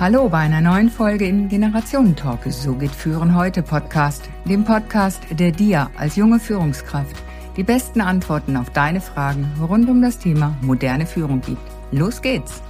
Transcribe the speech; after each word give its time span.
Hallo 0.00 0.30
bei 0.30 0.38
einer 0.38 0.62
neuen 0.62 0.88
Folge 0.88 1.26
im 1.26 1.50
Generationentalk. 1.50 2.40
So 2.46 2.72
geht 2.72 2.90
Führen 2.90 3.36
heute 3.36 3.62
Podcast, 3.62 4.30
dem 4.46 4.64
Podcast, 4.64 5.20
der 5.30 5.52
dir 5.52 5.90
als 5.94 6.16
junge 6.16 6.40
Führungskraft 6.40 7.16
die 7.58 7.64
besten 7.64 8.00
Antworten 8.00 8.56
auf 8.56 8.70
deine 8.70 9.02
Fragen 9.02 9.46
rund 9.60 9.90
um 9.90 10.00
das 10.00 10.18
Thema 10.18 10.56
moderne 10.62 11.04
Führung 11.04 11.42
gibt. 11.42 11.60
Los 11.92 12.22
geht's! 12.22 12.62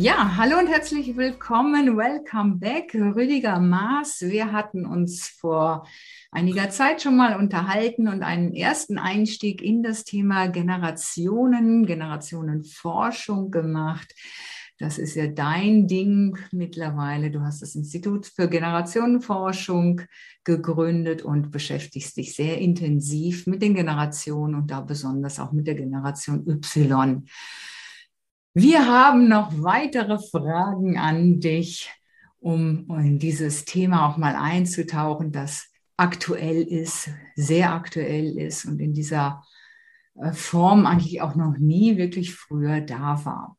Ja, 0.00 0.36
hallo 0.36 0.60
und 0.60 0.68
herzlich 0.68 1.16
willkommen. 1.16 1.96
Welcome 1.96 2.58
back, 2.58 2.94
Rüdiger 2.94 3.58
Maas. 3.58 4.20
Wir 4.20 4.52
hatten 4.52 4.86
uns 4.86 5.26
vor 5.26 5.88
einiger 6.30 6.70
Zeit 6.70 7.02
schon 7.02 7.16
mal 7.16 7.36
unterhalten 7.36 8.06
und 8.06 8.22
einen 8.22 8.54
ersten 8.54 8.96
Einstieg 8.96 9.60
in 9.60 9.82
das 9.82 10.04
Thema 10.04 10.46
Generationen, 10.46 11.84
Generationenforschung 11.84 13.50
gemacht. 13.50 14.14
Das 14.78 14.98
ist 14.98 15.16
ja 15.16 15.26
dein 15.26 15.88
Ding 15.88 16.38
mittlerweile. 16.52 17.32
Du 17.32 17.40
hast 17.40 17.60
das 17.60 17.74
Institut 17.74 18.26
für 18.26 18.48
Generationenforschung 18.48 20.02
gegründet 20.44 21.22
und 21.22 21.50
beschäftigst 21.50 22.16
dich 22.16 22.36
sehr 22.36 22.58
intensiv 22.58 23.48
mit 23.48 23.62
den 23.62 23.74
Generationen 23.74 24.54
und 24.54 24.70
da 24.70 24.80
besonders 24.80 25.40
auch 25.40 25.50
mit 25.50 25.66
der 25.66 25.74
Generation 25.74 26.46
Y. 26.46 27.24
Wir 28.60 28.88
haben 28.88 29.28
noch 29.28 29.52
weitere 29.62 30.18
Fragen 30.18 30.98
an 30.98 31.38
dich, 31.38 31.92
um 32.40 32.90
in 32.90 33.20
dieses 33.20 33.64
Thema 33.64 34.08
auch 34.08 34.16
mal 34.16 34.34
einzutauchen, 34.34 35.30
das 35.30 35.68
aktuell 35.96 36.62
ist, 36.62 37.08
sehr 37.36 37.72
aktuell 37.72 38.36
ist 38.36 38.64
und 38.64 38.80
in 38.80 38.94
dieser 38.94 39.44
äh, 40.16 40.32
Form 40.32 40.86
eigentlich 40.86 41.22
auch 41.22 41.36
noch 41.36 41.56
nie 41.56 41.98
wirklich 41.98 42.34
früher 42.34 42.80
da 42.80 43.24
war. 43.24 43.56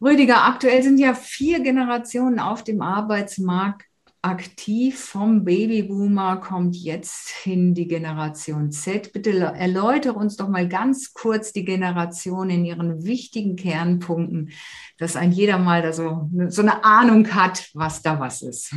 Rüdiger, 0.00 0.46
aktuell 0.46 0.82
sind 0.82 0.96
ja 0.96 1.12
vier 1.12 1.60
Generationen 1.60 2.38
auf 2.40 2.64
dem 2.64 2.80
Arbeitsmarkt 2.80 3.89
aktiv 4.22 5.00
vom 5.00 5.44
Babyboomer 5.44 6.36
kommt 6.36 6.76
jetzt 6.76 7.30
hin 7.30 7.74
die 7.74 7.88
Generation 7.88 8.70
Z. 8.70 9.12
Bitte 9.12 9.30
erläutere 9.30 10.12
uns 10.12 10.36
doch 10.36 10.48
mal 10.48 10.68
ganz 10.68 11.14
kurz 11.14 11.52
die 11.52 11.64
Generation 11.64 12.50
in 12.50 12.64
ihren 12.64 13.04
wichtigen 13.04 13.56
Kernpunkten, 13.56 14.50
dass 14.98 15.16
ein 15.16 15.32
jeder 15.32 15.58
mal 15.58 15.80
da 15.80 15.92
so, 15.92 16.28
so 16.48 16.60
eine 16.60 16.84
Ahnung 16.84 17.34
hat, 17.34 17.70
was 17.72 18.02
da 18.02 18.20
was 18.20 18.42
ist. 18.42 18.74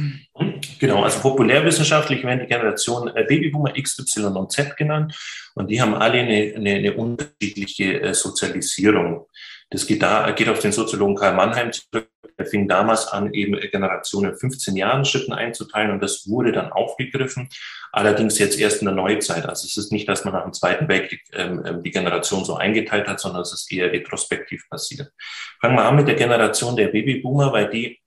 Genau, 0.80 1.03
also 1.03 1.19
populärwissenschaftlich 1.19 2.23
werden 2.23 2.39
die 2.39 2.47
Generation 2.47 3.09
äh, 3.09 3.25
Babyboomer 3.28 3.75
X, 3.75 4.00
Y 4.00 4.38
und 4.38 4.52
Z 4.52 4.78
genannt 4.78 5.13
und 5.55 5.69
die 5.69 5.81
haben 5.81 5.94
alle 5.94 6.19
eine, 6.19 6.53
eine, 6.55 6.75
eine 6.75 6.94
unterschiedliche 6.94 8.02
äh, 8.02 8.13
Sozialisierung. 8.13 9.28
Das 9.73 9.88
geht, 9.88 10.03
da, 10.03 10.29
geht 10.31 10.49
auf 10.49 10.59
den 10.59 10.71
Soziologen 10.71 11.16
Karl 11.16 11.33
Mannheim 11.33 11.71
zurück. 11.71 12.07
Er 12.38 12.45
fing 12.45 12.67
damals 12.67 13.07
an, 13.07 13.33
eben 13.33 13.59
Generationen 13.71 14.35
15 14.35 14.75
Jahren 14.75 15.03
Schritten 15.03 15.33
einzuteilen 15.33 15.91
und 15.91 16.02
das 16.02 16.27
wurde 16.27 16.52
dann 16.52 16.71
aufgegriffen. 16.71 17.49
Allerdings 17.91 18.38
jetzt 18.38 18.59
erst 18.59 18.81
in 18.81 18.85
der 18.85 18.95
Neuzeit. 18.95 19.47
Also 19.47 19.66
es 19.66 19.77
ist 19.77 19.91
nicht, 19.91 20.07
dass 20.07 20.25
man 20.25 20.33
nach 20.33 20.44
dem 20.44 20.53
Zweiten 20.53 20.88
Weltkrieg 20.88 21.21
ähm, 21.33 21.63
ähm, 21.66 21.83
die 21.83 21.91
Generation 21.91 22.45
so 22.45 22.55
eingeteilt 22.55 23.07
hat, 23.07 23.19
sondern 23.19 23.41
es 23.41 23.53
ist 23.53 23.71
eher 23.71 23.91
retrospektiv 23.91 24.67
passiert. 24.69 25.11
Fangen 25.59 25.75
wir 25.75 25.85
an 25.85 25.95
mit 25.95 26.07
der 26.07 26.16
Generation 26.16 26.75
der 26.75 26.88
Babyboomer, 26.88 27.51
weil 27.51 27.69
die 27.69 27.99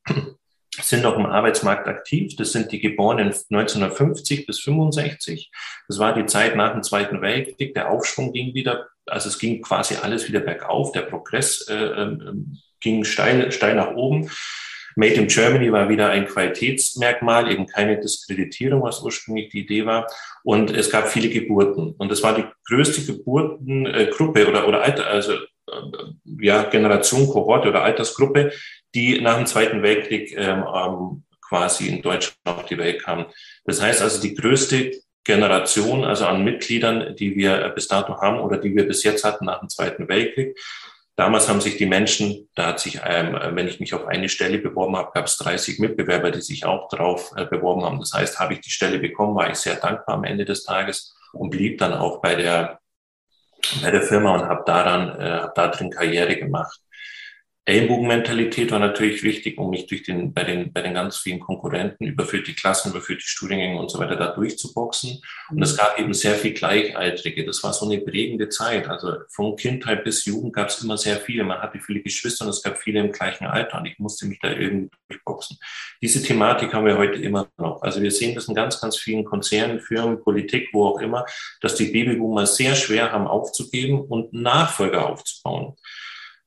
sind 0.83 1.03
noch 1.03 1.17
im 1.17 1.27
Arbeitsmarkt 1.27 1.89
aktiv. 1.89 2.37
Das 2.37 2.53
sind 2.53 2.73
die 2.73 2.81
Geborenen 2.81 3.29
1950 3.29 4.47
bis 4.47 4.61
65. 4.61 5.51
Das 5.89 5.99
war 5.99 6.15
die 6.15 6.27
Zeit 6.27 6.57
nach 6.57 6.73
dem 6.73 6.83
Zweiten 6.83 7.21
Weltkrieg. 7.23 7.75
Der 7.75 7.91
Aufschwung 7.91 8.33
ging 8.33 8.55
wieder 8.55 8.87
also 9.07 9.29
es 9.29 9.39
ging 9.39 9.63
quasi 9.63 9.97
alles 10.03 10.29
wieder 10.29 10.41
bergauf. 10.41 10.93
Der 10.93 11.03
Progress 11.03 11.67
äh, 11.69 11.75
ähm, 11.75 12.59
ging 12.81 13.05
steil, 13.05 13.53
steil 13.53 13.75
nach 13.77 13.95
oben. 13.95 14.31
Made 14.97 15.15
in 15.15 15.27
Germany 15.27 15.71
war 15.73 15.89
wieder 15.89 16.09
ein 16.09 16.27
Qualitätsmerkmal, 16.27 17.51
eben 17.53 17.67
keine 17.67 18.01
Diskreditierung, 18.01 18.83
was 18.83 19.03
ursprünglich 19.03 19.51
die 19.51 19.61
Idee 19.61 19.85
war. 19.85 20.07
Und 20.43 20.71
es 20.71 20.91
gab 20.91 21.09
viele 21.09 21.29
Geburten. 21.29 21.95
Und 21.99 22.11
das 22.11 22.23
war 22.23 22.35
die 22.35 22.47
größte 22.67 23.03
Geburtengruppe 23.03 24.49
oder, 24.49 24.67
oder 24.67 24.83
Alter, 24.83 25.07
also 25.07 25.35
äh, 25.35 25.41
ja, 26.41 26.63
Generation, 26.65 27.29
Kohorte 27.29 27.69
oder 27.69 27.83
Altersgruppe, 27.83 28.53
die 28.97 29.21
nach 29.21 29.37
dem 29.37 29.47
Zweiten 29.47 29.83
Weltkrieg 29.83 30.35
ähm, 30.37 30.65
ähm, 30.75 31.25
quasi 31.47 31.87
in 31.87 32.03
Deutschland 32.03 32.39
auf 32.45 32.65
die 32.65 32.79
Welt 32.79 33.03
kam. 33.03 33.27
Das 33.65 33.81
heißt 33.81 34.03
also, 34.03 34.21
die 34.21 34.35
größte 34.35 34.91
Generation, 35.23 36.05
also 36.05 36.25
an 36.27 36.45
Mitgliedern, 36.45 37.15
die 37.15 37.37
wir 37.37 37.69
bis 37.71 37.89
dato 37.89 38.21
haben 38.21 38.41
oder 38.41 38.59
die 38.59 38.75
wir 38.75 38.87
bis 38.87 39.05
jetzt 39.05 39.25
hatten 39.25 39.45
nach 39.45 39.61
dem 39.61 39.69
Zweiten 39.69 40.09
Weltkrieg. 40.09 40.59
Damals 41.15 41.49
haben 41.49 41.61
sich 41.61 41.77
die 41.77 41.87
Menschen, 41.87 42.49
da 42.55 42.69
hat 42.69 42.81
sich, 42.81 43.01
ähm, 43.05 43.39
wenn 43.53 43.69
ich 43.69 43.81
mich 43.81 43.95
auf 43.95 44.07
eine 44.07 44.29
Stelle 44.29 44.59
beworben 44.59 44.97
habe, 44.97 45.13
gab 45.13 45.27
es 45.27 45.37
30 45.39 45.79
Mitbewerber, 45.79 46.31
die 46.31 46.43
sich 46.43 46.65
auch 46.65 46.89
darauf 46.89 47.33
äh, 47.37 47.45
beworben 47.45 47.85
haben. 47.85 48.01
Das 48.01 48.13
heißt, 48.13 48.39
habe 48.39 48.55
ich 48.55 48.61
die 48.61 48.71
Stelle 48.71 48.99
bekommen, 48.99 49.35
war 49.35 49.51
ich 49.51 49.57
sehr 49.57 49.77
dankbar 49.77 50.17
am 50.17 50.25
Ende 50.25 50.45
des 50.45 50.65
Tages 50.65 51.17
und 51.33 51.51
blieb 51.51 51.79
dann 51.79 51.93
auch 51.93 52.21
bei 52.21 52.35
der 52.35 52.81
bei 53.83 53.91
der 53.91 54.03
Firma 54.03 54.35
und 54.35 54.45
habe 54.45 54.63
daran, 54.67 55.21
äh, 55.21 55.31
habe 55.41 55.53
da 55.55 55.69
drin 55.69 55.91
Karriere 55.91 56.37
gemacht. 56.37 56.81
Ellbogenmentalität 57.69 58.71
war 58.71 58.79
natürlich 58.79 59.25
wichtig, 59.25 59.59
um 59.59 59.71
mich 59.71 59.89
durch 59.89 60.05
den, 60.05 60.33
bei 60.33 60.45
den, 60.45 60.73
bei 60.73 60.83
den 60.83 60.95
ganz 60.95 61.19
vielen 61.19 61.41
Konkurrenten, 61.41 62.07
überfüllte 62.07 62.55
Klassen, 62.55 62.93
überfüllte 62.93 63.27
Studiengänge 63.27 63.81
und 63.81 63.91
so 63.91 63.99
weiter, 63.99 64.15
da 64.15 64.29
durchzuboxen. 64.29 65.21
Und 65.51 65.63
es 65.63 65.77
gab 65.77 65.99
eben 65.99 66.15
sehr 66.15 66.37
viel 66.37 66.53
Gleichaltrige. 66.53 67.45
Das 67.45 67.65
war 67.65 67.73
so 67.73 67.85
eine 67.87 68.01
prägende 68.01 68.49
Zeit. 68.51 68.89
Also 68.89 69.15
von 69.31 69.57
Kindheit 69.57 70.05
bis 70.05 70.25
Jugend 70.27 70.55
gab 70.55 70.69
es 70.69 70.81
immer 70.81 70.97
sehr 70.97 71.17
viele. 71.17 71.43
Man 71.43 71.61
hatte 71.61 71.81
viele 71.81 72.03
Geschwister 72.03 72.45
und 72.45 72.51
es 72.51 72.63
gab 72.63 72.79
viele 72.79 73.01
im 73.01 73.11
gleichen 73.11 73.47
Alter 73.47 73.79
und 73.79 73.87
ich 73.87 73.99
musste 73.99 74.27
mich 74.27 74.39
da 74.39 74.53
irgendwie 74.53 74.97
durchboxen. 75.09 75.59
Diese 76.01 76.23
Thematik 76.23 76.73
haben 76.73 76.87
wir 76.87 76.97
heute 76.97 77.21
immer 77.21 77.49
noch. 77.59 77.83
Also 77.83 78.01
wir 78.01 78.13
sehen 78.13 78.37
das 78.37 78.47
in 78.47 78.55
ganz, 78.55 78.81
ganz 78.81 78.97
vielen 78.97 79.25
Konzernen, 79.25 79.81
Firmen, 79.81 80.23
Politik, 80.23 80.69
wo 80.73 80.87
auch 80.87 81.01
immer, 81.01 81.27
dass 81.61 81.75
die 81.75 81.87
Babyboomer 81.87 82.47
sehr 82.47 82.77
schwer 82.77 83.11
haben 83.11 83.27
aufzugeben 83.27 84.03
und 84.03 84.33
Nachfolger 84.33 85.11
aufzubauen. 85.11 85.75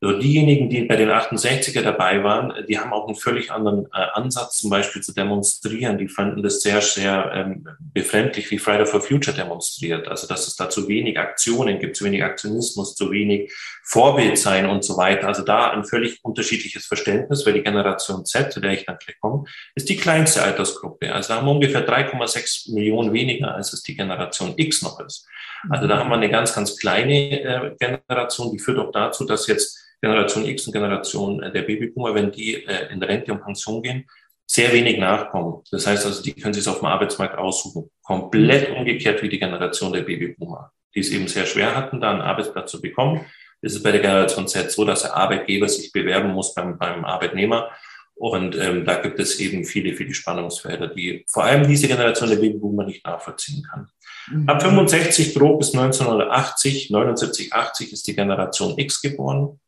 So 0.02 0.18
diejenigen, 0.18 0.70
die 0.70 0.84
bei 0.86 0.96
den 0.96 1.10
68er 1.10 1.82
dabei 1.82 2.24
waren, 2.24 2.54
die 2.70 2.80
haben 2.80 2.94
auch 2.94 3.08
einen 3.08 3.18
völlig 3.18 3.52
anderen 3.52 3.86
äh, 3.88 4.06
Ansatz, 4.14 4.58
zum 4.58 4.70
Beispiel 4.70 5.02
zu 5.02 5.14
demonstrieren. 5.14 5.98
Die 5.98 6.08
fanden 6.08 6.42
das 6.42 6.62
sehr, 6.62 6.82
sehr 6.82 7.32
ähm, 7.34 7.68
befremdlich, 7.94 8.50
wie 8.50 8.60
Friday 8.60 8.86
for 8.86 9.02
Future 9.02 9.36
demonstriert. 9.36 10.08
Also, 10.08 10.26
dass 10.26 10.48
es 10.48 10.56
da 10.56 10.70
zu 10.70 10.88
wenig 10.88 11.20
Aktionen 11.20 11.80
gibt, 11.80 11.98
zu 11.98 12.06
wenig 12.06 12.24
Aktionismus, 12.24 12.96
zu 12.96 13.12
wenig 13.12 13.52
Vorbild 13.90 14.38
sein 14.38 14.68
und 14.68 14.84
so 14.84 14.98
weiter. 14.98 15.28
Also 15.28 15.44
da 15.44 15.72
ein 15.72 15.84
völlig 15.84 16.24
unterschiedliches 16.24 16.86
Verständnis, 16.86 17.44
weil 17.44 17.54
die 17.54 17.64
Generation 17.64 18.24
Z, 18.24 18.54
zu 18.54 18.60
der 18.60 18.74
ich 18.74 18.86
dann 18.86 19.00
gleich 19.00 19.20
komme, 19.20 19.46
ist 19.74 19.90
die 19.90 19.98
kleinste 19.98 20.44
Altersgruppe. 20.44 21.12
Also 21.12 21.30
da 21.30 21.38
haben 21.38 21.48
wir 21.48 21.54
ungefähr 21.54 21.88
3,6 21.88 22.72
Millionen 22.76 23.14
weniger, 23.14 23.56
als 23.56 23.74
es 23.74 23.82
die 23.82 23.96
Generation 23.96 24.54
X 24.58 24.84
noch 24.84 25.00
ist. 25.00 25.28
Also 25.72 25.88
da 25.88 25.98
haben 25.98 26.10
wir 26.10 26.18
eine 26.18 26.30
ganz, 26.30 26.54
ganz 26.54 26.78
kleine 26.78 27.42
äh, 27.42 27.76
Generation, 27.80 28.52
die 28.52 28.60
führt 28.60 28.78
auch 28.78 28.92
dazu, 28.92 29.26
dass 29.26 29.48
jetzt 29.48 29.80
Generation 30.04 30.46
X 30.46 30.68
und 30.68 30.74
Generation 30.74 31.42
äh, 31.42 31.52
der 31.52 31.64
Babyboomer, 31.64 32.14
wenn 32.14 32.32
die 32.32 32.64
äh, 32.64 32.94
in 32.94 33.02
Rente 33.02 33.34
und 33.34 33.44
Pension 33.44 33.82
gehen, 33.82 34.06
sehr 34.46 34.72
wenig 34.72 35.00
nachkommen. 35.00 35.64
Das 35.72 35.88
heißt 35.88 36.06
also, 36.06 36.22
die 36.22 36.34
können 36.34 36.54
sich 36.54 36.68
auf 36.68 36.78
dem 36.78 36.86
Arbeitsmarkt 36.86 37.40
aussuchen. 37.40 37.90
Komplett 38.04 38.70
umgekehrt 38.70 39.24
wie 39.24 39.30
die 39.30 39.40
Generation 39.40 39.92
der 39.94 40.02
Babyboomer, 40.02 40.72
die 40.94 41.00
es 41.00 41.10
eben 41.10 41.28
sehr 41.28 41.48
schwer 41.48 41.76
hatten, 41.76 42.00
da 42.00 42.12
einen 42.12 42.22
Arbeitsplatz 42.22 42.70
zu 42.70 42.80
bekommen. 42.80 43.26
Ist 43.62 43.76
es 43.76 43.84
bei 43.84 43.92
der 43.92 44.02
Generation 44.02 44.48
Z 44.48 44.72
so, 44.72 44.86
dass 44.86 45.04
der 45.04 45.16
Arbeitgeber 45.16 45.68
sich 45.68 45.92
bewerben 45.92 46.32
muss 46.32 46.54
beim, 46.54 46.78
beim 46.78 47.06
Arbeitnehmer. 47.06 47.70
Und 48.16 48.58
ähm, 48.58 48.84
da 48.84 48.96
gibt 48.96 49.18
es 49.20 49.40
eben 49.40 49.64
viele, 49.64 49.96
viele 49.96 50.14
Spannungsfelder, 50.14 50.88
die 50.88 51.26
vor 51.30 51.46
allem 51.46 51.66
diese 51.66 51.88
Generation 51.88 52.30
der 52.30 52.36
Babyboomer 52.36 52.84
nicht 52.84 53.06
nachvollziehen 53.06 53.64
kann. 53.64 53.88
Mhm. 54.30 54.50
Ab 54.50 54.62
65 54.62 55.34
grob 55.34 55.60
bis 55.60 55.74
1980, 55.74 56.90
79, 56.90 57.54
80 57.54 57.94
ist 57.94 58.08
die 58.08 58.16
Generation 58.16 58.78
X 58.78 59.02
geboren. 59.02 59.60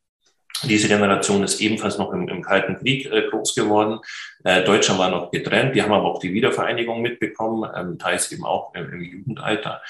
Diese 0.64 0.86
Generation 0.86 1.42
ist 1.42 1.60
ebenfalls 1.60 1.96
noch 1.96 2.12
im, 2.12 2.28
im 2.28 2.42
Kalten 2.42 2.76
Krieg 2.76 3.06
äh, 3.06 3.28
groß 3.30 3.54
geworden. 3.54 4.00
Äh, 4.44 4.62
Deutschland 4.64 5.00
war 5.00 5.10
noch 5.10 5.30
getrennt. 5.30 5.74
Die 5.74 5.82
haben 5.82 5.92
aber 5.92 6.04
auch 6.04 6.20
die 6.20 6.34
Wiedervereinigung 6.34 7.00
mitbekommen, 7.00 7.70
ähm, 7.74 7.98
teils 7.98 8.30
eben 8.32 8.44
auch 8.44 8.74
im, 8.74 8.92
im 8.92 9.02
Jugendalter 9.02 9.80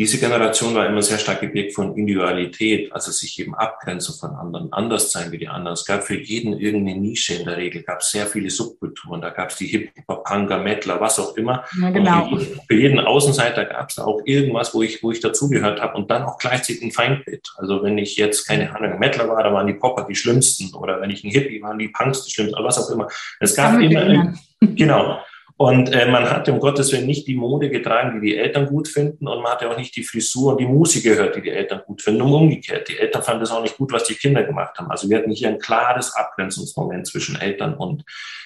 diese 0.00 0.18
Generation 0.18 0.74
war 0.74 0.86
immer 0.86 1.02
sehr 1.02 1.18
stark 1.18 1.40
geprägt 1.40 1.74
von 1.74 1.94
Individualität, 1.94 2.90
also 2.90 3.12
sich 3.12 3.38
eben 3.38 3.54
abgrenzen 3.54 4.14
von 4.18 4.30
anderen, 4.34 4.72
anders 4.72 5.12
sein 5.12 5.30
wie 5.30 5.38
die 5.38 5.48
anderen. 5.48 5.74
Es 5.74 5.84
gab 5.84 6.04
für 6.04 6.18
jeden 6.18 6.58
irgendeine 6.58 6.98
Nische 6.98 7.34
in 7.34 7.44
der 7.44 7.58
Regel, 7.58 7.82
gab 7.82 8.02
sehr 8.02 8.26
viele 8.26 8.48
Subkulturen. 8.48 9.20
Da 9.20 9.28
gab 9.28 9.50
es 9.50 9.56
die 9.56 9.66
Hip-Hop, 9.66 10.24
Punker, 10.24 10.58
Mettler, 10.58 11.00
was 11.02 11.18
auch 11.18 11.36
immer. 11.36 11.64
Ja, 11.78 11.90
genau. 11.90 12.34
für 12.66 12.74
jeden 12.74 12.98
Außenseiter 12.98 13.66
gab 13.66 13.90
es 13.90 13.96
da 13.96 14.04
auch 14.04 14.22
irgendwas, 14.24 14.72
wo 14.74 14.82
ich, 14.82 15.02
wo 15.02 15.12
ich 15.12 15.20
dazugehört 15.20 15.82
habe 15.82 15.98
und 15.98 16.10
dann 16.10 16.22
auch 16.22 16.38
gleichzeitig 16.38 16.82
ein 16.82 16.92
Feindbild. 16.92 17.52
Also 17.56 17.82
wenn 17.82 17.98
ich 17.98 18.16
jetzt 18.16 18.46
keine 18.46 18.74
Ahnung, 18.74 18.98
Mettler 18.98 19.28
war, 19.28 19.42
da 19.42 19.52
waren 19.52 19.66
die 19.66 19.74
Popper 19.74 20.06
die 20.08 20.14
schlimmsten 20.14 20.74
oder 20.74 20.98
wenn 21.02 21.10
ich 21.10 21.24
ein 21.24 21.30
Hippie 21.30 21.60
war, 21.60 21.70
waren 21.70 21.78
die 21.78 21.88
Punks 21.88 22.24
die 22.24 22.30
schlimmsten 22.30 22.56
oder 22.56 22.66
was 22.66 22.78
auch 22.78 22.90
immer. 22.90 23.08
Es 23.38 23.54
gab 23.54 23.80
immer, 23.80 24.34
genau. 24.60 25.20
Und 25.60 25.92
äh, 25.92 26.10
man 26.10 26.30
hat 26.30 26.48
um 26.48 26.58
Gottes 26.58 26.90
Willen 26.90 27.04
nicht 27.04 27.26
die 27.26 27.34
Mode 27.34 27.68
getragen, 27.68 28.18
die 28.18 28.28
die 28.28 28.36
Eltern 28.38 28.64
gut 28.64 28.88
finden, 28.88 29.28
und 29.28 29.42
man 29.42 29.52
hatte 29.52 29.68
auch 29.70 29.76
nicht 29.76 29.94
die 29.94 30.02
Frisur 30.02 30.52
und 30.52 30.58
die 30.58 30.64
Musik 30.64 31.02
gehört, 31.02 31.36
die 31.36 31.42
die 31.42 31.50
Eltern 31.50 31.82
gut 31.86 32.00
finden. 32.00 32.22
Und 32.22 32.32
umgekehrt, 32.32 32.88
die 32.88 32.98
Eltern 32.98 33.22
fanden 33.22 33.42
es 33.42 33.50
auch 33.50 33.60
nicht 33.60 33.76
gut, 33.76 33.92
was 33.92 34.04
die 34.04 34.14
Kinder 34.14 34.42
gemacht 34.42 34.78
haben. 34.78 34.90
Also 34.90 35.10
wir 35.10 35.18
hatten 35.18 35.30
hier 35.30 35.48
ein 35.48 35.58
klares 35.58 36.14
Abgrenzungsmoment 36.14 37.06
zwischen 37.06 37.38
Eltern 37.38 37.74
und 37.74 38.04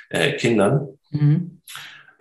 äh, 0.09 0.33
Kindern. 0.33 0.89
Mhm. 1.11 1.63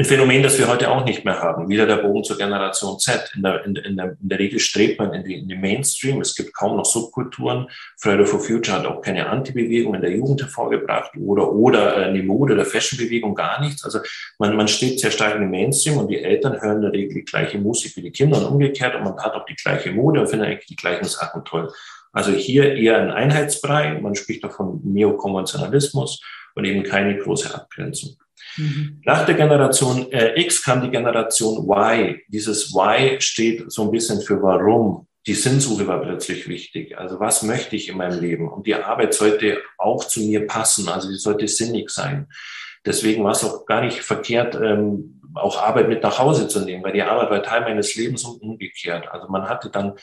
Ein 0.03 0.09
Phänomen, 0.09 0.43
das 0.43 0.59
wir 0.59 0.67
heute 0.67 0.91
auch 0.91 1.05
nicht 1.05 1.23
mehr 1.23 1.39
haben. 1.39 1.69
Wieder 1.69 1.85
der 1.85 1.95
Bogen 1.95 2.25
zur 2.25 2.37
Generation 2.37 2.99
Z. 2.99 3.31
In 3.37 3.41
der, 3.41 3.63
in, 3.63 3.77
in 3.77 3.95
der, 3.95 4.17
in 4.21 4.27
der 4.27 4.37
Regel 4.37 4.59
strebt 4.59 4.99
man 4.99 5.13
in, 5.13 5.23
die, 5.23 5.35
in 5.35 5.47
den 5.47 5.61
Mainstream. 5.61 6.19
Es 6.19 6.35
gibt 6.35 6.53
kaum 6.53 6.75
noch 6.75 6.83
Subkulturen. 6.83 7.69
Friday 7.97 8.25
for 8.25 8.41
Future 8.41 8.77
hat 8.77 8.85
auch 8.85 9.01
keine 9.01 9.29
Anti-Bewegung 9.29 9.95
in 9.95 10.01
der 10.01 10.11
Jugend 10.11 10.41
hervorgebracht 10.41 11.11
oder, 11.15 11.49
oder 11.53 11.95
äh, 11.95 12.03
eine 12.03 12.21
Mode- 12.21 12.55
oder 12.55 12.65
Fashion-Bewegung, 12.65 13.33
gar 13.33 13.61
nichts. 13.61 13.85
Also 13.85 13.99
man, 14.39 14.57
man 14.57 14.67
steht 14.67 14.99
sehr 14.99 15.09
stark 15.09 15.35
den 15.35 15.49
Mainstream 15.49 15.95
und 15.95 16.09
die 16.09 16.21
Eltern 16.21 16.61
hören 16.61 16.75
in 16.75 16.81
der 16.81 16.91
Regel 16.91 17.13
die 17.13 17.23
gleiche 17.23 17.57
Musik 17.57 17.95
wie 17.95 18.01
die 18.01 18.11
Kinder 18.11 18.39
und 18.39 18.45
umgekehrt 18.45 18.95
und 18.95 19.05
man 19.05 19.17
hat 19.19 19.33
auch 19.35 19.45
die 19.45 19.55
gleiche 19.55 19.93
Mode 19.93 20.19
und 20.19 20.27
findet 20.27 20.49
eigentlich 20.49 20.67
die 20.67 20.75
gleichen 20.75 21.05
Sachen 21.05 21.45
toll. 21.45 21.71
Also 22.11 22.33
hier 22.33 22.75
eher 22.75 22.97
ein 22.97 23.09
Einheitsbrei. 23.09 24.01
Man 24.01 24.15
spricht 24.15 24.43
davon 24.43 24.81
Neokonventionalismus 24.83 26.21
und 26.55 26.65
eben 26.65 26.83
keine 26.83 27.17
große 27.17 27.55
Abgrenzung. 27.55 28.17
Mhm. 28.57 29.01
Nach 29.05 29.25
der 29.25 29.35
Generation 29.35 30.11
äh, 30.11 30.39
X 30.41 30.63
kam 30.63 30.81
die 30.81 30.89
Generation 30.89 31.67
Y. 31.69 32.19
Dieses 32.27 32.73
Y 32.73 33.19
steht 33.19 33.71
so 33.71 33.83
ein 33.83 33.91
bisschen 33.91 34.21
für 34.21 34.41
warum. 34.41 35.07
Die 35.25 35.33
Sinnsuche 35.33 35.87
war 35.87 36.01
plötzlich 36.01 36.47
wichtig. 36.47 36.97
Also 36.97 37.19
was 37.19 37.43
möchte 37.43 37.75
ich 37.75 37.89
in 37.89 37.97
meinem 37.97 38.19
Leben? 38.19 38.49
Und 38.49 38.67
die 38.67 38.75
Arbeit 38.75 39.13
sollte 39.13 39.61
auch 39.77 40.03
zu 40.03 40.21
mir 40.21 40.45
passen. 40.45 40.89
Also 40.89 41.07
sie 41.09 41.17
sollte 41.17 41.47
sinnig 41.47 41.89
sein. 41.89 42.27
Deswegen 42.85 43.23
war 43.23 43.31
es 43.31 43.43
auch 43.43 43.65
gar 43.65 43.81
nicht 43.81 44.01
verkehrt, 44.01 44.55
ähm, 44.55 45.21
auch 45.35 45.61
Arbeit 45.61 45.87
mit 45.87 46.03
nach 46.03 46.19
Hause 46.19 46.47
zu 46.47 46.59
nehmen, 46.59 46.83
weil 46.83 46.93
die 46.93 47.01
Arbeit 47.01 47.29
war 47.29 47.43
Teil 47.43 47.61
meines 47.61 47.95
Lebens 47.95 48.23
und 48.25 48.41
umgekehrt. 48.41 49.07
Also 49.09 49.27
man 49.29 49.47
hatte 49.47 49.69
dann 49.69 49.93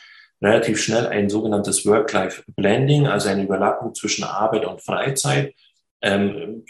relativ 0.43 0.83
schnell 0.83 1.07
ein 1.07 1.29
sogenanntes 1.29 1.85
Work-Life-Blending, 1.87 3.07
also 3.07 3.29
eine 3.29 3.45
Überlappung 3.45 3.95
zwischen 3.95 4.25
Arbeit 4.25 4.65
und 4.65 4.83
Freizeit. 4.83 5.55
Ähm, 6.03 6.65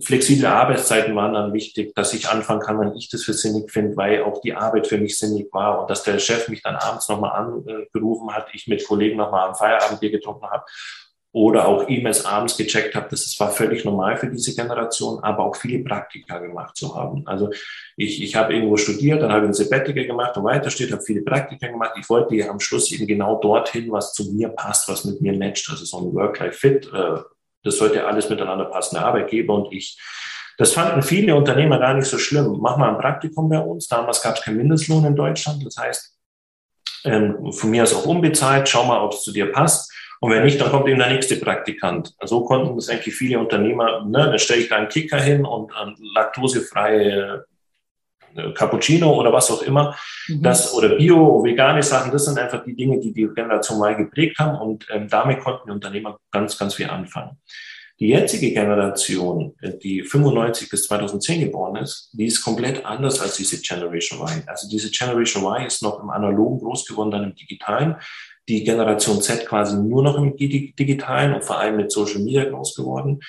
flexible 0.00 0.46
Arbeitszeiten 0.46 1.14
waren 1.14 1.34
dann 1.34 1.52
wichtig, 1.52 1.94
dass 1.94 2.12
ich 2.12 2.28
anfangen 2.28 2.60
kann, 2.60 2.80
wenn 2.80 2.94
ich 2.94 3.08
das 3.08 3.22
für 3.22 3.32
sinnig 3.32 3.70
finde, 3.70 3.96
weil 3.96 4.22
auch 4.22 4.40
die 4.40 4.54
Arbeit 4.54 4.86
für 4.86 4.98
mich 4.98 5.18
sinnig 5.18 5.52
war 5.52 5.80
und 5.80 5.90
dass 5.90 6.02
der 6.02 6.18
Chef 6.18 6.48
mich 6.48 6.62
dann 6.62 6.76
abends 6.76 7.08
nochmal 7.08 7.32
angerufen 7.32 8.32
hat, 8.32 8.48
ich 8.52 8.66
mit 8.66 8.86
Kollegen 8.86 9.16
nochmal 9.16 9.48
am 9.48 9.54
Feierabendbier 9.54 10.10
getrunken 10.10 10.46
habe 10.46 10.64
oder 11.36 11.68
auch 11.68 11.86
E-Mails 11.86 12.24
abends 12.24 12.56
gecheckt 12.56 12.94
habe. 12.94 13.08
Das 13.10 13.38
war 13.38 13.50
völlig 13.50 13.84
normal 13.84 14.16
für 14.16 14.26
diese 14.26 14.54
Generation, 14.54 15.22
aber 15.22 15.44
auch 15.44 15.54
viele 15.54 15.84
Praktika 15.84 16.38
gemacht 16.38 16.74
zu 16.76 16.96
haben. 16.96 17.26
Also 17.26 17.50
ich, 17.96 18.22
ich 18.22 18.34
habe 18.34 18.54
irgendwo 18.54 18.78
studiert, 18.78 19.20
dann 19.20 19.30
habe 19.30 19.44
ich 19.44 19.50
ein 19.50 19.54
Sabbatical 19.54 20.06
gemacht 20.06 20.36
und 20.38 20.44
weiter 20.44 20.70
steht, 20.70 20.92
habe 20.92 21.02
viele 21.02 21.20
Praktika 21.20 21.66
gemacht. 21.68 21.92
Ich 22.00 22.08
wollte 22.08 22.34
ja 22.34 22.48
am 22.48 22.58
Schluss 22.58 22.90
eben 22.90 23.06
genau 23.06 23.38
dorthin, 23.38 23.92
was 23.92 24.14
zu 24.14 24.32
mir 24.32 24.48
passt, 24.48 24.88
was 24.88 25.04
mit 25.04 25.20
mir 25.20 25.36
matcht. 25.36 25.68
Also 25.68 25.84
so 25.84 25.98
ein 25.98 26.14
Work-Life-Fit, 26.14 26.90
äh, 26.92 27.18
das 27.66 27.78
sollte 27.78 28.06
alles 28.06 28.30
miteinander 28.30 28.66
passen, 28.66 28.94
der 28.94 29.06
Arbeitgeber 29.06 29.54
und 29.54 29.72
ich. 29.72 29.98
Das 30.58 30.72
fanden 30.72 31.02
viele 31.02 31.36
Unternehmer 31.36 31.78
gar 31.78 31.94
nicht 31.94 32.06
so 32.06 32.18
schlimm. 32.18 32.58
Mach 32.60 32.78
mal 32.78 32.90
ein 32.90 32.98
Praktikum 32.98 33.48
bei 33.48 33.58
uns. 33.58 33.88
Damals 33.88 34.22
gab 34.22 34.36
es 34.36 34.42
keinen 34.42 34.56
Mindestlohn 34.56 35.04
in 35.04 35.14
Deutschland. 35.14 35.64
Das 35.66 35.76
heißt, 35.76 36.16
ähm, 37.04 37.52
von 37.52 37.70
mir 37.70 37.82
aus 37.82 37.94
auch 37.94 38.06
unbezahlt. 38.06 38.68
Schau 38.68 38.84
mal, 38.84 39.00
ob 39.00 39.12
es 39.12 39.22
zu 39.22 39.32
dir 39.32 39.52
passt. 39.52 39.92
Und 40.20 40.30
wenn 40.30 40.44
nicht, 40.44 40.60
dann 40.60 40.70
kommt 40.70 40.88
eben 40.88 40.98
der 40.98 41.10
nächste 41.10 41.36
Praktikant. 41.36 42.14
So 42.22 42.44
konnten 42.44 42.74
das 42.74 42.88
eigentlich 42.88 43.14
viele 43.14 43.38
Unternehmer, 43.38 44.04
ne, 44.06 44.26
dann 44.30 44.38
stelle 44.38 44.62
ich 44.62 44.68
da 44.68 44.76
einen 44.76 44.88
Kicker 44.88 45.20
hin 45.20 45.44
und 45.44 45.70
ähm, 45.80 45.94
laktosefreie 46.14 47.44
Cappuccino 48.54 49.14
oder 49.14 49.32
was 49.32 49.50
auch 49.50 49.62
immer, 49.62 49.96
mhm. 50.28 50.42
das 50.42 50.74
oder 50.74 50.96
Bio, 50.96 51.42
vegane 51.44 51.82
Sachen, 51.82 52.12
das 52.12 52.24
sind 52.24 52.38
einfach 52.38 52.64
die 52.64 52.74
Dinge, 52.74 53.00
die 53.00 53.12
die 53.12 53.28
Generation 53.34 53.78
Y 53.78 53.96
geprägt 53.96 54.38
haben 54.38 54.58
und 54.58 54.86
ähm, 54.90 55.08
damit 55.08 55.40
konnten 55.40 55.66
die 55.66 55.72
Unternehmer 55.72 56.18
ganz, 56.30 56.58
ganz 56.58 56.74
viel 56.74 56.88
anfangen. 56.88 57.38
Die 57.98 58.08
jetzige 58.08 58.52
Generation, 58.52 59.54
äh, 59.62 59.72
die 59.78 60.02
95 60.02 60.68
bis 60.68 60.86
2010 60.86 61.40
geboren 61.40 61.76
ist, 61.76 62.10
die 62.12 62.26
ist 62.26 62.42
komplett 62.42 62.84
anders 62.84 63.20
als 63.20 63.36
diese 63.36 63.60
Generation 63.60 64.20
Y. 64.20 64.42
Also 64.46 64.68
diese 64.68 64.90
Generation 64.90 65.44
Y 65.44 65.66
ist 65.66 65.82
noch 65.82 66.02
im 66.02 66.10
Analogen 66.10 66.58
groß 66.58 66.84
geworden, 66.86 67.10
dann 67.10 67.24
im 67.24 67.34
Digitalen. 67.34 67.96
Die 68.48 68.64
Generation 68.64 69.22
Z 69.22 69.46
quasi 69.46 69.76
nur 69.76 70.02
noch 70.02 70.16
im 70.16 70.36
Digitalen 70.36 71.34
und 71.34 71.44
vor 71.44 71.58
allem 71.58 71.76
mit 71.76 71.90
Social 71.90 72.20
Media 72.20 72.44
groß 72.44 72.74
geworden. 72.74 73.20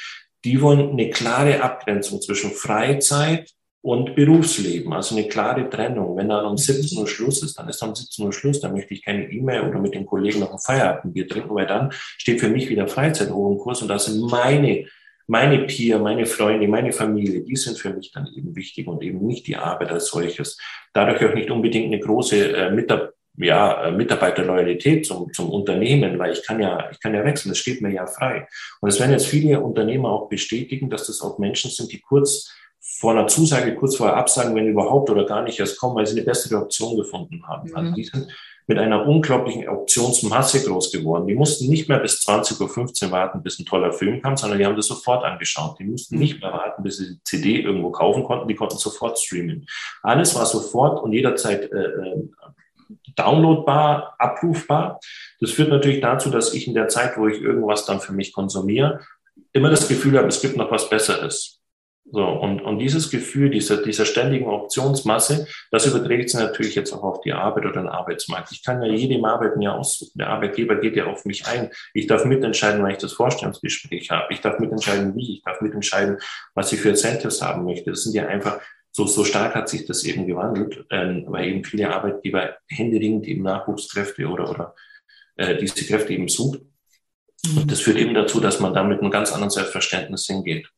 Die 0.43 0.61
wollen 0.61 0.91
eine 0.91 1.09
klare 1.09 1.61
Abgrenzung 1.61 2.21
zwischen 2.21 2.51
Freizeit 2.51 3.49
und 3.87 4.15
Berufsleben, 4.15 4.91
also 4.91 5.15
eine 5.15 5.29
klare 5.29 5.69
Trennung. 5.69 6.17
Wenn 6.17 6.27
dann 6.27 6.45
um 6.45 6.57
17 6.57 6.99
Uhr 6.99 7.07
Schluss 7.07 7.41
ist, 7.41 7.57
dann 7.57 7.69
ist 7.69 7.81
dann 7.81 7.91
um 7.91 7.95
17 7.95 8.25
Uhr 8.25 8.33
Schluss, 8.33 8.59
dann 8.59 8.73
möchte 8.73 8.93
ich 8.93 9.01
keine 9.01 9.31
E-Mail 9.31 9.61
oder 9.61 9.79
mit 9.79 9.93
den 9.93 10.05
Kollegen 10.05 10.41
noch 10.41 10.51
ein 10.51 10.59
Feierabendbier 10.59 11.25
trinken, 11.25 11.55
weil 11.55 11.67
dann 11.67 11.93
steht 12.17 12.41
für 12.41 12.49
mich 12.49 12.67
wieder 12.67 12.89
Freizeit 12.89 13.29
hoch 13.29 13.49
im 13.49 13.57
Kurs 13.57 13.81
und 13.81 13.87
das 13.87 14.07
sind 14.07 14.29
meine, 14.29 14.87
meine 15.25 15.59
Peer, 15.59 15.99
meine 15.99 16.25
Freunde, 16.25 16.67
meine 16.67 16.91
Familie, 16.91 17.45
die 17.45 17.55
sind 17.55 17.79
für 17.79 17.91
mich 17.91 18.11
dann 18.11 18.27
eben 18.35 18.53
wichtig 18.57 18.87
und 18.87 19.01
eben 19.03 19.25
nicht 19.25 19.47
die 19.47 19.55
Arbeit 19.55 19.89
als 19.89 20.07
solches. 20.07 20.57
Dadurch 20.91 21.23
auch 21.23 21.33
nicht 21.33 21.49
unbedingt 21.49 21.85
eine 21.85 22.01
große 22.01 22.57
äh, 22.57 22.71
Mitarbeiter 22.71 23.13
ja, 23.39 23.83
äh, 23.83 23.91
Mitarbeiterloyalität 23.91 25.05
zum, 25.05 25.31
zum 25.31 25.51
Unternehmen, 25.51 26.17
weil 26.17 26.33
ich 26.33 26.43
kann 26.43 26.59
ja, 26.59 26.89
ich 26.91 26.99
kann 26.99 27.13
ja 27.13 27.23
wechseln, 27.23 27.49
das 27.49 27.59
steht 27.59 27.81
mir 27.81 27.93
ja 27.93 28.07
frei. 28.07 28.47
Und 28.81 28.89
es 28.89 28.99
werden 28.99 29.11
jetzt 29.11 29.27
viele 29.27 29.61
Unternehmer 29.61 30.09
auch 30.09 30.27
bestätigen, 30.27 30.89
dass 30.89 31.05
das 31.05 31.21
auch 31.21 31.37
Menschen 31.37 31.69
sind, 31.69 31.91
die 31.91 31.99
kurz 31.99 32.49
vor 32.99 33.11
einer 33.11 33.27
Zusage 33.27 33.75
kurz 33.75 33.95
vorher 33.95 34.17
absagen, 34.17 34.55
wenn 34.55 34.67
überhaupt 34.67 35.09
oder 35.09 35.25
gar 35.25 35.43
nicht 35.43 35.59
erst 35.59 35.79
kommen, 35.79 35.95
weil 35.95 36.07
sie 36.07 36.17
eine 36.17 36.25
bessere 36.25 36.59
Option 36.61 36.97
gefunden 36.97 37.45
haben. 37.47 37.69
Mhm. 37.69 37.75
Also 37.75 37.91
die 37.93 38.03
sind 38.03 38.27
mit 38.65 38.79
einer 38.79 39.07
unglaublichen 39.07 39.69
Optionsmasse 39.69 40.65
groß 40.65 40.91
geworden. 40.91 41.27
Die 41.27 41.35
mussten 41.35 41.69
nicht 41.69 41.87
mehr 41.87 41.99
bis 41.99 42.27
20.15 42.27 43.05
Uhr 43.05 43.11
warten, 43.11 43.41
bis 43.41 43.59
ein 43.59 43.65
toller 43.65 43.93
Film 43.93 44.21
kam, 44.21 44.35
sondern 44.35 44.59
die 44.59 44.65
haben 44.65 44.75
das 44.75 44.87
sofort 44.87 45.23
angeschaut. 45.23 45.79
Die 45.79 45.85
mussten 45.85 46.15
mhm. 46.15 46.21
nicht 46.21 46.41
mehr 46.41 46.51
warten, 46.51 46.83
bis 46.83 46.97
sie 46.97 47.13
die 47.13 47.23
CD 47.23 47.61
irgendwo 47.61 47.91
kaufen 47.91 48.23
konnten, 48.23 48.47
die 48.47 48.55
konnten 48.55 48.77
sofort 48.77 49.17
streamen. 49.19 49.67
Alles 50.01 50.35
war 50.35 50.45
sofort 50.45 51.01
und 51.01 51.13
jederzeit 51.13 51.71
äh, 51.71 51.77
äh 51.77 52.23
downloadbar, 53.17 54.15
abrufbar. 54.17 54.99
Das 55.41 55.51
führt 55.51 55.69
natürlich 55.69 55.99
dazu, 55.99 56.29
dass 56.29 56.53
ich 56.53 56.67
in 56.67 56.73
der 56.73 56.87
Zeit, 56.87 57.17
wo 57.17 57.27
ich 57.27 57.41
irgendwas 57.41 57.85
dann 57.85 57.99
für 57.99 58.13
mich 58.13 58.31
konsumiere, 58.31 59.01
immer 59.51 59.69
das 59.69 59.87
Gefühl 59.87 60.17
habe, 60.17 60.27
es 60.27 60.39
gibt 60.39 60.55
noch 60.55 60.71
was 60.71 60.89
Besseres. 60.89 61.59
So, 62.09 62.23
und, 62.25 62.61
und 62.61 62.79
dieses 62.79 63.09
Gefühl 63.09 63.49
dieser, 63.49 63.83
dieser 63.83 64.05
ständigen 64.05 64.47
Optionsmasse, 64.47 65.45
das 65.71 65.85
überträgt 65.85 66.29
sich 66.29 66.39
natürlich 66.39 66.75
jetzt 66.75 66.93
auch 66.93 67.03
auf 67.03 67.21
die 67.21 67.33
Arbeit 67.33 67.65
oder 67.65 67.81
den 67.81 67.89
Arbeitsmarkt. 67.89 68.51
Ich 68.53 68.63
kann 68.63 68.81
ja 68.81 68.91
jedem 68.91 69.25
Arbeiten 69.25 69.61
ja 69.61 69.73
aussuchen. 69.73 70.17
Der 70.17 70.29
Arbeitgeber 70.29 70.77
geht 70.77 70.95
ja 70.95 71.07
auf 71.07 71.25
mich 71.25 71.47
ein. 71.47 71.69
Ich 71.93 72.07
darf 72.07 72.23
mitentscheiden, 72.23 72.81
wann 72.81 72.91
ich 72.91 72.97
das 72.97 73.11
Vorstellungsgespräch 73.11 74.09
habe. 74.09 74.33
Ich 74.33 74.39
darf 74.39 74.59
mitentscheiden, 74.59 75.15
wie. 75.15 75.37
Ich 75.37 75.43
darf 75.43 75.59
mitentscheiden, 75.59 76.17
was 76.55 76.71
ich 76.71 76.79
für 76.79 76.89
Incentives 76.89 77.41
haben 77.41 77.65
möchte. 77.65 77.89
Das 77.89 78.03
sind 78.03 78.15
ja 78.15 78.27
einfach, 78.27 78.61
so, 78.91 79.05
so 79.05 79.25
stark 79.25 79.53
hat 79.53 79.69
sich 79.69 79.85
das 79.85 80.03
eben 80.05 80.25
gewandelt, 80.25 80.85
ähm, 80.89 81.25
weil 81.27 81.49
eben 81.49 81.63
viele 81.63 81.93
Arbeitgeber 81.93 82.55
händeringend 82.67 83.27
eben 83.27 83.43
Nachwuchskräfte 83.43 84.27
oder, 84.27 84.49
oder 84.49 84.75
äh, 85.35 85.57
diese 85.57 85.85
Kräfte 85.85 86.13
eben 86.13 86.29
sucht. 86.29 86.61
Und 87.55 87.71
das 87.71 87.81
führt 87.81 87.97
eben 87.97 88.13
dazu, 88.13 88.39
dass 88.39 88.59
man 88.59 88.73
da 88.73 88.83
mit 88.83 88.99
einem 88.99 89.11
ganz 89.11 89.31
anderen 89.31 89.51
Selbstverständnis 89.51 90.25
hingeht. 90.25 90.69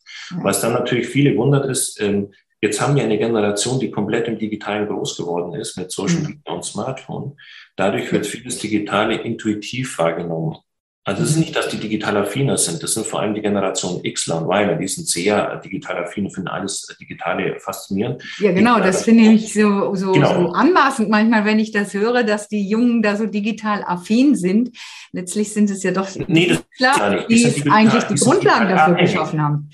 Was 0.41 0.61
dann 0.61 0.73
natürlich 0.73 1.07
viele 1.07 1.35
wundert 1.35 1.65
ist, 1.65 1.99
ähm, 2.01 2.33
jetzt 2.61 2.79
haben 2.81 2.95
wir 2.95 3.03
eine 3.03 3.17
Generation, 3.17 3.79
die 3.79 3.91
komplett 3.91 4.27
im 4.27 4.37
Digitalen 4.37 4.87
groß 4.87 5.17
geworden 5.17 5.53
ist, 5.59 5.77
mit 5.77 5.91
Social 5.91 6.19
Media 6.19 6.53
und 6.53 6.65
Smartphone. 6.65 7.37
Dadurch 7.75 8.11
wird 8.11 8.27
vieles 8.27 8.59
Digitale 8.59 9.15
intuitiv 9.15 9.97
wahrgenommen. 9.97 10.57
Also 11.05 11.23
es 11.23 11.31
ist 11.31 11.37
nicht, 11.37 11.55
dass 11.55 11.69
die 11.69 11.77
digital 11.77 12.17
affiner 12.17 12.57
sind. 12.57 12.83
Das 12.83 12.93
sind 12.93 13.07
vor 13.07 13.21
allem 13.21 13.33
die 13.33 13.41
Generation 13.41 14.03
Xler 14.03 14.41
und 14.41 14.47
Yler. 14.47 14.75
Die 14.75 14.87
sind 14.87 15.07
sehr 15.07 15.57
digital 15.57 16.03
affin 16.03 16.25
und 16.25 16.31
finden 16.31 16.49
alles 16.49 16.85
Digitale 16.99 17.59
faszinierend. 17.59 18.21
Ja, 18.37 18.51
genau. 18.51 18.75
Digital 18.75 18.91
das 18.91 19.03
finde 19.05 19.23
ich 19.31 19.53
so, 19.53 19.95
so, 19.95 20.11
genau. 20.11 20.33
so 20.33 20.51
anmaßend 20.51 21.09
manchmal, 21.09 21.45
wenn 21.45 21.57
ich 21.57 21.71
das 21.71 21.93
höre, 21.93 22.23
dass 22.23 22.47
die 22.47 22.67
Jungen 22.67 23.01
da 23.01 23.15
so 23.15 23.25
digital 23.25 23.83
affin 23.87 24.35
sind. 24.35 24.77
Letztlich 25.11 25.51
sind 25.53 25.69
es 25.69 25.81
ja 25.83 25.91
doch 25.91 26.07
nee, 26.27 26.47
das 26.47 26.63
klar, 26.77 27.25
die, 27.27 27.35
die 27.35 27.43
digital, 27.43 27.73
eigentlich 27.73 28.03
die, 28.03 28.13
die 28.15 28.19
Grundlagen 28.19 28.69
dafür 28.69 28.95
geschaffen 28.95 29.41
haben. 29.41 29.69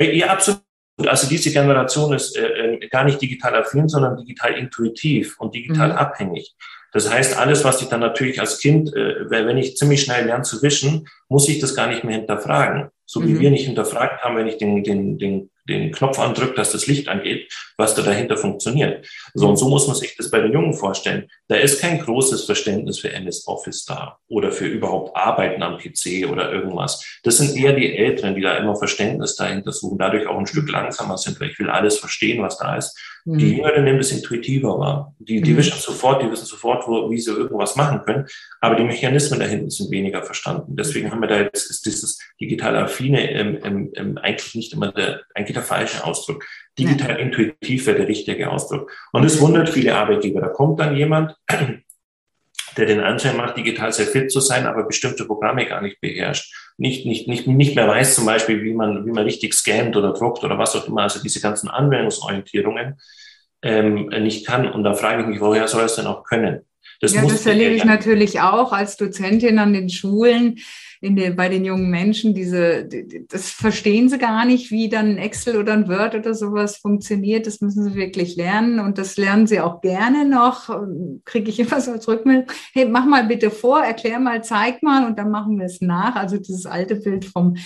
Ja, 0.00 0.28
absolut. 0.28 0.62
Also 1.06 1.28
diese 1.28 1.52
Generation 1.52 2.12
ist 2.14 2.36
äh, 2.36 2.74
äh, 2.74 2.88
gar 2.88 3.04
nicht 3.04 3.20
digital 3.20 3.54
affin, 3.54 3.88
sondern 3.88 4.16
digital 4.16 4.54
intuitiv 4.54 5.38
und 5.38 5.54
digital 5.54 5.90
mhm. 5.90 5.96
abhängig. 5.96 6.54
Das 6.92 7.10
heißt, 7.10 7.38
alles, 7.38 7.64
was 7.64 7.82
ich 7.82 7.88
dann 7.88 8.00
natürlich 8.00 8.40
als 8.40 8.58
Kind, 8.58 8.94
äh, 8.94 9.28
wenn 9.30 9.58
ich 9.58 9.76
ziemlich 9.76 10.02
schnell 10.02 10.26
lerne 10.26 10.44
zu 10.44 10.62
wischen, 10.62 11.08
muss 11.28 11.48
ich 11.48 11.58
das 11.58 11.74
gar 11.74 11.88
nicht 11.88 12.04
mehr 12.04 12.16
hinterfragen. 12.16 12.90
So 13.06 13.22
wie 13.24 13.32
mhm. 13.32 13.40
wir 13.40 13.50
nicht 13.50 13.66
hinterfragt 13.66 14.22
haben, 14.22 14.36
wenn 14.36 14.46
ich 14.46 14.58
den, 14.58 14.84
den, 14.84 15.18
den 15.18 15.50
den 15.68 15.92
Knopf 15.92 16.18
andrückt, 16.18 16.58
dass 16.58 16.72
das 16.72 16.86
Licht 16.86 17.08
angeht, 17.08 17.52
was 17.76 17.94
da 17.94 18.02
dahinter 18.02 18.36
funktioniert. 18.36 19.06
So 19.34 19.48
und 19.48 19.56
so 19.56 19.68
muss 19.68 19.86
man 19.86 19.96
sich 19.96 20.16
das 20.16 20.30
bei 20.30 20.40
den 20.40 20.52
Jungen 20.52 20.74
vorstellen. 20.74 21.28
Da 21.48 21.56
ist 21.56 21.80
kein 21.80 22.00
großes 22.00 22.44
Verständnis 22.44 22.98
für 22.98 23.12
MS 23.12 23.46
Office 23.46 23.84
da 23.84 24.18
oder 24.28 24.50
für 24.50 24.66
überhaupt 24.66 25.16
Arbeiten 25.16 25.62
am 25.62 25.78
PC 25.78 26.28
oder 26.30 26.52
irgendwas. 26.52 27.20
Das 27.22 27.38
sind 27.38 27.56
eher 27.56 27.74
die 27.74 27.96
Älteren, 27.96 28.34
die 28.34 28.42
da 28.42 28.56
immer 28.56 28.76
Verständnis 28.76 29.36
dahinter 29.36 29.72
suchen, 29.72 29.98
dadurch 29.98 30.26
auch 30.26 30.38
ein 30.38 30.46
Stück 30.46 30.68
langsamer 30.70 31.16
sind, 31.16 31.40
weil 31.40 31.50
ich 31.50 31.58
will 31.58 31.70
alles 31.70 31.98
verstehen, 31.98 32.42
was 32.42 32.58
da 32.58 32.76
ist. 32.76 32.98
Mhm. 33.24 33.38
Die 33.38 33.56
Jüngeren 33.56 33.84
nehmen 33.84 33.98
das 33.98 34.10
intuitiver 34.10 34.78
wahr. 34.78 35.14
Die, 35.18 35.40
die 35.40 35.52
mhm. 35.52 35.56
wissen 35.58 35.78
sofort, 35.78 36.22
die 36.22 36.30
wissen 36.30 36.46
sofort, 36.46 36.86
wo, 36.88 37.10
wie 37.10 37.18
sie 37.18 37.30
irgendwas 37.30 37.76
machen 37.76 38.02
können. 38.04 38.26
Aber 38.60 38.74
die 38.74 38.84
Mechanismen 38.84 39.40
dahinten 39.40 39.70
sind 39.70 39.90
weniger 39.90 40.22
verstanden. 40.22 40.76
Deswegen 40.76 41.10
haben 41.10 41.20
wir 41.20 41.28
da 41.28 41.40
jetzt 41.40 41.70
ist 41.70 41.86
dieses 41.86 42.18
digital 42.40 42.76
affine 42.76 43.30
ähm, 43.30 43.58
ähm, 43.62 43.92
ähm, 43.94 44.18
eigentlich 44.18 44.54
nicht 44.54 44.72
immer 44.72 44.92
der, 44.92 45.20
eigentlich 45.34 45.54
der 45.54 45.62
falsche 45.62 46.04
Ausdruck. 46.04 46.44
Digital 46.78 47.10
ja. 47.10 47.16
intuitiv 47.16 47.86
wäre 47.86 47.98
der 47.98 48.08
richtige 48.08 48.50
Ausdruck. 48.50 48.90
Und 49.12 49.24
es 49.24 49.40
wundert 49.40 49.68
viele 49.68 49.94
Arbeitgeber. 49.94 50.40
Da 50.40 50.48
kommt 50.48 50.80
dann 50.80 50.96
jemand, 50.96 51.36
der 52.76 52.86
den 52.86 53.00
Anschein 53.00 53.36
macht, 53.36 53.56
digital 53.56 53.92
sehr 53.92 54.06
fit 54.06 54.30
zu 54.30 54.40
sein, 54.40 54.66
aber 54.66 54.84
bestimmte 54.84 55.24
Programme 55.26 55.66
gar 55.66 55.82
nicht 55.82 56.00
beherrscht. 56.00 56.54
Nicht, 56.78 57.06
nicht, 57.06 57.28
nicht, 57.28 57.46
nicht 57.46 57.76
mehr 57.76 57.86
weiß 57.86 58.14
zum 58.14 58.26
Beispiel, 58.26 58.62
wie 58.62 58.72
man, 58.72 59.06
wie 59.06 59.10
man 59.10 59.24
richtig 59.24 59.54
scannt 59.54 59.96
oder 59.96 60.12
druckt 60.12 60.42
oder 60.44 60.58
was 60.58 60.74
auch 60.74 60.88
immer, 60.88 61.02
also 61.02 61.22
diese 61.22 61.40
ganzen 61.40 61.68
Anwendungsorientierungen 61.68 62.98
ähm, 63.62 64.06
nicht 64.06 64.46
kann. 64.46 64.66
Und 64.70 64.84
da 64.84 64.94
frage 64.94 65.22
ich 65.22 65.28
mich, 65.28 65.40
woher 65.40 65.68
soll 65.68 65.84
es 65.84 65.96
denn 65.96 66.06
auch 66.06 66.24
können? 66.24 66.62
Das, 67.02 67.14
ja, 67.14 67.22
das 67.22 67.44
erlebe 67.46 67.74
ich 67.74 67.84
natürlich 67.84 68.40
auch 68.40 68.72
als 68.72 68.96
Dozentin 68.96 69.58
an 69.58 69.72
den 69.72 69.90
Schulen 69.90 70.60
in 71.00 71.16
den, 71.16 71.34
bei 71.34 71.48
den 71.48 71.64
jungen 71.64 71.90
Menschen. 71.90 72.32
Diese, 72.32 72.88
das 73.28 73.50
verstehen 73.50 74.08
sie 74.08 74.18
gar 74.18 74.44
nicht, 74.44 74.70
wie 74.70 74.88
dann 74.88 75.06
ein 75.06 75.18
Excel 75.18 75.56
oder 75.56 75.72
ein 75.72 75.88
Word 75.88 76.14
oder 76.14 76.32
sowas 76.32 76.76
funktioniert. 76.76 77.48
Das 77.48 77.60
müssen 77.60 77.82
sie 77.82 77.96
wirklich 77.96 78.36
lernen 78.36 78.78
und 78.78 78.98
das 78.98 79.16
lernen 79.16 79.48
sie 79.48 79.58
auch 79.58 79.80
gerne 79.80 80.24
noch. 80.24 80.70
Kriege 81.24 81.50
ich 81.50 81.58
immer 81.58 81.80
so 81.80 81.90
als 81.90 82.06
Rückmeldung, 82.06 82.46
hey, 82.72 82.86
mach 82.86 83.04
mal 83.04 83.24
bitte 83.24 83.50
vor, 83.50 83.82
erklär 83.82 84.20
mal, 84.20 84.44
zeig 84.44 84.80
mal 84.84 85.04
und 85.04 85.18
dann 85.18 85.32
machen 85.32 85.58
wir 85.58 85.66
es 85.66 85.80
nach. 85.80 86.14
Also 86.14 86.38
dieses 86.38 86.66
alte 86.66 86.94
Bild 86.94 87.24
vom 87.24 87.56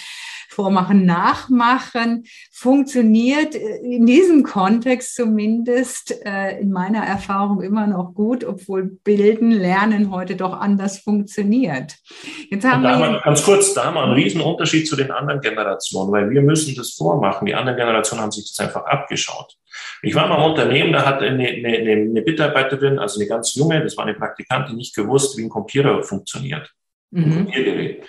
Vormachen, 0.48 1.04
Nachmachen 1.04 2.24
funktioniert 2.52 3.54
in 3.54 4.06
diesem 4.06 4.42
Kontext 4.42 5.14
zumindest 5.14 6.24
äh, 6.24 6.58
in 6.60 6.70
meiner 6.70 7.04
Erfahrung 7.04 7.62
immer 7.62 7.86
noch 7.86 8.14
gut, 8.14 8.44
obwohl 8.44 8.98
Bilden, 9.04 9.50
Lernen 9.50 10.10
heute 10.10 10.36
doch 10.36 10.52
anders 10.52 10.98
funktioniert. 10.98 11.96
Jetzt 12.50 12.64
haben 12.64 12.82
wir 12.82 12.96
haben, 12.96 13.20
ganz 13.24 13.42
kurz, 13.44 13.74
da 13.74 13.84
haben 13.84 13.94
wir 13.94 14.04
einen 14.04 14.12
riesen 14.12 14.40
Unterschied 14.40 14.88
zu 14.88 14.96
den 14.96 15.10
anderen 15.10 15.40
Generationen, 15.40 16.12
weil 16.12 16.30
wir 16.30 16.42
müssen 16.42 16.74
das 16.74 16.92
vormachen. 16.92 17.46
Die 17.46 17.54
anderen 17.54 17.76
Generationen 17.76 18.22
haben 18.22 18.32
sich 18.32 18.46
das 18.48 18.66
einfach 18.66 18.84
abgeschaut. 18.84 19.56
Ich 20.02 20.14
war 20.14 20.28
mal 20.28 20.36
im 20.36 20.50
Unternehmen, 20.50 20.92
da 20.92 21.04
hat 21.04 21.22
eine, 21.22 21.48
eine, 21.48 21.76
eine 21.76 22.22
Mitarbeiterin, 22.22 22.98
also 22.98 23.20
eine 23.20 23.28
ganz 23.28 23.54
junge, 23.54 23.82
das 23.82 23.96
war 23.96 24.04
eine 24.04 24.14
Praktikantin, 24.14 24.76
nicht 24.76 24.94
gewusst, 24.94 25.36
wie 25.36 25.42
ein 25.42 25.48
Computer 25.48 26.02
funktioniert. 26.02 26.72
Ein 27.14 27.28
mhm. 27.28 27.46
Kopiergerät. 27.46 28.06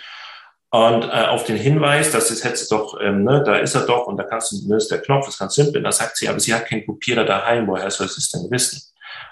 Und 0.69 1.03
äh, 1.03 1.25
auf 1.27 1.45
den 1.45 1.55
Hinweis, 1.55 2.11
dass 2.11 2.29
es 2.29 2.43
jetzt 2.43 2.71
doch, 2.71 2.99
ähm, 3.01 3.23
ne, 3.23 3.41
da 3.45 3.55
ist 3.57 3.75
er 3.75 3.85
doch 3.85 4.07
und 4.07 4.17
da 4.17 4.23
kannst 4.23 4.51
du, 4.51 4.67
ne, 4.67 4.75
ist 4.75 4.91
der 4.91 5.01
Knopf, 5.01 5.25
das 5.25 5.35
ist 5.35 5.39
ganz 5.39 5.55
simpel. 5.55 5.81
Da 5.81 5.91
sagt 5.91 6.17
sie, 6.17 6.27
aber 6.27 6.39
sie 6.39 6.53
hat 6.53 6.65
keinen 6.65 6.85
Kopierer 6.85 7.23
daheim, 7.23 7.67
woher 7.67 7.89
soll 7.89 8.09
sie 8.09 8.19
es 8.19 8.29
denn 8.29 8.51
wissen? 8.51 8.81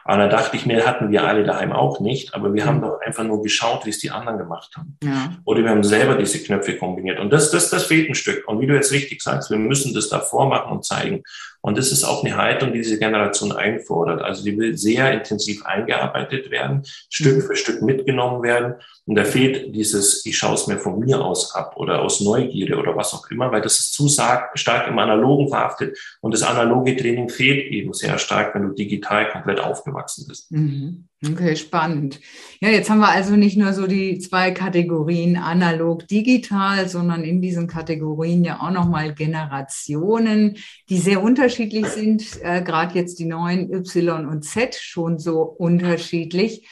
Und 0.07 0.19
da 0.19 0.27
dachte 0.27 0.55
ich 0.55 0.67
mir, 0.67 0.85
hatten 0.85 1.09
wir 1.09 1.23
alle 1.23 1.43
daheim 1.43 1.73
auch 1.73 1.99
nicht, 1.99 2.35
aber 2.35 2.53
wir 2.53 2.63
mhm. 2.63 2.67
haben 2.67 2.81
doch 2.81 3.01
einfach 3.01 3.23
nur 3.23 3.41
geschaut, 3.41 3.85
wie 3.85 3.89
es 3.89 3.97
die 3.97 4.11
anderen 4.11 4.37
gemacht 4.37 4.71
haben. 4.77 4.97
Ja. 5.03 5.33
Oder 5.45 5.63
wir 5.63 5.71
haben 5.71 5.83
selber 5.83 6.15
diese 6.15 6.43
Knöpfe 6.43 6.77
kombiniert. 6.77 7.19
Und 7.19 7.33
das, 7.33 7.49
das, 7.49 7.71
das 7.71 7.85
fehlt 7.85 8.07
ein 8.07 8.15
Stück. 8.15 8.47
Und 8.47 8.59
wie 8.59 8.67
du 8.67 8.75
jetzt 8.75 8.91
richtig 8.91 9.21
sagst, 9.23 9.49
wir 9.49 9.57
müssen 9.57 9.95
das 9.95 10.09
da 10.09 10.19
vormachen 10.19 10.71
und 10.71 10.85
zeigen. 10.85 11.23
Und 11.65 11.79
das 11.79 11.91
ist 11.91 12.03
auch 12.03 12.23
eine 12.23 12.37
Haltung, 12.37 12.73
die 12.73 12.77
diese 12.77 12.99
Generation 12.99 13.51
einfordert. 13.51 14.21
Also 14.21 14.43
die 14.43 14.55
will 14.55 14.77
sehr 14.77 15.11
intensiv 15.11 15.65
eingearbeitet 15.65 16.51
werden, 16.51 16.83
Stück 17.09 17.41
für 17.41 17.55
Stück 17.55 17.81
mitgenommen 17.81 18.43
werden. 18.43 18.75
Und 19.07 19.15
da 19.15 19.23
fehlt 19.23 19.75
dieses, 19.75 20.23
ich 20.27 20.37
schaue 20.37 20.53
es 20.53 20.67
mir 20.67 20.77
von 20.77 20.99
mir 20.99 21.19
aus 21.25 21.55
ab 21.55 21.75
oder 21.77 22.03
aus 22.03 22.21
Neugierde 22.21 22.77
oder 22.77 22.95
was 22.95 23.15
auch 23.15 23.31
immer, 23.31 23.51
weil 23.51 23.61
das 23.61 23.79
ist 23.79 23.95
zu 23.95 24.07
stark 24.07 24.87
im 24.87 24.99
Analogen 24.99 25.49
verhaftet. 25.49 25.97
Und 26.21 26.35
das 26.35 26.43
analoge 26.43 26.95
Training 26.95 27.29
fehlt 27.29 27.71
eben 27.71 27.93
sehr 27.93 28.19
stark, 28.19 28.53
wenn 28.53 28.61
du 28.61 28.75
digital 28.75 29.31
komplett 29.31 29.59
aufgewachsen 29.59 30.27
bist. 30.27 30.51
Mhm. 30.51 31.07
Okay, 31.23 31.55
spannend. 31.55 32.19
Ja, 32.59 32.69
jetzt 32.69 32.89
haben 32.89 32.99
wir 32.99 33.09
also 33.09 33.35
nicht 33.35 33.57
nur 33.57 33.73
so 33.73 33.87
die 33.87 34.19
zwei 34.19 34.51
Kategorien 34.51 35.37
analog, 35.37 36.07
digital, 36.07 36.89
sondern 36.89 37.23
in 37.23 37.41
diesen 37.41 37.67
Kategorien 37.67 38.43
ja 38.43 38.59
auch 38.61 38.71
nochmal 38.71 39.13
Generationen, 39.13 40.57
die 40.89 40.97
sehr 40.97 41.23
unterschiedlich 41.23 41.87
sind. 41.87 42.41
Äh, 42.43 42.61
Gerade 42.61 42.95
jetzt 42.95 43.17
die 43.19 43.25
neuen 43.25 43.71
Y 43.73 44.27
und 44.27 44.43
Z 44.43 44.75
schon 44.75 45.17
so 45.17 45.41
unterschiedlich. 45.41 46.67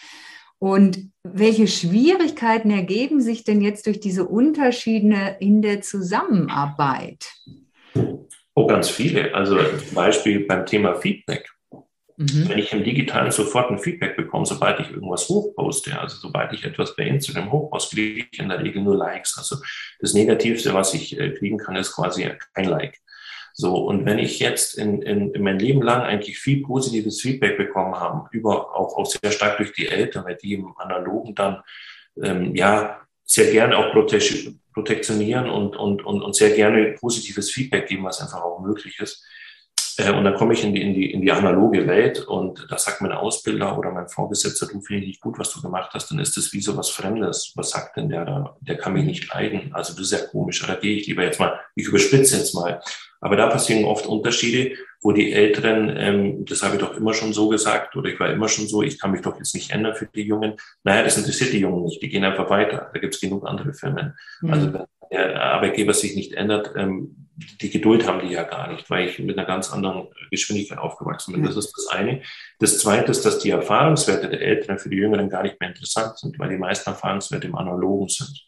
Und 0.60 1.10
welche 1.24 1.68
Schwierigkeiten 1.68 2.70
ergeben 2.70 3.22
sich 3.22 3.44
denn 3.44 3.62
jetzt 3.62 3.86
durch 3.86 4.00
diese 4.00 4.26
Unterschiede 4.26 5.38
in 5.40 5.62
der 5.62 5.82
Zusammenarbeit? 5.82 7.26
Oh, 8.56 8.68
ganz 8.68 8.90
viele. 8.90 9.34
Also 9.34 9.58
zum 9.58 9.96
Beispiel 9.96 10.46
beim 10.46 10.66
Thema 10.66 10.96
Feedback. 10.96 11.53
Mhm. 12.18 12.50
Wenn 12.50 12.60
ich 12.60 12.72
im 12.74 12.84
Digitalen 12.84 13.32
sofort 13.32 13.72
ein 13.72 13.80
Feedback 13.80 14.16
bekomme, 14.16 14.46
sobald 14.46 14.80
ich 14.80 14.92
irgendwas 14.92 15.28
hochposte, 15.30 16.00
also 16.00 16.18
sobald 16.18 16.54
ich 16.54 16.64
etwas 16.64 16.96
bei 16.96 17.04
Instagram 17.04 17.52
hochposte, 17.52 17.96
kriege 17.96 18.28
ich 18.32 18.40
in 18.40 18.50
der 18.50 18.64
Regel 18.64 18.82
nur 18.84 18.96
Likes. 18.96 19.38
Also 19.38 19.58
das 20.00 20.14
Negativste, 20.14 20.74
was 20.74 20.94
ich 20.94 21.20
äh, 21.20 21.32
kriegen 21.32 21.58
kann, 21.58 21.76
ist 21.76 21.94
quasi 21.94 22.30
kein 22.54 22.66
Like. 22.66 23.00
So, 23.56 23.76
und 23.76 24.06
wenn 24.06 24.18
ich 24.18 24.40
jetzt 24.40 24.78
in, 24.80 25.04
in, 25.04 25.32
in 25.32 25.44
mein 25.44 25.60
Leben 25.60 25.84
lang 25.84 26.02
eigentlich 26.02 26.40
viel 26.40 26.64
positives 26.64 27.22
Feedback 27.22 27.56
bekommen 27.56 27.96
habe, 27.96 28.28
über 28.32 28.76
auch, 28.76 28.98
auch 28.98 29.06
sehr 29.06 29.32
stark 29.32 29.58
durch 29.58 29.74
die 29.74 29.88
Eltern, 29.88 30.26
weil 30.26 30.38
die 30.38 30.54
im 30.54 30.76
Analogen 30.78 31.36
dann 31.36 31.62
ähm, 32.22 32.56
ja 32.56 33.00
sehr 33.26 33.52
gerne 33.52 33.78
auch 33.78 33.94
protektionieren 33.94 35.50
und, 35.50 35.76
und, 35.76 36.04
und, 36.04 36.22
und 36.24 36.36
sehr 36.36 36.52
gerne 36.52 36.94
positives 37.00 37.52
Feedback 37.52 37.88
geben, 37.88 38.04
was 38.04 38.22
einfach 38.22 38.42
auch 38.42 38.60
möglich 38.60 39.00
ist, 39.00 39.24
und 40.00 40.24
dann 40.24 40.36
komme 40.36 40.54
ich 40.54 40.64
in 40.64 40.74
die, 40.74 40.82
in, 40.82 40.94
die, 40.94 41.12
in 41.12 41.22
die 41.22 41.32
analoge 41.32 41.86
Welt 41.88 42.26
und 42.28 42.66
da 42.70 42.78
sagt 42.78 43.02
mein 43.02 43.12
Ausbilder 43.12 43.78
oder 43.78 43.92
mein 43.92 44.08
Vorgesetzter, 44.08 44.68
du 44.68 44.82
finde 44.82 45.02
ich 45.02 45.08
nicht 45.08 45.22
gut, 45.22 45.38
was 45.38 45.52
du 45.52 45.62
gemacht 45.62 45.92
hast, 45.94 46.10
dann 46.10 46.20
ist 46.20 46.36
das 46.36 46.52
wie 46.54 46.62
so 46.62 46.76
was 46.78 46.90
Fremdes. 46.90 47.54
Was 47.56 47.72
sagt 47.72 47.98
denn 47.98 48.10
der 48.10 48.26
da? 48.26 48.56
Der 48.62 48.78
kann 48.78 48.94
mich 48.94 49.06
nicht 49.06 49.34
leiden. 49.34 49.74
Also 49.74 49.94
das 49.94 50.04
ist 50.04 50.12
ja 50.12 50.26
komisch. 50.28 50.66
Da 50.66 50.76
gehe 50.76 50.98
ich 50.98 51.08
lieber 51.08 51.24
jetzt 51.24 51.40
mal, 51.40 51.60
ich 51.76 51.88
überspitze 51.88 52.38
jetzt 52.38 52.56
mal. 52.56 52.82
Aber 53.22 53.36
da 53.36 53.48
passieren 53.48 53.86
oft 53.86 54.06
Unterschiede, 54.06 54.76
wo 55.02 55.12
die 55.12 55.32
Älteren, 55.32 55.96
ähm, 55.96 56.46
das 56.46 56.64
habe 56.64 56.76
ich 56.76 56.82
doch 56.82 56.98
immer 56.98 57.14
schon 57.14 57.32
so 57.32 57.50
gesagt, 57.50 57.96
oder 57.96 58.10
ich 58.10 58.20
war 58.20 58.30
immer 58.30 58.50
schon 58.50 58.68
so, 58.68 58.82
ich 58.82 59.00
kann 59.00 59.12
mich 59.12 59.22
doch 59.22 59.38
jetzt 59.38 59.54
nicht 59.54 59.72
ändern 59.72 59.96
für 59.96 60.08
die 60.08 60.24
Jungen. 60.24 60.56
Naja, 60.84 61.04
das 61.04 61.18
interessiert 61.18 61.54
die 61.54 61.60
Jungen 61.60 61.84
nicht, 61.84 62.02
die 62.02 62.10
gehen 62.10 62.24
einfach 62.24 62.50
weiter. 62.50 62.90
Da 62.94 63.00
gibt 63.00 63.16
es 63.16 63.22
genug 63.22 63.48
andere 63.48 63.74
Firmen. 63.74 64.14
Mhm. 64.42 64.50
Also 64.52 64.86
der 65.14 65.42
Arbeitgeber 65.42 65.94
sich 65.94 66.16
nicht 66.16 66.34
ändert, 66.34 66.74
ähm, 66.76 67.24
die 67.62 67.70
Geduld 67.70 68.08
haben 68.08 68.20
die 68.20 68.34
ja 68.34 68.44
gar 68.44 68.72
nicht, 68.72 68.90
weil 68.90 69.08
ich 69.08 69.18
mit 69.20 69.38
einer 69.38 69.48
ganz 69.48 69.72
anderen 69.72 70.08
Geschwindigkeit 70.30 70.78
aufgewachsen 70.78 71.34
bin. 71.34 71.44
Das 71.44 71.56
ist 71.56 71.74
das 71.76 71.88
eine. 71.88 72.22
Das 72.60 72.78
zweite 72.78 73.12
ist, 73.12 73.26
dass 73.26 73.40
die 73.40 73.50
Erfahrungswerte 73.50 74.30
der 74.30 74.42
Älteren 74.42 74.78
für 74.78 74.90
die 74.90 74.98
Jüngeren 74.98 75.30
gar 75.30 75.44
nicht 75.44 75.60
mehr 75.60 75.70
interessant 75.70 76.18
sind, 76.20 76.38
weil 76.38 76.50
die 76.50 76.58
meisten 76.58 76.90
Erfahrungswerte 76.90 77.48
im 77.48 77.56
Analogen 77.56 78.08
sind. 78.08 78.40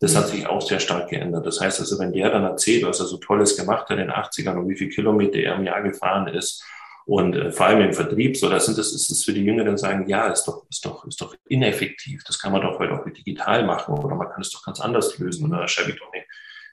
Das 0.00 0.16
hat 0.16 0.28
sich 0.28 0.46
auch 0.46 0.60
sehr 0.60 0.80
stark 0.80 1.08
geändert. 1.10 1.46
Das 1.46 1.60
heißt 1.60 1.78
also, 1.80 1.98
wenn 1.98 2.12
der 2.12 2.30
dann 2.30 2.42
erzählt, 2.42 2.84
was 2.84 2.98
er 2.98 3.06
so 3.06 3.18
Tolles 3.18 3.56
gemacht 3.56 3.88
hat 3.88 3.98
in 3.98 4.08
den 4.08 4.10
80ern 4.10 4.56
und 4.56 4.68
wie 4.68 4.76
viele 4.76 4.90
Kilometer 4.90 5.38
er 5.38 5.54
im 5.54 5.64
Jahr 5.64 5.82
gefahren 5.82 6.26
ist 6.26 6.64
und 7.06 7.34
äh, 7.36 7.50
vor 7.52 7.66
allem 7.66 7.80
im 7.82 7.92
Vertrieb, 7.92 8.36
so, 8.36 8.48
das 8.48 8.66
sind 8.66 8.78
das, 8.78 8.92
ist 8.92 9.10
es 9.10 9.24
für 9.24 9.32
die 9.32 9.44
Jüngeren 9.44 9.76
sagen, 9.76 10.08
ja, 10.08 10.28
ist 10.28 10.44
doch, 10.44 10.64
ist 10.70 10.84
doch, 10.84 11.04
ist 11.06 11.20
doch 11.20 11.34
ineffektiv. 11.48 12.22
Das 12.24 12.38
kann 12.38 12.52
man 12.52 12.62
doch 12.62 12.78
heute 12.78 12.94
auch 12.94 13.04
digital 13.04 13.64
machen 13.64 13.94
oder 13.98 14.14
man 14.16 14.28
kann 14.28 14.40
es 14.40 14.50
doch 14.50 14.64
ganz 14.64 14.80
anders 14.80 15.18
lösen 15.18 15.46
oder 15.46 15.68
schreibe 15.68 15.90
ich 15.90 15.98
doch 15.98 16.12
eine 16.12 16.24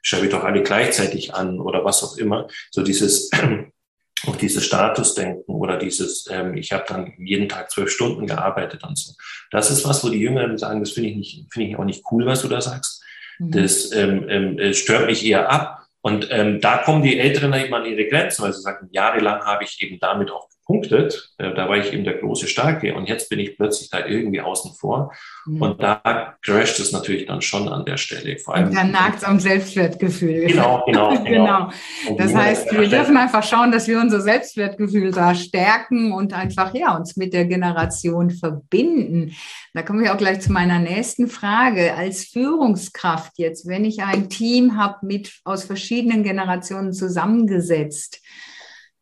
schreibe 0.02 0.26
ich 0.26 0.32
doch 0.32 0.42
alle 0.42 0.62
gleichzeitig 0.62 1.32
an 1.32 1.60
oder 1.60 1.84
was 1.84 2.02
auch 2.02 2.16
immer. 2.16 2.48
So 2.70 2.82
dieses 2.82 3.30
auch 4.26 4.36
dieses 4.36 4.64
Statusdenken 4.64 5.54
oder 5.54 5.78
dieses, 5.78 6.28
ähm, 6.30 6.56
ich 6.56 6.72
habe 6.72 6.84
dann 6.86 7.12
jeden 7.18 7.48
Tag 7.48 7.70
zwölf 7.70 7.90
Stunden 7.90 8.26
gearbeitet 8.26 8.84
und 8.84 8.96
so. 8.96 9.14
Das 9.50 9.70
ist 9.70 9.84
was, 9.86 10.04
wo 10.04 10.08
die 10.08 10.20
Jüngeren 10.20 10.58
sagen, 10.58 10.80
das 10.80 10.92
finde 10.92 11.10
ich 11.10 11.16
nicht, 11.16 11.46
finde 11.52 11.68
ich 11.68 11.76
auch 11.76 11.84
nicht 11.84 12.04
cool, 12.10 12.26
was 12.26 12.42
du 12.42 12.48
da 12.48 12.60
sagst. 12.60 13.02
Mhm. 13.38 13.50
Das 13.50 13.92
ähm, 13.92 14.28
ähm, 14.28 14.74
stört 14.74 15.06
mich 15.06 15.24
eher 15.24 15.50
ab. 15.50 15.81
Und 16.02 16.28
ähm, 16.30 16.60
da 16.60 16.78
kommen 16.78 17.02
die 17.02 17.18
Älteren 17.18 17.52
eben 17.54 17.72
an 17.74 17.86
ihre 17.86 18.06
Grenzen, 18.08 18.42
weil 18.42 18.52
sie 18.52 18.60
sagen, 18.60 18.88
jahrelang 18.90 19.44
habe 19.44 19.64
ich 19.64 19.80
eben 19.80 19.98
damit 20.00 20.30
auch 20.30 20.48
gepunktet. 20.72 21.32
Äh, 21.38 21.54
da 21.54 21.68
war 21.68 21.76
ich 21.76 21.92
eben 21.92 22.04
der 22.04 22.14
große 22.14 22.46
Starke 22.46 22.94
und 22.94 23.08
jetzt 23.08 23.28
bin 23.28 23.38
ich 23.38 23.56
plötzlich 23.56 23.90
da 23.90 24.06
irgendwie 24.06 24.40
außen 24.40 24.72
vor. 24.74 25.12
Mhm. 25.46 25.62
Und 25.62 25.82
da 25.82 26.36
crasht 26.42 26.80
es 26.80 26.92
natürlich 26.92 27.26
dann 27.26 27.42
schon 27.42 27.68
an 27.68 27.84
der 27.84 27.96
Stelle. 27.96 28.38
Vor 28.38 28.54
allem, 28.54 28.68
und 28.68 28.76
dann 28.76 28.90
nagt 28.90 29.18
es 29.18 29.24
am 29.24 29.38
Selbstwertgefühl. 29.40 30.46
Genau, 30.46 30.82
genau. 30.86 31.10
genau. 31.24 31.70
genau. 32.04 32.16
Das 32.16 32.34
heißt, 32.34 32.72
wir 32.72 32.88
dürfen 32.88 33.16
einfach 33.16 33.42
schauen, 33.42 33.72
dass 33.72 33.88
wir 33.88 34.00
unser 34.00 34.20
Selbstwertgefühl 34.20 35.12
da 35.12 35.34
stärken 35.34 36.12
und 36.12 36.32
einfach 36.32 36.74
ja 36.74 36.96
uns 36.96 37.16
mit 37.16 37.32
der 37.32 37.44
Generation 37.44 38.30
verbinden. 38.30 39.32
Da 39.74 39.82
kommen 39.82 40.02
wir 40.02 40.12
auch 40.12 40.18
gleich 40.18 40.40
zu 40.40 40.52
meiner 40.52 40.78
nächsten 40.78 41.28
Frage. 41.28 41.94
Als 41.94 42.24
Führungskraft 42.24 43.32
jetzt, 43.36 43.66
wenn 43.66 43.84
ich 43.84 44.02
ein 44.02 44.28
Team 44.28 44.76
habe 44.76 45.06
mit 45.06 45.32
aus 45.44 45.64
verschiedenen 45.64 46.22
Generationen 46.22 46.92
zusammengesetzt, 46.92 48.20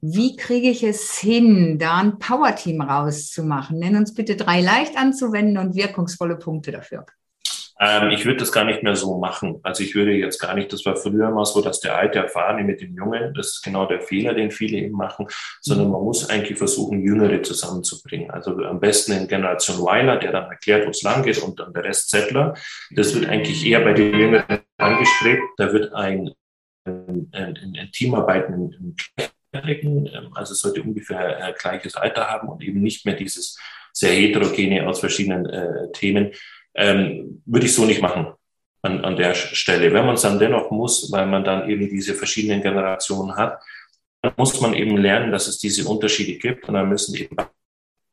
wie 0.01 0.37
kriege 0.37 0.71
ich 0.71 0.83
es 0.83 1.19
hin, 1.19 1.79
da 1.79 1.99
ein 1.99 2.19
Power-Team 2.19 2.81
rauszumachen? 2.81 3.79
Nenn 3.79 3.97
uns 3.97 4.15
bitte 4.15 4.37
drei 4.37 4.61
leicht 4.61 4.97
anzuwenden 4.97 5.59
und 5.59 5.75
wirkungsvolle 5.75 6.37
Punkte 6.37 6.73
dafür. 6.73 7.05
Ähm, 7.83 8.11
ich 8.11 8.27
würde 8.27 8.39
das 8.39 8.53
gar 8.53 8.65
nicht 8.65 8.83
mehr 8.83 8.95
so 8.95 9.19
machen. 9.19 9.59
Also 9.63 9.83
ich 9.83 9.95
würde 9.95 10.13
jetzt 10.13 10.39
gar 10.39 10.55
nicht, 10.55 10.71
das 10.71 10.85
war 10.85 10.97
früher 10.97 11.29
immer 11.29 11.47
so, 11.47 11.63
dass 11.63 11.81
der 11.81 11.97
alte 11.97 12.19
Erfahrene 12.19 12.63
mit 12.63 12.83
dem 12.83 12.95
Jungen, 12.95 13.33
das 13.33 13.55
ist 13.55 13.63
genau 13.63 13.87
der 13.87 14.03
Fehler, 14.03 14.35
den 14.35 14.51
viele 14.51 14.77
eben 14.79 14.95
machen, 14.95 15.27
sondern 15.63 15.91
man 15.91 16.03
muss 16.03 16.29
eigentlich 16.29 16.59
versuchen, 16.59 17.01
Jüngere 17.01 17.43
zusammenzubringen. 17.43 18.31
Also 18.31 18.55
am 18.59 18.81
besten 18.81 19.13
in 19.13 19.29
Generation 19.29 19.79
Weiler, 19.83 20.19
der 20.19 20.33
dann 20.33 20.51
erklärt, 20.51 20.87
wo 20.87 20.91
es 20.91 21.03
lang 21.03 21.23
geht 21.23 21.39
und 21.39 21.59
dann 21.59 21.73
der 21.73 21.85
Rest 21.85 22.11
Zettler. 22.11 22.55
Das 22.91 23.15
wird 23.15 23.27
eigentlich 23.27 23.65
eher 23.65 23.81
bei 23.81 23.95
den 23.95 24.15
Jüngeren 24.15 24.61
angestrebt. 24.77 25.43
Da 25.57 25.73
wird 25.73 25.95
ein, 25.95 26.33
ein, 26.85 27.31
ein, 27.33 27.77
ein 27.79 27.91
Teamarbeit, 27.93 28.49
ein, 28.49 28.95
Jährigen, 29.53 30.07
ähm, 30.07 30.31
also 30.35 30.55
sollte 30.55 30.83
ungefähr 30.83 31.49
äh, 31.49 31.53
gleiches 31.59 31.97
Alter 31.97 32.29
haben 32.29 32.49
und 32.49 32.63
eben 32.63 32.81
nicht 32.81 33.05
mehr 33.05 33.15
dieses 33.15 33.59
sehr 33.93 34.13
heterogene 34.13 34.87
aus 34.89 35.01
verschiedenen 35.01 35.47
äh, 35.47 35.91
Themen, 35.93 36.33
ähm, 36.75 37.43
würde 37.47 37.67
ich 37.67 37.75
so 37.75 37.85
nicht 37.85 38.01
machen 38.01 38.33
an, 38.83 39.05
an 39.05 39.17
der 39.17 39.35
Stelle. 39.35 39.93
Wenn 39.93 40.07
man 40.07 40.15
es 40.15 40.23
dann 40.23 40.39
dennoch 40.39 40.71
muss, 40.71 41.11
weil 41.11 41.27
man 41.27 41.45
dann 41.45 41.69
eben 41.69 41.89
diese 41.89 42.15
verschiedenen 42.15 42.63
Generationen 42.63 43.37
hat, 43.37 43.63
dann 44.23 44.33
muss 44.37 44.61
man 44.61 44.75
eben 44.75 44.97
lernen, 44.97 45.33
dass 45.33 45.49
es 45.49 45.59
diese 45.59 45.89
Unterschiede 45.89 46.39
gibt 46.39 46.69
und 46.69 46.75
dann 46.75 46.89
müssen 46.89 47.15
eben 47.15 47.37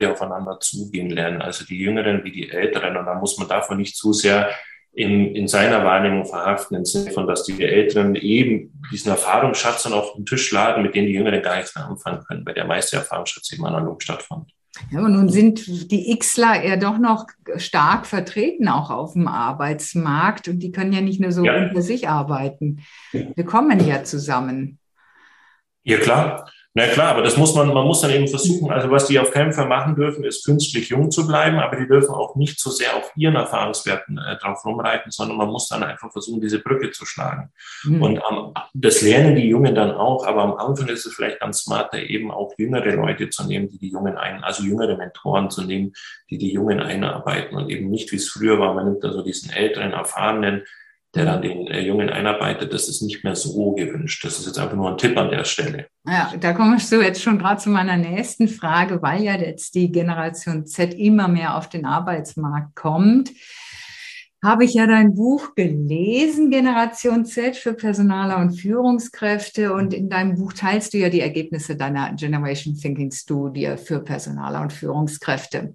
aufeinander 0.06 0.60
zugehen 0.60 1.10
lernen, 1.10 1.42
also 1.42 1.66
die 1.66 1.80
Jüngeren 1.80 2.24
wie 2.24 2.32
die 2.32 2.50
Älteren 2.50 2.98
und 2.98 3.06
dann 3.06 3.20
muss 3.20 3.38
man 3.40 3.48
davon 3.48 3.78
nicht 3.78 3.96
zu 3.96 4.14
sehr 4.14 4.52
in, 4.98 5.36
in 5.36 5.48
seiner 5.48 5.86
Wahrnehmung 5.86 6.26
verhaften, 6.26 6.76
im 6.76 6.86
Sinne 6.86 7.12
von, 7.12 7.28
dass 7.28 7.44
die 7.44 7.64
Älteren 7.64 8.16
eben 8.16 8.82
diesen 8.92 9.12
Erfahrungsschatz 9.12 9.84
dann 9.84 9.94
auf 9.94 10.14
den 10.16 10.26
Tisch 10.26 10.52
laden, 10.52 10.82
mit 10.82 10.96
dem 10.96 11.06
die 11.06 11.14
Jüngeren 11.14 11.44
gar 11.44 11.58
nichts 11.58 11.76
mehr 11.76 11.86
anfangen 11.86 12.24
können, 12.28 12.44
weil 12.46 12.56
der 12.56 12.66
meiste 12.66 12.98
Erfahrungsschatz 12.98 13.54
eben 13.54 13.66
analog 13.66 14.02
stattfand. 14.02 14.50
Ja, 14.92 15.00
und 15.02 15.14
nun 15.14 15.30
sind 15.30 15.92
die 15.92 16.18
Xler 16.18 16.66
ja 16.66 16.78
doch 16.78 16.98
noch 16.98 17.28
stark 17.58 18.08
vertreten, 18.08 18.68
auch 18.68 18.90
auf 18.90 19.14
dem 19.14 19.28
Arbeitsmarkt. 19.28 20.48
Und 20.48 20.60
die 20.60 20.72
können 20.72 20.94
ja 20.94 21.02
nicht 21.02 21.20
nur 21.20 21.32
so 21.32 21.44
ja. 21.44 21.68
unter 21.68 21.82
sich 21.82 22.10
arbeiten. 22.10 22.84
Wir 23.12 23.46
kommen 23.46 23.80
ja 23.88 24.04
zusammen. 24.04 24.80
Ja, 25.84 25.98
klar. 25.98 26.50
Na 26.78 26.86
klar, 26.86 27.08
aber 27.08 27.24
das 27.24 27.38
muss 27.38 27.56
man, 27.56 27.74
man 27.74 27.88
muss 27.88 28.02
dann 28.02 28.12
eben 28.12 28.28
versuchen, 28.28 28.70
also 28.70 28.92
was 28.92 29.08
die 29.08 29.18
auf 29.18 29.32
keinen 29.32 29.52
Fall 29.52 29.68
machen 29.68 29.96
dürfen, 29.96 30.24
ist 30.24 30.46
künstlich 30.46 30.90
jung 30.90 31.10
zu 31.10 31.26
bleiben, 31.26 31.58
aber 31.58 31.76
die 31.76 31.88
dürfen 31.88 32.14
auch 32.14 32.36
nicht 32.36 32.60
so 32.60 32.70
sehr 32.70 32.96
auf 32.96 33.12
ihren 33.16 33.36
Erfahrungswerten 33.36 34.20
äh, 34.20 34.38
drauf 34.38 34.64
rumreiten, 34.64 35.12
sondern 35.12 35.38
man 35.38 35.48
muss 35.48 35.70
dann 35.70 35.82
einfach 35.82 36.12
versuchen, 36.12 36.40
diese 36.40 36.60
Brücke 36.60 36.92
zu 36.92 37.04
schlagen. 37.04 37.50
Mhm. 37.84 38.02
Und 38.04 38.18
ähm, 38.18 38.54
das 38.76 39.02
lernen 39.02 39.36
die 39.36 39.48
Jungen 39.48 39.74
dann 39.74 39.90
auch, 39.90 40.28
aber 40.28 40.44
am 40.44 40.54
Anfang 40.54 40.88
ist 40.90 41.08
es 41.08 41.16
vielleicht 41.16 41.40
ganz 41.40 41.64
smarter, 41.64 41.98
eben 41.98 42.30
auch 42.30 42.54
jüngere 42.60 42.92
Leute 42.92 43.32
zu 43.32 43.48
nehmen, 43.48 43.70
die 43.70 43.80
die 43.80 43.90
Jungen 43.90 44.16
ein, 44.16 44.44
also 44.44 44.62
jüngere 44.62 44.98
Mentoren 44.98 45.50
zu 45.50 45.64
nehmen, 45.64 45.94
die 46.30 46.38
die 46.38 46.54
Jungen 46.54 46.80
einarbeiten 46.80 47.58
und 47.58 47.72
eben 47.72 47.90
nicht, 47.90 48.12
wie 48.12 48.18
es 48.18 48.30
früher 48.30 48.60
war, 48.60 48.76
man 48.76 48.86
nimmt 48.86 49.04
also 49.04 49.24
diesen 49.24 49.50
älteren, 49.50 49.94
erfahrenen, 49.94 50.62
der 51.16 51.26
dann 51.26 51.42
den 51.42 51.68
äh, 51.68 51.82
Jungen 51.82 52.10
einarbeitet, 52.10 52.74
das 52.74 52.90
ist 52.90 53.02
nicht 53.02 53.24
mehr 53.24 53.36
so 53.36 53.72
gewünscht. 53.74 54.24
Das 54.24 54.40
ist 54.40 54.46
jetzt 54.46 54.60
einfach 54.60 54.76
nur 54.76 54.92
ein 54.92 54.98
Tipp 54.98 55.18
an 55.18 55.30
der 55.30 55.46
Stelle. 55.46 55.88
Ja, 56.06 56.34
da 56.40 56.54
komme 56.54 56.78
ich 56.78 56.88
so 56.88 57.02
jetzt 57.02 57.22
schon 57.22 57.40
gerade 57.40 57.62
zu 57.62 57.70
meiner 57.70 57.98
nächsten 57.98 58.48
Frage, 58.48 59.02
weil 59.02 59.24
ja 59.24 59.36
jetzt 59.36 59.76
die 59.76 59.92
Generation 59.92 60.66
Z 60.66 60.94
immer 60.94 61.28
mehr 61.28 61.58
auf 61.58 61.70
den 61.70 61.86
Arbeitsmarkt 61.86 62.76
kommt. 62.76 63.32
Habe 64.44 64.66
ich 64.66 64.76
ja 64.76 64.86
dein 64.86 65.16
Buch 65.16 65.56
gelesen, 65.56 66.52
Generation 66.52 67.26
Z 67.26 67.56
für 67.56 67.74
Personaler 67.74 68.38
und 68.38 68.52
Führungskräfte. 68.52 69.74
Und 69.74 69.94
in 69.94 70.10
deinem 70.10 70.36
Buch 70.36 70.54
teilst 70.54 70.94
du 70.94 71.00
ja 71.00 71.10
die 71.10 71.22
Ergebnisse 71.22 71.76
deiner 71.76 72.14
Generation 72.14 72.76
Thinking 72.76 73.12
Studie 73.12 73.74
für 73.84 74.00
Personaler 74.00 74.62
und 74.62 74.74
Führungskräfte 74.74 75.74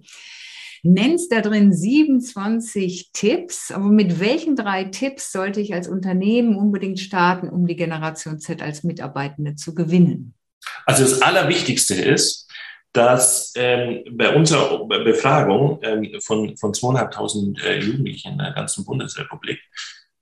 nennst 0.83 1.31
da 1.31 1.41
drin 1.41 1.73
27 1.73 3.11
Tipps. 3.13 3.71
Aber 3.71 3.85
mit 3.85 4.19
welchen 4.19 4.55
drei 4.55 4.83
Tipps 4.83 5.31
sollte 5.31 5.61
ich 5.61 5.73
als 5.73 5.87
Unternehmen 5.87 6.55
unbedingt 6.55 6.99
starten, 6.99 7.49
um 7.49 7.65
die 7.65 7.75
Generation 7.75 8.39
Z 8.39 8.61
als 8.61 8.83
Mitarbeitende 8.83 9.55
zu 9.55 9.73
gewinnen? 9.73 10.35
Also 10.85 11.03
das 11.03 11.21
Allerwichtigste 11.21 11.95
ist, 11.95 12.49
dass 12.91 13.53
ähm, 13.55 14.03
bei 14.11 14.35
unserer 14.35 14.85
Befragung 14.87 15.79
ähm, 15.81 16.19
von, 16.19 16.55
von 16.57 16.73
2.500 16.73 17.63
äh, 17.63 17.79
Jugendlichen 17.79 18.33
in 18.33 18.37
der 18.37 18.51
ganzen 18.51 18.85
Bundesrepublik 18.85 19.59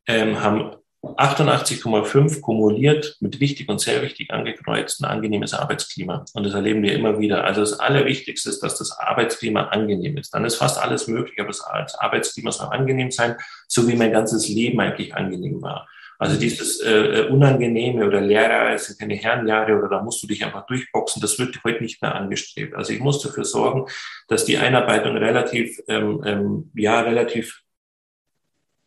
ähm, 0.07 0.39
haben 0.39 0.71
88,5 1.03 2.41
kumuliert 2.41 3.17
mit 3.19 3.39
wichtig 3.39 3.67
und 3.69 3.81
sehr 3.81 4.03
wichtig 4.03 4.31
angekreuzt 4.31 5.01
ein 5.01 5.05
angenehmes 5.05 5.53
Arbeitsklima. 5.53 6.25
Und 6.33 6.45
das 6.45 6.53
erleben 6.53 6.83
wir 6.83 6.93
immer 6.93 7.19
wieder. 7.19 7.43
Also 7.43 7.61
das 7.61 7.79
Allerwichtigste 7.79 8.49
ist, 8.49 8.61
dass 8.61 8.77
das 8.77 8.91
Arbeitsklima 8.99 9.69
angenehm 9.69 10.17
ist. 10.17 10.33
Dann 10.33 10.45
ist 10.45 10.55
fast 10.55 10.79
alles 10.79 11.07
möglich, 11.07 11.39
aber 11.39 11.49
das 11.49 11.95
Arbeitsklima 11.95 12.51
soll 12.51 12.67
angenehm 12.67 13.09
sein, 13.09 13.35
so 13.67 13.87
wie 13.87 13.95
mein 13.95 14.11
ganzes 14.11 14.47
Leben 14.47 14.79
eigentlich 14.79 15.15
angenehm 15.15 15.61
war. 15.61 15.87
Also 16.19 16.39
dieses 16.39 16.79
äh, 16.81 16.91
äh 16.91 17.27
Unangenehme 17.29 18.05
oder 18.05 18.21
Lehrer, 18.21 18.75
es 18.75 18.85
sind 18.85 18.99
keine 18.99 19.15
Herrenjahre 19.15 19.75
oder 19.75 19.89
da 19.89 20.03
musst 20.03 20.21
du 20.21 20.27
dich 20.27 20.45
einfach 20.45 20.67
durchboxen, 20.67 21.19
das 21.19 21.39
wird 21.39 21.59
heute 21.63 21.81
nicht 21.81 21.99
mehr 21.99 22.13
angestrebt. 22.13 22.75
Also 22.75 22.93
ich 22.93 22.99
muss 22.99 23.23
dafür 23.23 23.43
sorgen, 23.43 23.87
dass 24.27 24.45
die 24.45 24.59
Einarbeitung 24.59 25.17
relativ, 25.17 25.81
ähm, 25.87 26.21
ähm, 26.23 26.71
ja, 26.75 27.01
relativ 27.01 27.60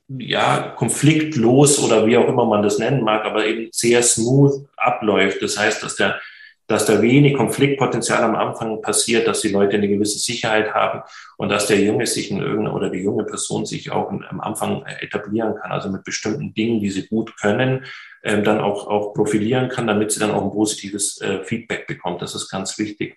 ja, 0.08 0.74
konfliktlos 0.76 1.78
oder 1.78 2.06
wie 2.06 2.16
auch 2.16 2.28
immer 2.28 2.44
man 2.44 2.62
das 2.62 2.78
nennen 2.78 3.02
mag, 3.02 3.24
aber 3.24 3.46
eben 3.46 3.68
sehr 3.72 4.02
smooth 4.02 4.66
abläuft. 4.76 5.42
Das 5.42 5.58
heißt, 5.58 5.82
dass 5.82 5.96
der, 5.96 6.20
dass 6.66 6.86
da 6.86 7.00
wenig 7.00 7.34
Konfliktpotenzial 7.34 8.22
am 8.22 8.36
Anfang 8.36 8.82
passiert, 8.82 9.26
dass 9.26 9.40
die 9.40 9.48
Leute 9.48 9.76
eine 9.76 9.88
gewisse 9.88 10.18
Sicherheit 10.18 10.74
haben 10.74 11.02
und 11.36 11.48
dass 11.48 11.66
der 11.66 11.80
Junge 11.80 12.06
sich 12.06 12.30
in 12.30 12.38
irgendeiner 12.38 12.74
oder 12.74 12.90
die 12.90 13.02
junge 13.02 13.24
Person 13.24 13.66
sich 13.66 13.90
auch 13.92 14.10
am 14.10 14.40
Anfang 14.40 14.84
etablieren 15.00 15.56
kann, 15.56 15.72
also 15.72 15.90
mit 15.90 16.04
bestimmten 16.04 16.54
Dingen, 16.54 16.80
die 16.80 16.90
sie 16.90 17.06
gut 17.06 17.36
können, 17.38 17.84
ähm, 18.22 18.44
dann 18.44 18.60
auch, 18.60 18.86
auch 18.86 19.14
profilieren 19.14 19.68
kann, 19.68 19.86
damit 19.86 20.12
sie 20.12 20.20
dann 20.20 20.30
auch 20.30 20.42
ein 20.42 20.50
positives 20.50 21.20
äh, 21.20 21.44
Feedback 21.44 21.86
bekommt. 21.86 22.22
Das 22.22 22.34
ist 22.34 22.48
ganz 22.50 22.78
wichtig. 22.78 23.16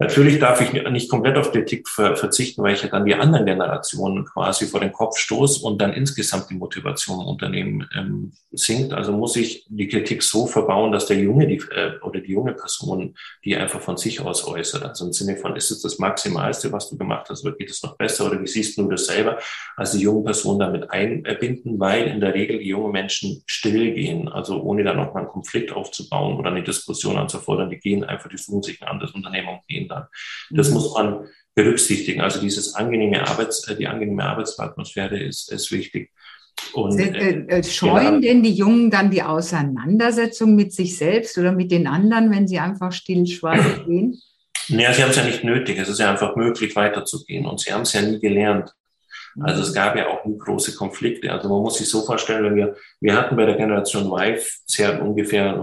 Natürlich 0.00 0.40
darf 0.40 0.60
ich 0.60 0.72
nicht 0.90 1.08
komplett 1.08 1.36
auf 1.36 1.52
Kritik 1.52 1.88
verzichten, 1.88 2.62
weil 2.62 2.74
ich 2.74 2.82
ja 2.82 2.88
dann 2.88 3.04
die 3.04 3.14
anderen 3.14 3.46
Generationen 3.46 4.24
quasi 4.24 4.66
vor 4.66 4.80
den 4.80 4.92
Kopf 4.92 5.16
stoße 5.18 5.64
und 5.64 5.80
dann 5.80 5.92
insgesamt 5.92 6.50
die 6.50 6.56
Motivation 6.56 7.20
im 7.20 7.26
Unternehmen 7.26 7.88
ähm, 7.96 8.32
sinkt. 8.50 8.92
Also 8.92 9.12
muss 9.12 9.36
ich 9.36 9.66
die 9.68 9.86
Kritik 9.86 10.22
so 10.22 10.46
verbauen, 10.46 10.90
dass 10.90 11.06
der 11.06 11.18
Junge 11.18 11.46
die, 11.46 11.62
äh, 11.70 11.98
oder 12.02 12.20
die 12.20 12.32
junge 12.32 12.54
Person 12.54 13.14
die 13.44 13.56
einfach 13.56 13.80
von 13.80 13.96
sich 13.96 14.20
aus 14.20 14.46
äußert. 14.46 14.82
Also 14.82 15.06
im 15.06 15.12
Sinne 15.12 15.36
von, 15.36 15.54
ist 15.54 15.70
es 15.70 15.82
das 15.82 15.98
Maximalste, 15.98 16.72
was 16.72 16.88
du 16.90 16.96
gemacht 16.96 17.28
hast, 17.28 17.44
oder 17.44 17.54
geht 17.54 17.70
es 17.70 17.82
noch 17.82 17.96
besser 17.96 18.26
oder 18.26 18.40
wie 18.40 18.46
siehst 18.46 18.76
du 18.78 18.88
das 18.88 19.06
selber? 19.06 19.38
Also 19.76 19.98
die 19.98 20.04
junge 20.04 20.24
Person 20.24 20.58
damit 20.58 20.90
einbinden, 20.90 21.78
weil 21.78 22.06
in 22.08 22.20
der 22.20 22.34
Regel 22.34 22.58
die 22.58 22.68
jungen 22.68 22.92
Menschen 22.92 23.42
still 23.46 23.92
gehen, 23.92 24.28
also 24.28 24.60
ohne 24.62 24.82
dann 24.82 24.96
nochmal 24.96 25.22
einen 25.22 25.32
Konflikt 25.32 25.72
aufzubauen 25.72 26.36
oder 26.36 26.50
eine 26.50 26.62
Diskussion 26.62 27.16
anzufordern. 27.16 27.70
Die 27.70 27.78
gehen 27.78 28.04
einfach, 28.04 28.28
die 28.28 28.38
suchen 28.38 28.62
sich 28.62 28.82
ein 28.82 28.88
anderes 28.88 29.12
Unternehmen 29.12 29.48
und 29.48 29.66
gehen 29.68 29.83
dann. 29.88 30.06
Das 30.50 30.68
mhm. 30.68 30.74
muss 30.74 30.94
man 30.94 31.26
berücksichtigen. 31.54 32.20
Also 32.20 32.40
dieses 32.40 32.74
angenehme 32.74 33.26
Arbeits, 33.26 33.66
äh, 33.68 33.76
die 33.76 33.86
angenehme 33.86 34.24
Arbeitsatmosphäre 34.24 35.18
ist, 35.18 35.50
ist 35.52 35.70
wichtig. 35.70 36.10
Und, 36.72 36.98
äh, 36.98 37.46
äh, 37.48 37.62
scheuen 37.64 38.06
genau. 38.06 38.20
denn 38.20 38.42
die 38.42 38.52
Jungen 38.52 38.90
dann 38.90 39.10
die 39.10 39.22
Auseinandersetzung 39.22 40.54
mit 40.54 40.72
sich 40.72 40.96
selbst 40.96 41.36
oder 41.36 41.52
mit 41.52 41.70
den 41.70 41.86
anderen, 41.86 42.30
wenn 42.30 42.48
sie 42.48 42.58
einfach 42.58 42.92
stillschweigend 42.92 43.84
gehen? 43.86 44.20
Naja, 44.68 44.92
sie 44.92 45.02
haben 45.02 45.10
es 45.10 45.16
ja 45.16 45.24
nicht 45.24 45.44
nötig. 45.44 45.78
Es 45.78 45.88
ist 45.88 46.00
ja 46.00 46.10
einfach 46.10 46.36
möglich, 46.36 46.74
weiterzugehen. 46.74 47.44
Und 47.46 47.60
sie 47.60 47.72
haben 47.72 47.82
es 47.82 47.92
ja 47.92 48.02
nie 48.02 48.18
gelernt. 48.18 48.72
Also 49.40 49.62
es 49.62 49.74
gab 49.74 49.96
ja 49.96 50.08
auch 50.08 50.24
nie 50.24 50.38
große 50.38 50.74
Konflikte. 50.76 51.32
Also 51.32 51.48
man 51.48 51.60
muss 51.60 51.78
sich 51.78 51.88
so 51.88 52.02
vorstellen, 52.02 52.44
wenn 52.44 52.56
wir, 52.56 52.76
wir 53.00 53.16
hatten 53.16 53.36
bei 53.36 53.46
der 53.46 53.56
Generation 53.56 54.06
Y 54.06 54.38
sehr 54.66 55.02
ungefähr 55.02 55.58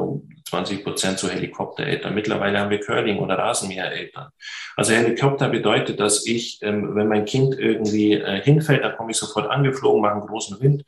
20 0.49 0.83
Prozent 0.83 1.19
so 1.19 1.29
Helikoptereltern. 1.29 2.13
Mittlerweile 2.13 2.59
haben 2.59 2.69
wir 2.69 2.81
Curling- 2.81 3.19
oder 3.19 3.37
Rasenmähereltern. 3.37 4.29
Also 4.75 4.93
Helikopter 4.93 5.47
bedeutet, 5.47 5.99
dass 5.99 6.25
ich, 6.25 6.59
ähm, 6.61 6.93
wenn 6.95 7.07
mein 7.07 7.25
Kind 7.25 7.57
irgendwie 7.57 8.13
äh, 8.13 8.41
hinfällt, 8.41 8.83
dann 8.83 8.97
komme 8.97 9.11
ich 9.11 9.17
sofort 9.17 9.49
angeflogen, 9.49 10.01
mache 10.01 10.13
einen 10.13 10.27
großen 10.27 10.59
Wind 10.59 10.83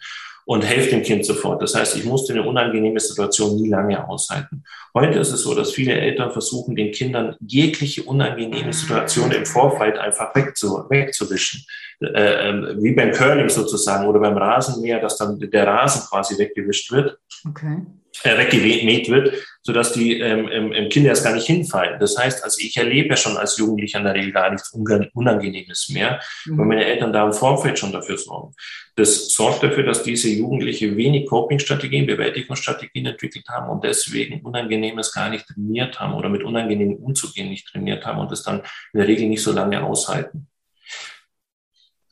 und 0.46 0.64
helfe 0.64 0.90
dem 0.90 1.04
Kind 1.04 1.26
sofort. 1.26 1.62
Das 1.62 1.76
heißt, 1.76 1.96
ich 1.96 2.04
musste 2.04 2.34
eine 2.34 2.44
unangenehme 2.44 3.00
Situation 3.00 3.62
nie 3.62 3.70
lange 3.70 4.08
aushalten. 4.08 4.64
Heute 4.94 5.20
ist 5.20 5.32
es 5.32 5.42
so, 5.42 5.56
dass 5.56 5.72
viele 5.72 5.94
Eltern 5.94 6.32
versuchen, 6.32 6.76
den 6.76 6.92
Kindern 6.92 7.36
jegliche 7.40 8.04
unangenehme 8.04 8.74
Situation 8.74 9.32
im 9.32 9.46
Vorfeld 9.46 9.98
einfach 9.98 10.36
wegzu, 10.36 10.86
wegzuwischen. 10.90 11.66
Äh, 12.04 12.50
äh, 12.50 12.84
wie 12.84 12.92
beim 12.92 13.12
Curling 13.12 13.50
sozusagen 13.50 14.08
oder 14.08 14.20
beim 14.20 14.38
Rasenmäher, 14.38 15.00
dass 15.00 15.18
dann 15.18 15.40
der 15.40 15.68
Rasen 15.68 16.04
quasi 16.10 16.38
weggewischt 16.38 16.92
wird. 16.92 17.18
Okay 17.48 17.82
äh, 18.24 18.38
weggemäht 18.38 19.10
wird, 19.10 19.34
sodass 19.64 19.94
die 19.94 20.20
ähm, 20.20 20.48
ähm, 20.52 20.90
Kinder 20.90 21.10
erst 21.10 21.24
gar 21.24 21.34
nicht 21.34 21.48
hinfallen. 21.48 22.00
Das 22.00 22.18
heißt, 22.18 22.44
also 22.44 22.60
ich 22.62 22.78
erlebe 22.78 23.10
ja 23.10 23.18
schon 23.18 23.38
als 23.38 23.58
Jugendlicher 23.58 24.00
in 24.00 24.06
der 24.06 24.14
Regel 24.14 24.32
gar 24.32 24.52
nichts 24.52 24.72
Unangenehmes 24.72 25.90
mehr, 25.90 26.20
mhm. 26.46 26.58
weil 26.58 26.66
meine 26.66 26.86
Eltern 26.86 27.12
da 27.12 27.26
im 27.26 27.34
Vorfeld 27.34 27.80
schon 27.80 27.92
dafür 27.92 28.18
sorgen. 28.18 28.54
Das 28.96 29.30
sorgt 29.30 29.64
dafür, 29.64 29.84
dass 29.84 30.04
diese 30.04 30.30
Jugendliche 30.30 30.96
wenig 30.96 31.28
Coping-Strategien, 31.28 32.06
Bewältigungsstrategien 32.06 33.08
entwickelt 33.08 33.48
haben 33.50 33.70
und 33.70 33.84
deswegen 33.84 34.42
Unangenehmes 34.42 35.12
gar 35.12 35.30
nicht 35.30 35.48
trainiert 35.48 36.00
haben 36.00 36.14
oder 36.14 36.30
mit 36.30 36.44
Unangenehmen 36.44 36.98
umzugehen 36.98 37.50
nicht 37.50 37.68
trainiert 37.68 38.06
haben 38.06 38.20
und 38.20 38.32
das 38.32 38.44
dann 38.44 38.60
in 38.94 39.00
der 39.00 39.08
Regel 39.08 39.28
nicht 39.28 39.42
so 39.42 39.52
lange 39.52 39.84
aushalten. 39.84 40.48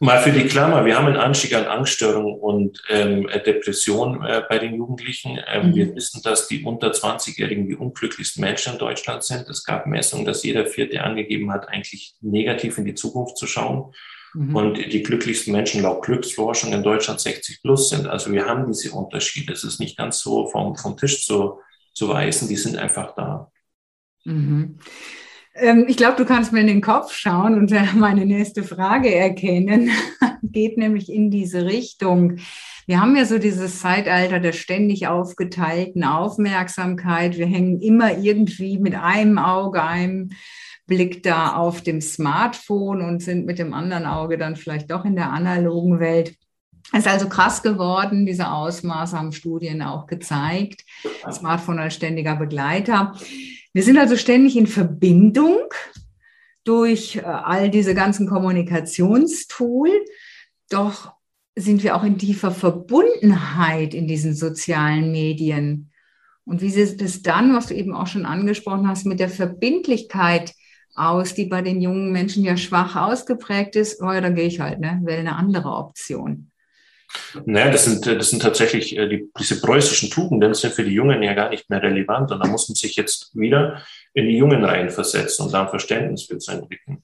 Mal 0.03 0.19
für 0.19 0.31
die 0.31 0.47
Klammer, 0.47 0.83
wir 0.83 0.97
haben 0.97 1.05
einen 1.05 1.17
Anstieg 1.17 1.53
an 1.53 1.65
Angststörungen 1.65 2.33
und 2.39 2.81
ähm, 2.89 3.27
Depression 3.45 4.25
äh, 4.25 4.41
bei 4.49 4.57
den 4.57 4.73
Jugendlichen. 4.73 5.39
Ähm, 5.45 5.67
mhm. 5.67 5.75
Wir 5.75 5.95
wissen, 5.95 6.23
dass 6.23 6.47
die 6.47 6.63
unter 6.63 6.89
20-Jährigen 6.91 7.67
die 7.67 7.75
unglücklichsten 7.75 8.41
Menschen 8.41 8.73
in 8.73 8.79
Deutschland 8.79 9.23
sind. 9.23 9.47
Es 9.47 9.63
gab 9.63 9.85
Messungen, 9.85 10.25
dass 10.25 10.41
jeder 10.41 10.65
Vierte 10.65 11.03
angegeben 11.03 11.51
hat, 11.51 11.69
eigentlich 11.69 12.15
negativ 12.19 12.79
in 12.79 12.85
die 12.85 12.95
Zukunft 12.95 13.37
zu 13.37 13.45
schauen. 13.45 13.93
Mhm. 14.33 14.55
Und 14.55 14.91
die 14.91 15.03
glücklichsten 15.03 15.53
Menschen 15.53 15.83
laut 15.83 16.03
Glücksforschung 16.03 16.73
in 16.73 16.81
Deutschland 16.81 17.19
60 17.19 17.61
plus 17.61 17.89
sind. 17.89 18.07
Also 18.07 18.31
wir 18.31 18.47
haben 18.47 18.65
diese 18.65 18.93
Unterschiede. 18.93 19.53
Es 19.53 19.63
ist 19.63 19.79
nicht 19.79 19.99
ganz 19.99 20.17
so 20.17 20.47
vom, 20.47 20.75
vom 20.77 20.97
Tisch 20.97 21.23
zu, 21.23 21.59
zu 21.93 22.09
weisen, 22.09 22.47
die 22.47 22.55
sind 22.55 22.75
einfach 22.75 23.13
da. 23.13 23.51
Mhm. 24.25 24.79
Ähm, 25.53 25.85
ich 25.87 25.97
glaube, 25.97 26.17
du 26.17 26.25
kannst 26.25 26.53
mir 26.53 26.61
in 26.61 26.67
den 26.67 26.81
Kopf 26.81 27.13
schauen 27.13 27.55
und 27.55 27.71
meine 27.95 28.25
nächste 28.25 28.63
Frage 28.63 29.13
erkennen. 29.13 29.89
Geht 30.41 30.77
nämlich 30.77 31.11
in 31.11 31.31
diese 31.31 31.65
Richtung. 31.65 32.37
Wir 32.87 32.99
haben 32.99 33.15
ja 33.15 33.25
so 33.25 33.37
dieses 33.37 33.79
Zeitalter 33.79 34.39
der 34.39 34.53
ständig 34.53 35.07
aufgeteilten 35.07 36.03
Aufmerksamkeit. 36.03 37.37
Wir 37.37 37.45
hängen 37.45 37.79
immer 37.79 38.17
irgendwie 38.17 38.79
mit 38.79 38.95
einem 38.95 39.37
Auge, 39.37 39.83
einem 39.83 40.31
Blick 40.87 41.23
da 41.23 41.55
auf 41.55 41.81
dem 41.81 42.01
Smartphone 42.01 43.01
und 43.01 43.21
sind 43.21 43.45
mit 43.45 43.59
dem 43.59 43.73
anderen 43.73 44.05
Auge 44.05 44.37
dann 44.37 44.55
vielleicht 44.55 44.91
doch 44.91 45.05
in 45.05 45.15
der 45.15 45.31
analogen 45.31 45.99
Welt. 45.99 46.35
Es 46.91 46.99
ist 46.99 47.07
also 47.07 47.29
krass 47.29 47.63
geworden, 47.63 48.25
diese 48.25 48.51
Ausmaße 48.51 49.17
haben 49.17 49.31
Studien 49.31 49.81
auch 49.81 50.07
gezeigt. 50.07 50.83
Smartphone 51.31 51.79
als 51.79 51.95
ständiger 51.95 52.35
Begleiter. 52.35 53.13
Wir 53.73 53.83
sind 53.83 53.97
also 53.97 54.17
ständig 54.17 54.57
in 54.57 54.67
Verbindung 54.67 55.59
durch 56.63 57.17
äh, 57.17 57.21
all 57.21 57.69
diese 57.69 57.95
ganzen 57.95 58.27
Kommunikationstool. 58.27 59.89
Doch 60.69 61.13
sind 61.55 61.83
wir 61.83 61.95
auch 61.95 62.03
in 62.03 62.17
tiefer 62.17 62.51
Verbundenheit 62.51 63.93
in 63.93 64.07
diesen 64.07 64.33
sozialen 64.33 65.11
Medien. 65.11 65.91
Und 66.43 66.61
wie 66.61 66.69
sieht 66.69 67.01
es 67.01 67.21
dann, 67.21 67.53
was 67.53 67.67
du 67.67 67.75
eben 67.75 67.93
auch 67.93 68.07
schon 68.07 68.25
angesprochen 68.25 68.87
hast, 68.87 69.05
mit 69.05 69.19
der 69.19 69.29
Verbindlichkeit 69.29 70.53
aus, 70.95 71.33
die 71.33 71.45
bei 71.45 71.61
den 71.61 71.81
jungen 71.81 72.11
Menschen 72.11 72.43
ja 72.43 72.57
schwach 72.57 72.95
ausgeprägt 72.95 73.75
ist? 73.75 74.01
Oh 74.01 74.11
ja, 74.11 74.21
dann 74.21 74.35
gehe 74.35 74.47
ich 74.47 74.59
halt, 74.59 74.79
ne, 74.79 74.99
wähle 75.03 75.19
eine 75.19 75.35
andere 75.35 75.69
Option. 75.69 76.50
Naja, 77.45 77.71
das 77.71 77.85
sind, 77.85 78.05
das 78.05 78.29
sind 78.29 78.41
tatsächlich 78.41 78.97
äh, 78.97 79.07
die, 79.07 79.29
diese 79.39 79.61
preußischen 79.61 80.09
Tugenden 80.09 80.53
sind 80.53 80.73
für 80.73 80.83
die 80.83 80.93
Jungen 80.93 81.23
ja 81.23 81.33
gar 81.33 81.49
nicht 81.49 81.69
mehr 81.69 81.81
relevant. 81.81 82.31
Und 82.31 82.39
da 82.39 82.47
muss 82.47 82.69
man 82.69 82.75
sich 82.75 82.95
jetzt 82.95 83.31
wieder 83.35 83.81
in 84.13 84.27
die 84.27 84.37
Jungen 84.37 84.63
reinversetzen 84.63 85.45
und 85.45 85.53
da 85.53 85.63
ein 85.63 85.69
Verständnis 85.69 86.23
für 86.23 86.37
zu 86.37 86.51
entwickeln. 86.51 87.03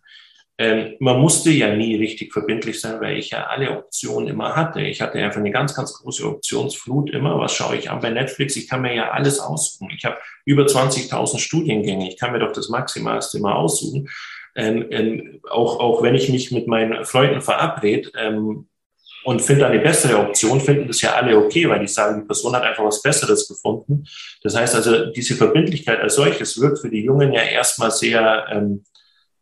Ähm, 0.59 0.95
man 0.99 1.19
musste 1.19 1.51
ja 1.51 1.75
nie 1.75 1.95
richtig 1.95 2.33
verbindlich 2.33 2.81
sein, 2.81 2.99
weil 2.99 3.17
ich 3.17 3.29
ja 3.29 3.45
alle 3.45 3.77
Optionen 3.77 4.27
immer 4.27 4.55
hatte. 4.55 4.81
Ich 4.81 5.01
hatte 5.01 5.19
einfach 5.19 5.39
eine 5.39 5.51
ganz, 5.51 5.75
ganz 5.75 5.93
große 5.93 6.27
Optionsflut 6.27 7.11
immer. 7.11 7.39
Was 7.39 7.53
schaue 7.53 7.75
ich 7.75 7.91
an 7.91 7.99
bei 7.99 8.09
Netflix? 8.09 8.55
Ich 8.55 8.67
kann 8.67 8.81
mir 8.81 8.95
ja 8.95 9.11
alles 9.11 9.39
aussuchen. 9.39 9.91
Ich 9.95 10.03
habe 10.03 10.17
über 10.45 10.63
20.000 10.63 11.37
Studiengänge. 11.37 12.09
Ich 12.09 12.17
kann 12.17 12.31
mir 12.31 12.39
doch 12.39 12.53
das 12.53 12.69
Maximalste 12.69 13.37
immer 13.37 13.55
aussuchen. 13.55 14.09
Ähm, 14.55 14.87
ähm, 14.89 15.41
auch, 15.47 15.79
auch 15.79 16.01
wenn 16.01 16.15
ich 16.15 16.29
mich 16.29 16.51
mit 16.51 16.65
meinen 16.65 17.05
Freunden 17.05 17.41
verabrede, 17.41 18.11
ähm, 18.17 18.67
und 19.27 19.41
finde 19.41 19.67
eine 19.67 19.79
bessere 19.79 20.19
Option, 20.19 20.61
finden 20.61 20.87
das 20.87 21.01
ja 21.01 21.13
alle 21.15 21.35
okay, 21.35 21.67
weil 21.67 21.81
die 21.81 21.87
sagen, 21.87 22.21
die 22.21 22.25
Person 22.25 22.55
hat 22.55 22.63
einfach 22.63 22.85
was 22.85 23.01
Besseres 23.01 23.45
gefunden. 23.45 24.05
Das 24.41 24.55
heißt 24.55 24.73
also, 24.73 25.07
diese 25.07 25.35
Verbindlichkeit 25.35 25.99
als 25.99 26.15
solches 26.15 26.57
wirkt 26.61 26.79
für 26.79 26.89
die 26.89 27.03
Jungen 27.03 27.33
ja 27.33 27.41
erstmal 27.41 27.91
sehr, 27.91 28.45
ähm, 28.49 28.85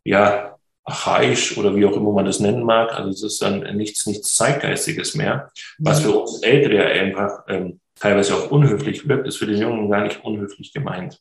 ja, 0.02 0.56
archaisch 0.82 1.56
oder 1.56 1.76
wie 1.76 1.86
auch 1.86 1.96
immer 1.96 2.10
man 2.10 2.24
das 2.24 2.40
nennen 2.40 2.64
mag. 2.64 2.92
Also 2.94 3.10
es 3.10 3.22
ist 3.22 3.42
dann 3.42 3.60
nichts, 3.76 4.06
nichts 4.06 4.34
Zeitgeistiges 4.34 5.14
mehr. 5.14 5.52
Was 5.78 6.00
für 6.00 6.10
uns 6.10 6.42
Ältere 6.42 6.74
ja 6.74 7.02
einfach 7.02 7.44
ähm, 7.46 7.78
teilweise 7.94 8.34
auch 8.34 8.50
unhöflich 8.50 9.06
wirkt, 9.06 9.28
ist 9.28 9.36
für 9.36 9.46
den 9.46 9.60
Jungen 9.60 9.88
gar 9.88 10.02
nicht 10.02 10.24
unhöflich 10.24 10.72
gemeint. 10.72 11.20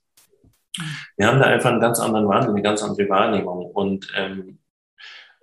Wir 1.18 1.28
haben 1.28 1.40
da 1.40 1.46
einfach 1.46 1.70
einen 1.70 1.82
ganz 1.82 2.00
anderen 2.00 2.28
Wandel, 2.28 2.50
eine 2.50 2.64
ganz 2.64 2.82
andere 2.82 3.08
Wahrnehmung. 3.10 3.66
Und 3.66 4.08
ähm, 4.18 4.58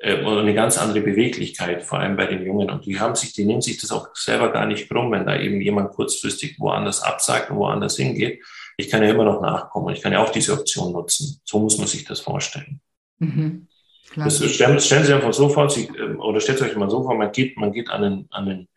äh, 0.02 0.16
eine 0.16 0.52
ganz 0.52 0.78
andere 0.78 1.00
Beweglichkeit, 1.00 1.84
vor 1.84 2.00
allem 2.00 2.16
bei 2.16 2.26
den 2.26 2.44
Jungen. 2.44 2.68
Und 2.70 2.86
die 2.86 2.98
haben 2.98 3.14
sich, 3.14 3.34
die 3.34 3.44
nehmen 3.44 3.62
sich 3.62 3.80
das 3.80 3.92
auch 3.92 4.08
selber 4.14 4.50
gar 4.50 4.66
nicht 4.66 4.88
krumm, 4.90 5.12
wenn 5.12 5.24
da 5.24 5.38
eben 5.38 5.60
jemand 5.60 5.92
kurzfristig 5.92 6.58
woanders 6.58 7.04
absagt 7.04 7.52
und 7.52 7.58
woanders 7.58 7.96
hingeht. 7.96 8.42
Ich 8.76 8.88
kann 8.88 9.04
ja 9.04 9.10
immer 9.10 9.24
noch 9.24 9.40
nachkommen. 9.40 9.94
Ich 9.94 10.02
kann 10.02 10.12
ja 10.12 10.20
auch 10.20 10.30
diese 10.30 10.54
Option 10.54 10.92
nutzen. 10.92 11.40
So 11.44 11.60
muss 11.60 11.78
man 11.78 11.86
sich 11.86 12.04
das 12.04 12.18
vorstellen. 12.18 12.80
Mhm. 13.20 13.68
Das 14.16 14.44
stellen, 14.44 14.80
stellen 14.80 15.04
Sie 15.04 15.14
einfach 15.14 15.32
so 15.32 15.48
vor, 15.48 15.70
Sie, 15.70 15.88
ähm, 15.96 16.18
oder 16.20 16.40
stellt 16.40 16.60
euch 16.62 16.74
mal 16.74 16.90
so 16.90 17.04
vor, 17.04 17.14
man 17.14 17.30
geht, 17.30 17.56
man 17.56 17.72
geht 17.72 17.88
an 17.88 18.02
den, 18.02 18.26
an 18.30 18.46
den, 18.46 18.68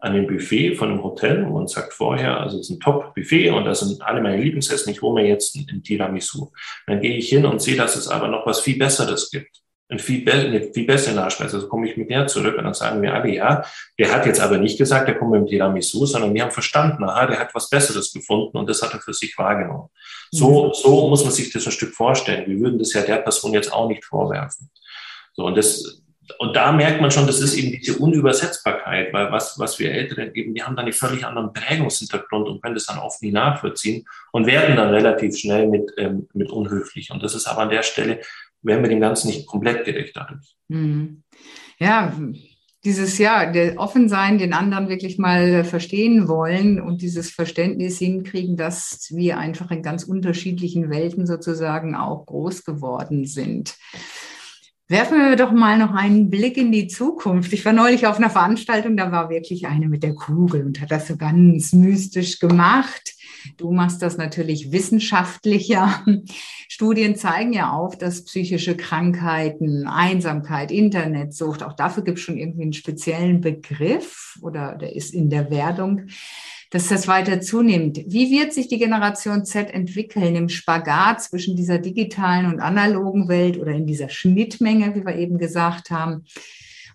an 0.00 0.12
den 0.12 0.26
Buffet 0.26 0.74
von 0.74 0.90
einem 0.90 1.02
Hotel 1.02 1.44
und 1.44 1.70
sagt 1.70 1.94
vorher, 1.94 2.40
also 2.40 2.58
es 2.58 2.68
ist 2.68 2.76
ein 2.76 2.80
Top-Buffet 2.80 3.50
und 3.52 3.64
da 3.64 3.74
sind 3.74 4.02
alle 4.02 4.20
meine 4.20 4.36
Lieblingsessen, 4.42 4.92
ich 4.92 5.00
hole 5.00 5.22
mir 5.22 5.26
jetzt 5.26 5.56
ein 5.56 5.82
Tiramisu. 5.82 6.50
Dann 6.86 7.00
gehe 7.00 7.16
ich 7.16 7.30
hin 7.30 7.46
und 7.46 7.62
sehe, 7.62 7.76
dass 7.76 7.96
es 7.96 8.06
aber 8.06 8.28
noch 8.28 8.44
was 8.44 8.60
viel 8.60 8.78
Besseres 8.78 9.30
gibt 9.30 9.62
ein 9.90 9.98
viel, 9.98 10.28
eine 10.30 10.72
viel 10.72 10.86
bessere 10.86 11.14
Nachspeise. 11.14 11.56
Also 11.56 11.68
komme 11.68 11.88
ich 11.88 11.96
mit 11.96 12.10
der 12.10 12.26
zurück 12.26 12.56
und 12.58 12.64
dann 12.64 12.74
sagen 12.74 13.00
wir 13.00 13.14
alle, 13.14 13.30
ja, 13.30 13.64
der 13.98 14.12
hat 14.12 14.26
jetzt 14.26 14.40
aber 14.40 14.58
nicht 14.58 14.78
gesagt, 14.78 15.08
der 15.08 15.18
kommt 15.18 15.30
mit 15.30 15.40
dem 15.40 15.46
Tiramisu, 15.46 16.04
sondern 16.04 16.34
wir 16.34 16.42
haben 16.42 16.50
verstanden, 16.50 17.04
aha, 17.04 17.26
der 17.26 17.38
hat 17.38 17.54
was 17.54 17.70
Besseres 17.70 18.12
gefunden 18.12 18.58
und 18.58 18.68
das 18.68 18.82
hat 18.82 18.92
er 18.92 19.00
für 19.00 19.14
sich 19.14 19.36
wahrgenommen. 19.38 19.88
So, 20.30 20.66
mhm. 20.66 20.74
so 20.74 21.08
muss 21.08 21.24
man 21.24 21.32
sich 21.32 21.50
das 21.52 21.64
ein 21.64 21.72
Stück 21.72 21.94
vorstellen. 21.94 22.46
Wir 22.46 22.60
würden 22.60 22.78
das 22.78 22.92
ja 22.92 23.02
der 23.02 23.16
Person 23.16 23.54
jetzt 23.54 23.72
auch 23.72 23.88
nicht 23.88 24.04
vorwerfen. 24.04 24.70
So, 25.32 25.46
und 25.46 25.56
das, 25.56 26.02
und 26.38 26.54
da 26.54 26.70
merkt 26.72 27.00
man 27.00 27.10
schon, 27.10 27.26
das 27.26 27.40
ist 27.40 27.56
eben 27.56 27.72
diese 27.72 27.98
Unübersetzbarkeit, 27.98 29.12
weil 29.14 29.32
was, 29.32 29.58
was 29.58 29.78
wir 29.78 29.90
Älteren 29.90 30.34
geben, 30.34 30.54
die 30.54 30.62
haben 30.62 30.76
dann 30.76 30.84
einen 30.84 30.92
völlig 30.92 31.24
anderen 31.24 31.54
Prägungshintergrund 31.54 32.46
und 32.46 32.62
können 32.62 32.74
das 32.74 32.86
dann 32.86 32.98
oft 32.98 33.22
nie 33.22 33.32
nachvollziehen 33.32 34.04
und 34.32 34.46
werden 34.46 34.76
dann 34.76 34.90
relativ 34.90 35.38
schnell 35.38 35.66
mit, 35.66 35.90
ähm, 35.96 36.28
mit 36.34 36.50
unhöflich. 36.50 37.10
Und 37.10 37.22
das 37.22 37.34
ist 37.34 37.46
aber 37.46 37.62
an 37.62 37.70
der 37.70 37.82
Stelle 37.82 38.20
werden 38.62 38.82
wir 38.82 38.90
dem 38.90 39.00
Ganzen 39.00 39.28
nicht 39.28 39.46
komplett 39.46 39.84
gerecht 39.84 40.16
dadurch. 40.16 40.54
Mhm. 40.68 41.22
Ja, 41.78 42.12
dieses 42.84 43.18
ja, 43.18 43.50
der 43.50 43.78
offen 43.78 44.08
sein, 44.08 44.38
den 44.38 44.52
anderen 44.52 44.88
wirklich 44.88 45.18
mal 45.18 45.64
verstehen 45.64 46.28
wollen 46.28 46.80
und 46.80 47.02
dieses 47.02 47.30
Verständnis 47.30 47.98
hinkriegen, 47.98 48.56
dass 48.56 49.08
wir 49.10 49.38
einfach 49.38 49.70
in 49.70 49.82
ganz 49.82 50.04
unterschiedlichen 50.04 50.88
Welten 50.88 51.26
sozusagen 51.26 51.96
auch 51.96 52.24
groß 52.26 52.64
geworden 52.64 53.26
sind. 53.26 53.76
Werfen 54.90 55.18
wir 55.18 55.36
doch 55.36 55.52
mal 55.52 55.76
noch 55.76 55.92
einen 55.92 56.30
Blick 56.30 56.56
in 56.56 56.72
die 56.72 56.86
Zukunft. 56.86 57.52
Ich 57.52 57.62
war 57.66 57.74
neulich 57.74 58.06
auf 58.06 58.16
einer 58.16 58.30
Veranstaltung, 58.30 58.96
da 58.96 59.12
war 59.12 59.28
wirklich 59.28 59.66
eine 59.66 59.86
mit 59.86 60.02
der 60.02 60.14
Kugel 60.14 60.64
und 60.64 60.80
hat 60.80 60.90
das 60.90 61.08
so 61.08 61.18
ganz 61.18 61.74
mystisch 61.74 62.38
gemacht. 62.38 63.14
Du 63.58 63.70
machst 63.70 64.00
das 64.00 64.16
natürlich 64.16 64.72
wissenschaftlicher. 64.72 66.02
Studien 66.68 67.16
zeigen 67.16 67.52
ja 67.52 67.70
auf, 67.70 67.98
dass 67.98 68.24
psychische 68.24 68.78
Krankheiten, 68.78 69.86
Einsamkeit, 69.86 70.70
Internetsucht, 70.70 71.62
auch 71.62 71.74
dafür 71.74 72.02
gibt 72.02 72.16
es 72.18 72.24
schon 72.24 72.38
irgendwie 72.38 72.62
einen 72.62 72.72
speziellen 72.72 73.42
Begriff 73.42 74.38
oder 74.40 74.74
der 74.74 74.96
ist 74.96 75.12
in 75.12 75.28
der 75.28 75.50
Werdung, 75.50 76.06
dass 76.70 76.88
das 76.88 77.08
weiter 77.08 77.40
zunimmt. 77.40 78.00
Wie 78.06 78.30
wird 78.30 78.52
sich 78.52 78.68
die 78.68 78.78
Generation 78.78 79.44
Z 79.44 79.70
entwickeln 79.72 80.36
im 80.36 80.48
Spagat 80.48 81.22
zwischen 81.22 81.56
dieser 81.56 81.78
digitalen 81.78 82.46
und 82.46 82.60
analogen 82.60 83.28
Welt 83.28 83.58
oder 83.58 83.72
in 83.72 83.86
dieser 83.86 84.08
Schnittmenge, 84.08 84.94
wie 84.94 85.04
wir 85.04 85.16
eben 85.16 85.38
gesagt 85.38 85.90
haben? 85.90 86.24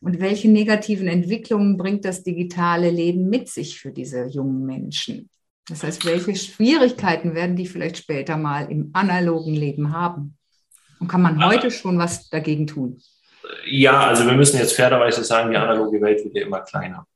Und 0.02 0.20
welche 0.20 0.50
negativen 0.50 1.08
Entwicklungen 1.08 1.78
bringt 1.78 2.06
das 2.06 2.24
digitale 2.24 2.90
Leben 2.90 3.30
mit 3.30 3.50
sich 3.50 3.80
für 3.80 3.92
diese 3.92 4.28
jungen 4.28 4.66
Menschen? 4.66 5.30
Das 5.68 5.84
heißt, 5.84 6.06
welche 6.06 6.36
Schwierigkeiten 6.36 7.36
werden 7.36 7.56
die 7.56 7.66
vielleicht 7.66 7.98
später 7.98 8.36
mal 8.36 8.70
im 8.70 8.90
analogen 8.94 9.54
Leben 9.54 9.94
haben? 9.94 10.38
Und 11.00 11.08
kann 11.08 11.22
man 11.22 11.44
heute 11.44 11.72
schon 11.72 11.98
was 11.98 12.30
dagegen 12.30 12.68
tun? 12.68 13.00
Ja, 13.66 14.08
also 14.08 14.26
wir 14.26 14.34
müssen 14.34 14.58
jetzt 14.58 14.76
fairerweise 14.76 15.24
sagen, 15.24 15.52
die 15.52 15.58
analoge 15.58 16.02
Welt 16.02 16.24
wird 16.24 16.36
ja 16.36 16.44
immer 16.44 16.62
kleiner. 16.62 17.08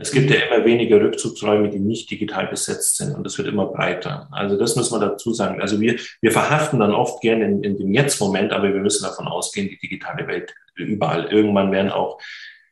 Es 0.00 0.12
gibt 0.12 0.30
ja 0.30 0.36
immer 0.40 0.64
weniger 0.64 1.00
Rückzugsräume, 1.00 1.68
die 1.68 1.78
nicht 1.78 2.10
digital 2.10 2.46
besetzt 2.46 2.96
sind 2.96 3.14
und 3.14 3.26
es 3.26 3.36
wird 3.38 3.48
immer 3.48 3.66
breiter. 3.66 4.28
Also 4.30 4.56
das 4.56 4.76
muss 4.76 4.90
man 4.90 5.00
dazu 5.00 5.32
sagen. 5.32 5.60
Also 5.60 5.80
wir, 5.80 5.96
wir 6.20 6.32
verhaften 6.32 6.80
dann 6.80 6.94
oft 6.94 7.20
gerne 7.20 7.44
in, 7.44 7.62
in 7.62 7.78
dem 7.78 7.92
Jetzt-Moment, 7.92 8.52
aber 8.52 8.72
wir 8.72 8.80
müssen 8.80 9.04
davon 9.04 9.28
ausgehen, 9.28 9.68
die 9.68 9.78
digitale 9.78 10.26
Welt 10.26 10.54
überall. 10.74 11.26
Irgendwann 11.26 11.72
werden 11.72 11.90
auch 11.90 12.18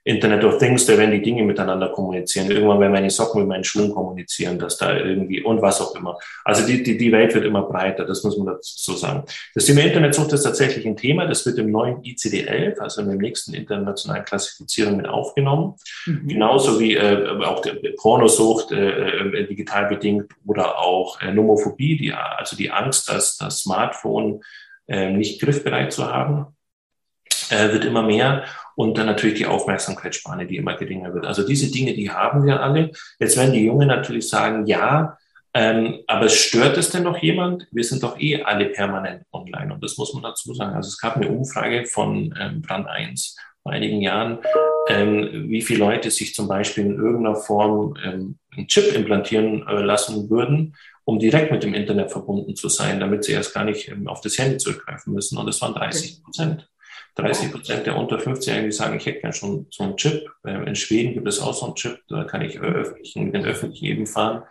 Internet 0.09 0.43
of 0.45 0.59
Things, 0.59 0.87
da 0.87 0.97
werden 0.97 1.11
die 1.11 1.21
Dinge 1.21 1.43
miteinander 1.43 1.91
kommunizieren. 1.91 2.51
Irgendwann 2.51 2.81
werden 2.81 2.93
meine 2.93 3.11
Socken 3.11 3.43
mit 3.43 3.49
meinen 3.49 3.65
Schuhen 3.65 3.93
kommunizieren, 3.93 4.59
dass 4.59 4.79
da 4.79 4.97
irgendwie 4.97 5.43
und 5.43 5.61
was 5.61 5.83
auch 5.83 5.95
immer. 5.95 6.17
Also 6.45 6.67
die, 6.67 6.83
die, 6.83 6.97
die 6.97 7.13
Welt 7.13 7.35
wird 7.35 7.45
immer 7.45 7.63
breiter, 7.63 8.07
das 8.07 8.25
muss 8.25 8.39
man 8.39 8.47
dazu 8.47 8.95
sagen. 8.95 9.25
Das 9.55 9.67
Thema 9.67 9.83
Internetsucht 9.83 10.33
ist 10.33 10.45
tatsächlich 10.45 10.87
ein 10.87 10.97
Thema, 10.97 11.27
das 11.27 11.45
wird 11.45 11.59
im 11.59 11.71
neuen 11.71 12.01
ICD-11, 12.03 12.79
also 12.79 13.03
in 13.03 13.09
der 13.09 13.17
nächsten 13.17 13.53
internationalen 13.53 14.25
Klassifizierung 14.25 14.97
mit 14.97 15.07
aufgenommen. 15.07 15.75
Mhm. 16.07 16.27
Genauso 16.27 16.81
wie 16.81 16.97
äh, 16.97 17.29
auch 17.45 17.61
der 17.61 17.77
Pornosucht 17.99 18.73
äh, 18.73 19.19
äh, 19.19 19.47
digital 19.47 19.89
bedingt 19.89 20.33
oder 20.47 20.79
auch 20.79 21.21
äh, 21.21 21.33
Nomophobie, 21.33 21.99
die, 21.99 22.15
also 22.15 22.57
die 22.57 22.71
Angst, 22.71 23.11
dass 23.11 23.37
das 23.37 23.59
Smartphone 23.59 24.41
äh, 24.87 25.11
nicht 25.11 25.39
griffbereit 25.43 25.93
zu 25.93 26.11
haben, 26.11 26.47
äh, 27.51 27.73
wird 27.73 27.85
immer 27.85 28.03
mehr 28.03 28.45
und 28.77 28.97
dann 28.99 29.07
natürlich 29.07 29.39
die 29.39 29.47
Aufmerksamkeitsspanne, 29.47 30.47
die 30.47 30.57
immer 30.57 30.77
geringer 30.77 31.13
wird. 31.15 31.27
Also 31.27 31.47
diese 31.47 31.71
Dinge, 31.71 31.95
die 31.95 32.11
haben 32.11 32.47
wir 32.47 32.63
alle. 32.63 32.93
Jetzt 33.19 33.37
werden 33.37 33.53
die 33.53 33.65
Jungen 33.65 33.89
natürlich 33.89 34.29
sagen, 34.29 34.67
ja, 34.67 35.19
ähm, 35.55 36.01
aber 36.07 36.29
stört 36.29 36.77
es 36.77 36.91
denn 36.91 37.03
noch 37.03 37.19
jemand? 37.19 37.67
Wir 37.73 37.83
sind 37.83 38.03
doch 38.03 38.21
eh 38.21 38.43
alle 38.43 38.67
permanent 38.67 39.25
online 39.33 39.75
und 39.75 39.83
das 39.83 39.97
muss 39.97 40.13
man 40.13 40.23
dazu 40.23 40.55
sagen. 40.55 40.75
Also 40.75 40.89
es 40.89 40.99
gab 40.99 41.17
eine 41.17 41.29
Umfrage 41.29 41.87
von 41.87 42.35
ähm, 42.39 42.63
Brand 42.63 42.87
1 42.87 43.37
vor 43.63 43.73
einigen 43.73 44.01
Jahren, 44.01 44.39
ähm, 44.89 45.47
wie 45.49 45.63
viele 45.63 45.81
Leute 45.81 46.11
sich 46.11 46.35
zum 46.35 46.49
Beispiel 46.49 46.87
in 46.87 46.97
irgendeiner 46.97 47.37
Form 47.37 47.95
ähm, 48.05 48.39
einen 48.57 48.69
Chip 48.69 48.95
implantieren 48.95 49.67
äh, 49.67 49.81
lassen 49.81 50.31
würden, 50.31 50.77
um 51.05 51.19
direkt 51.19 51.51
mit 51.51 51.63
dem 51.63 51.75
Internet 51.75 52.13
verbunden 52.13 52.55
zu 52.55 52.69
sein, 52.69 53.01
damit 53.01 53.25
sie 53.25 53.33
erst 53.33 53.55
gar 53.55 53.65
nicht 53.65 53.89
ähm, 53.89 54.07
auf 54.07 54.21
das 54.21 54.39
Handy 54.39 54.59
zurückgreifen 54.59 55.13
müssen. 55.13 55.39
Und 55.39 55.47
das 55.47 55.61
waren 55.61 55.75
30 55.75 56.23
Prozent. 56.23 56.69
30 57.17 57.53
Prozent 57.53 57.87
der 57.87 57.97
unter 57.97 58.19
50-Jährigen, 58.19 58.71
die 58.71 58.77
sagen, 58.77 58.97
ich 58.97 59.07
hätte 59.07 59.21
gerne 59.21 59.35
schon 59.35 59.67
so 59.71 59.85
einen 59.85 59.97
Chip. 59.97 60.31
Ähm, 60.47 60.67
in 60.67 60.77
Schweden 60.77 61.15
gibt 61.15 61.29
es 61.29 61.41
auch 61.41 61.55
so 61.55 61.67
einen 61.67 61.75
Chip, 61.75 62.01
da 62.09 62.25
kann 62.25 62.43
ich 62.43 62.61
öffentlichen, 62.61 63.33
den 63.33 63.45
öffentlichen 63.45 63.87
eben 63.87 64.07
fahren. 64.07 64.43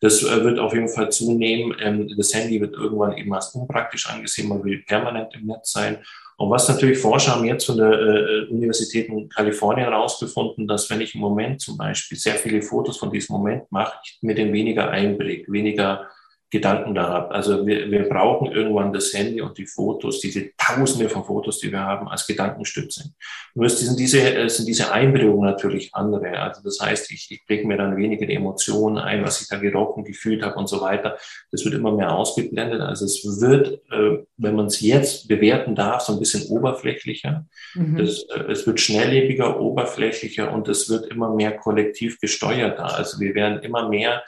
Das 0.00 0.22
äh, 0.22 0.44
wird 0.44 0.58
auf 0.58 0.74
jeden 0.74 0.88
Fall 0.88 1.10
zunehmen. 1.10 1.74
Ähm, 1.80 2.12
das 2.16 2.34
Handy 2.34 2.60
wird 2.60 2.74
irgendwann 2.74 3.16
eben 3.16 3.32
als 3.34 3.54
unpraktisch 3.54 4.08
angesehen, 4.08 4.48
man 4.48 4.62
will 4.64 4.82
permanent 4.86 5.34
im 5.34 5.46
Netz 5.46 5.72
sein. 5.72 5.98
Und 6.36 6.50
was 6.50 6.68
natürlich 6.68 6.98
Forscher 6.98 7.36
haben 7.36 7.44
jetzt 7.44 7.64
von 7.64 7.76
der 7.76 7.92
äh, 7.92 8.46
Universität 8.50 9.08
in 9.08 9.28
Kalifornien 9.28 9.88
herausgefunden, 9.88 10.66
dass 10.66 10.90
wenn 10.90 11.00
ich 11.00 11.14
im 11.14 11.20
Moment 11.20 11.60
zum 11.60 11.76
Beispiel 11.76 12.18
sehr 12.18 12.34
viele 12.34 12.60
Fotos 12.60 12.98
von 12.98 13.10
diesem 13.12 13.36
Moment 13.36 13.70
mache, 13.70 13.98
ich 14.04 14.18
mir 14.20 14.34
den 14.34 14.52
weniger 14.52 14.90
einprägt, 14.90 15.50
weniger 15.50 16.08
Gedanken 16.54 16.94
da 16.94 17.08
habe. 17.08 17.32
Also 17.32 17.66
wir, 17.66 17.90
wir 17.90 18.08
brauchen 18.08 18.52
irgendwann 18.52 18.92
das 18.92 19.12
Handy 19.12 19.40
und 19.40 19.58
die 19.58 19.66
Fotos, 19.66 20.20
diese 20.20 20.50
Tausende 20.56 21.08
von 21.08 21.24
Fotos, 21.24 21.58
die 21.58 21.72
wir 21.72 21.80
haben, 21.80 22.06
als 22.06 22.28
Gedankenstütze. 22.28 23.12
Nur 23.54 23.68
sind 23.68 23.98
diese, 23.98 24.20
äh, 24.20 24.48
sind 24.48 24.66
diese 24.68 24.92
Einbildungen 24.92 25.50
natürlich 25.50 25.92
andere. 25.96 26.38
Also 26.38 26.62
das 26.62 26.78
heißt, 26.80 27.10
ich, 27.10 27.26
ich 27.28 27.44
präge 27.44 27.66
mir 27.66 27.76
dann 27.76 27.96
weniger 27.96 28.26
die 28.26 28.34
Emotionen 28.34 28.98
ein, 28.98 29.24
was 29.24 29.42
ich 29.42 29.48
da 29.48 29.56
gerochen, 29.56 30.04
gefühlt 30.04 30.44
habe 30.44 30.54
und 30.54 30.68
so 30.68 30.80
weiter. 30.80 31.18
Das 31.50 31.64
wird 31.64 31.74
immer 31.74 31.90
mehr 31.90 32.14
ausgeblendet. 32.14 32.80
Also 32.80 33.04
es 33.04 33.24
wird, 33.40 33.80
äh, 33.90 34.24
wenn 34.36 34.54
man 34.54 34.66
es 34.66 34.80
jetzt 34.80 35.26
bewerten 35.26 35.74
darf, 35.74 36.02
so 36.02 36.12
ein 36.12 36.20
bisschen 36.20 36.46
oberflächlicher. 36.56 37.46
Mhm. 37.74 37.96
Das, 37.96 38.22
äh, 38.32 38.52
es 38.52 38.64
wird 38.64 38.78
schnelllebiger, 38.78 39.60
oberflächlicher 39.60 40.52
und 40.52 40.68
es 40.68 40.88
wird 40.88 41.10
immer 41.10 41.34
mehr 41.34 41.56
kollektiv 41.56 42.20
gesteuerter. 42.20 42.96
Also 42.96 43.18
wir 43.18 43.34
werden 43.34 43.58
immer 43.64 43.88
mehr 43.88 44.22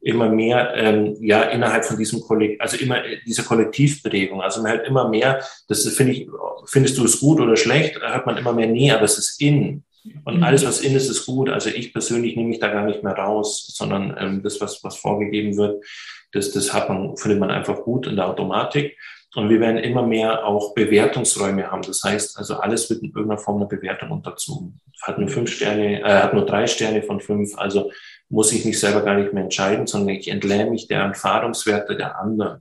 immer 0.00 0.28
mehr 0.28 0.74
ähm, 0.76 1.16
ja 1.20 1.42
innerhalb 1.42 1.84
von 1.84 1.98
diesem 1.98 2.20
Kollektiv, 2.20 2.60
also 2.60 2.76
immer 2.78 3.04
äh, 3.04 3.18
dieser 3.26 3.42
Kollektivbewegung, 3.42 4.40
also 4.40 4.62
man 4.62 4.72
hat 4.72 4.86
immer 4.86 5.08
mehr, 5.08 5.44
das 5.68 5.86
finde 5.88 6.12
ich, 6.12 6.28
findest 6.66 6.98
du 6.98 7.04
es 7.04 7.20
gut 7.20 7.40
oder 7.40 7.56
schlecht, 7.56 8.00
hat 8.00 8.26
man 8.26 8.38
immer 8.38 8.52
mehr, 8.52 8.66
nee, 8.66 8.90
aber 8.90 9.04
es 9.04 9.18
ist 9.18 9.40
in. 9.40 9.84
Und 10.24 10.38
mhm. 10.38 10.44
alles, 10.44 10.64
was 10.64 10.80
in 10.80 10.96
ist, 10.96 11.10
ist 11.10 11.26
gut. 11.26 11.50
Also 11.50 11.68
ich 11.68 11.92
persönlich 11.92 12.34
nehme 12.34 12.48
mich 12.48 12.58
da 12.58 12.68
gar 12.68 12.86
nicht 12.86 13.02
mehr 13.02 13.12
raus, 13.12 13.70
sondern 13.74 14.16
ähm, 14.18 14.42
das, 14.42 14.58
was, 14.60 14.82
was 14.82 14.96
vorgegeben 14.96 15.58
wird, 15.58 15.84
das, 16.32 16.52
das 16.52 16.72
hat 16.72 16.88
man, 16.88 17.16
findet 17.18 17.38
man 17.40 17.50
einfach 17.50 17.82
gut 17.82 18.06
in 18.06 18.16
der 18.16 18.28
Automatik. 18.28 18.96
Und 19.36 19.48
wir 19.48 19.60
werden 19.60 19.78
immer 19.78 20.04
mehr 20.04 20.44
auch 20.44 20.74
Bewertungsräume 20.74 21.70
haben. 21.70 21.82
Das 21.82 22.02
heißt, 22.02 22.36
also 22.36 22.56
alles 22.56 22.90
wird 22.90 23.02
in 23.02 23.10
irgendeiner 23.10 23.38
Form 23.38 23.56
eine 23.56 23.66
Bewertung 23.66 24.10
unterzogen. 24.10 24.80
Hat 25.02 25.18
nur 25.18 25.28
fünf 25.28 25.52
Sterne, 25.52 26.00
äh, 26.00 26.04
hat 26.04 26.34
nur 26.34 26.44
drei 26.44 26.66
Sterne 26.66 27.02
von 27.02 27.20
fünf. 27.20 27.56
Also 27.56 27.92
muss 28.28 28.52
ich 28.52 28.64
mich 28.64 28.80
selber 28.80 29.02
gar 29.02 29.16
nicht 29.16 29.32
mehr 29.32 29.44
entscheiden, 29.44 29.86
sondern 29.86 30.16
ich 30.16 30.28
entlähme 30.28 30.70
mich 30.70 30.88
der 30.88 31.02
Erfahrungswerte 31.02 31.96
der 31.96 32.18
anderen, 32.18 32.60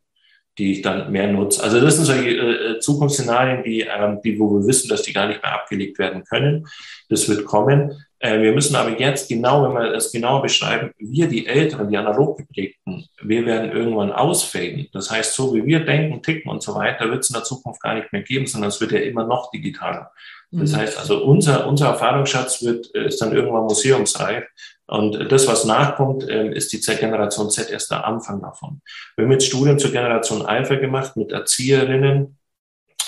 die 0.60 0.74
ich 0.74 0.82
dann 0.84 1.12
mehr 1.12 1.32
nutze. 1.32 1.64
Also 1.64 1.82
das 1.82 1.96
sind 1.96 2.06
solche 2.06 2.30
äh, 2.30 2.80
Zukunftsszenarien, 2.80 3.64
die, 3.64 3.82
ähm, 3.82 4.20
die, 4.24 4.40
wo 4.40 4.52
wir 4.52 4.68
wissen, 4.68 4.90
dass 4.90 5.02
die 5.02 5.14
gar 5.14 5.28
nicht 5.28 5.42
mehr 5.42 5.54
abgelegt 5.54 5.98
werden 5.98 6.24
können. 6.24 6.68
Das 7.10 7.28
wird 7.28 7.46
kommen. 7.46 8.06
Äh, 8.20 8.42
wir 8.42 8.52
müssen 8.52 8.76
aber 8.76 9.00
jetzt 9.00 9.30
genau, 9.30 9.64
wenn 9.64 9.74
wir 9.74 9.94
das 9.94 10.12
genauer 10.12 10.42
beschreiben, 10.42 10.92
wir, 10.98 11.28
die 11.28 11.48
Älteren, 11.48 11.90
die 11.90 11.98
analog 11.98 12.38
geprägten, 12.38 13.08
wir 13.22 13.46
werden 13.46 13.72
irgendwann 13.72 14.12
ausfaden. 14.12 14.88
Das 14.92 15.10
heißt, 15.10 15.34
so 15.34 15.54
wie 15.54 15.66
wir 15.66 15.86
denken, 15.86 16.22
ticken 16.22 16.52
und 16.52 16.62
so 16.62 16.76
weiter, 16.76 17.10
wird 17.10 17.24
es 17.24 17.30
in 17.30 17.36
der 17.36 17.44
Zukunft 17.44 17.82
gar 17.82 17.96
nicht 17.96 18.12
mehr 18.12 18.24
geben, 18.24 18.46
sondern 18.46 18.70
es 18.70 18.82
wird 18.82 18.92
ja 18.92 19.00
immer 19.00 19.26
noch 19.26 19.52
digitaler. 19.52 20.12
Das 20.52 20.72
mhm. 20.72 20.78
heißt 20.78 20.98
also, 20.98 21.24
unser, 21.24 21.68
unser 21.68 21.90
Erfahrungsschatz 21.90 22.64
wird, 22.64 22.94
äh, 22.94 23.08
ist 23.08 23.22
dann 23.22 23.34
irgendwann 23.34 23.64
museumsreif. 23.64 24.46
Und 24.88 25.32
das, 25.32 25.48
was 25.48 25.66
nachkommt, 25.66 26.26
ähm, 26.28 26.52
ist 26.52 26.74
die 26.74 26.80
Generation 26.80 27.52
Z 27.52 27.70
erst 27.70 27.92
der 27.92 28.06
Anfang 28.06 28.42
davon. 28.42 28.82
Wir 29.16 29.26
haben 29.26 29.32
jetzt 29.32 29.46
Studien 29.46 29.78
zur 29.78 29.92
Generation 29.92 30.44
Alpha 30.44 30.76
gemacht 30.76 31.16
mit 31.16 31.32
Erzieherinnen 31.32 32.39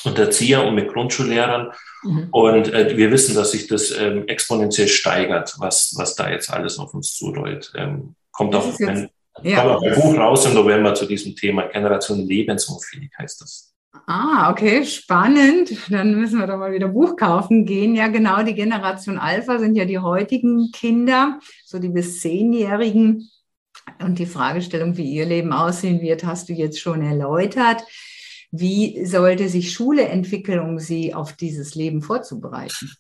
und 0.04 0.18
Erzieher 0.18 0.66
und 0.66 0.76
mit 0.76 0.92
Grundschullehrern. 0.92 1.72
Mhm. 2.04 2.28
Und 2.32 2.74
äh, 2.74 2.96
wir 2.98 3.12
wissen, 3.12 3.36
dass 3.36 3.52
sich 3.52 3.68
das 3.68 3.92
ähm, 3.92 4.28
exponentiell 4.28 4.88
steigert, 4.88 5.56
was, 5.58 5.94
was 5.98 6.16
da 6.16 6.30
jetzt 6.30 6.52
alles 6.52 6.80
auf 6.80 6.94
uns 6.94 7.14
zurollt. 7.16 7.72
Ähm, 7.76 8.16
kommt 8.32 8.56
auch 8.56 8.80
ein, 8.80 9.10
ja. 9.44 9.62
kommt 9.62 9.72
auch 9.72 9.84
ein 9.84 9.96
Buch 9.96 10.18
raus 10.18 10.46
im 10.46 10.54
November 10.54 10.94
zu 10.94 11.06
diesem 11.06 11.36
Thema. 11.36 11.68
Generation 11.68 12.20
Lebensunfähig 12.20 13.12
heißt 13.18 13.42
das. 13.42 13.72
Ah, 14.08 14.50
okay, 14.50 14.86
spannend. 14.86 15.72
Dann 15.90 16.16
müssen 16.20 16.40
wir 16.40 16.48
doch 16.48 16.58
mal 16.58 16.72
wieder 16.72 16.88
Buch 16.88 17.16
kaufen 17.16 17.66
gehen. 17.66 17.96
Ja, 17.96 18.08
genau, 18.08 18.42
die 18.44 18.56
Generation 18.56 19.18
Alpha 19.18 19.60
sind 19.60 19.76
ja 19.76 19.86
die 19.86 20.00
heutigen 20.00 20.72
Kinder, 20.72 21.40
so 21.66 21.78
die 21.78 21.90
bis 21.90 22.22
Zehnjährigen. 22.22 23.30
Und 24.00 24.20
die 24.20 24.26
Fragestellung, 24.26 24.98
wie 24.98 25.10
ihr 25.10 25.26
Leben 25.26 25.54
aussehen 25.54 26.02
wird, 26.02 26.24
hast 26.24 26.50
du 26.50 26.54
jetzt 26.54 26.80
schon 26.80 27.02
erläutert. 27.02 27.84
Wie 28.52 29.06
sollte 29.06 29.48
sich 29.50 29.72
Schule 29.72 30.08
entwickeln, 30.08 30.60
um 30.60 30.78
sie 30.78 31.14
auf 31.14 31.34
dieses 31.34 31.76
Leben 31.76 32.02
vorzubereiten? 32.02 32.92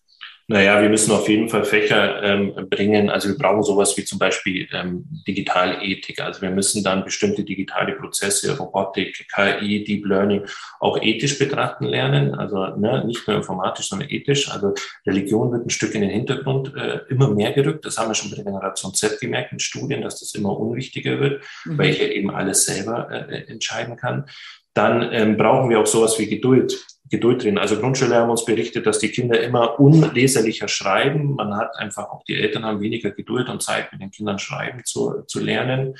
Naja, 0.51 0.81
wir 0.81 0.89
müssen 0.89 1.11
auf 1.11 1.29
jeden 1.29 1.47
Fall 1.47 1.63
Fächer 1.63 2.21
ähm, 2.23 2.67
bringen. 2.69 3.09
Also 3.09 3.29
wir 3.29 3.37
brauchen 3.37 3.63
sowas 3.63 3.95
wie 3.95 4.03
zum 4.03 4.19
Beispiel 4.19 4.67
ähm, 4.73 5.05
Digitalethik. 5.25 6.19
Also 6.19 6.41
wir 6.41 6.49
müssen 6.49 6.83
dann 6.83 7.05
bestimmte 7.05 7.45
digitale 7.45 7.93
Prozesse, 7.93 8.57
Robotik, 8.57 9.27
KI, 9.33 9.85
Deep 9.85 10.05
Learning 10.05 10.45
auch 10.81 11.01
ethisch 11.01 11.39
betrachten 11.39 11.85
lernen. 11.85 12.35
Also 12.35 12.65
ne, 12.75 13.05
nicht 13.05 13.25
nur 13.29 13.37
informatisch, 13.37 13.87
sondern 13.87 14.09
ethisch. 14.09 14.51
Also 14.51 14.73
Religion 15.07 15.53
wird 15.53 15.67
ein 15.67 15.69
Stück 15.69 15.95
in 15.95 16.01
den 16.01 16.09
Hintergrund 16.09 16.75
äh, 16.75 16.99
immer 17.07 17.29
mehr 17.29 17.53
gerückt. 17.53 17.85
Das 17.85 17.97
haben 17.97 18.09
wir 18.09 18.15
schon 18.15 18.29
bei 18.29 18.35
der 18.35 18.45
Generation 18.45 18.93
Z 18.93 19.21
gemerkt 19.21 19.53
in 19.53 19.59
Studien, 19.59 20.01
dass 20.01 20.19
das 20.19 20.33
immer 20.35 20.59
unwichtiger 20.59 21.17
wird, 21.21 21.43
mhm. 21.63 21.77
weil 21.77 21.91
ich 21.91 21.99
ja 21.99 22.07
eben 22.07 22.29
alles 22.29 22.65
selber 22.65 23.09
äh, 23.09 23.45
entscheiden 23.49 23.95
kann. 23.95 24.25
Dann 24.73 25.09
ähm, 25.11 25.37
brauchen 25.37 25.69
wir 25.69 25.79
auch 25.79 25.87
sowas 25.87 26.17
wie 26.19 26.27
Geduld. 26.27 26.85
Geduld 27.09 27.43
drin. 27.43 27.57
Also 27.57 27.77
Grundschüler 27.77 28.21
haben 28.21 28.29
uns 28.29 28.45
berichtet, 28.45 28.85
dass 28.85 28.99
die 28.99 29.09
Kinder 29.09 29.41
immer 29.41 29.79
unleserlicher 29.81 30.69
schreiben. 30.69 31.35
Man 31.35 31.57
hat 31.57 31.75
einfach 31.75 32.09
auch 32.09 32.23
die 32.23 32.35
Eltern 32.35 32.63
haben 32.63 32.79
weniger 32.79 33.11
Geduld 33.11 33.49
und 33.49 33.61
Zeit, 33.61 33.91
mit 33.91 34.01
den 34.01 34.11
Kindern 34.11 34.39
schreiben 34.39 34.81
zu, 34.85 35.23
zu 35.27 35.41
lernen. 35.41 35.95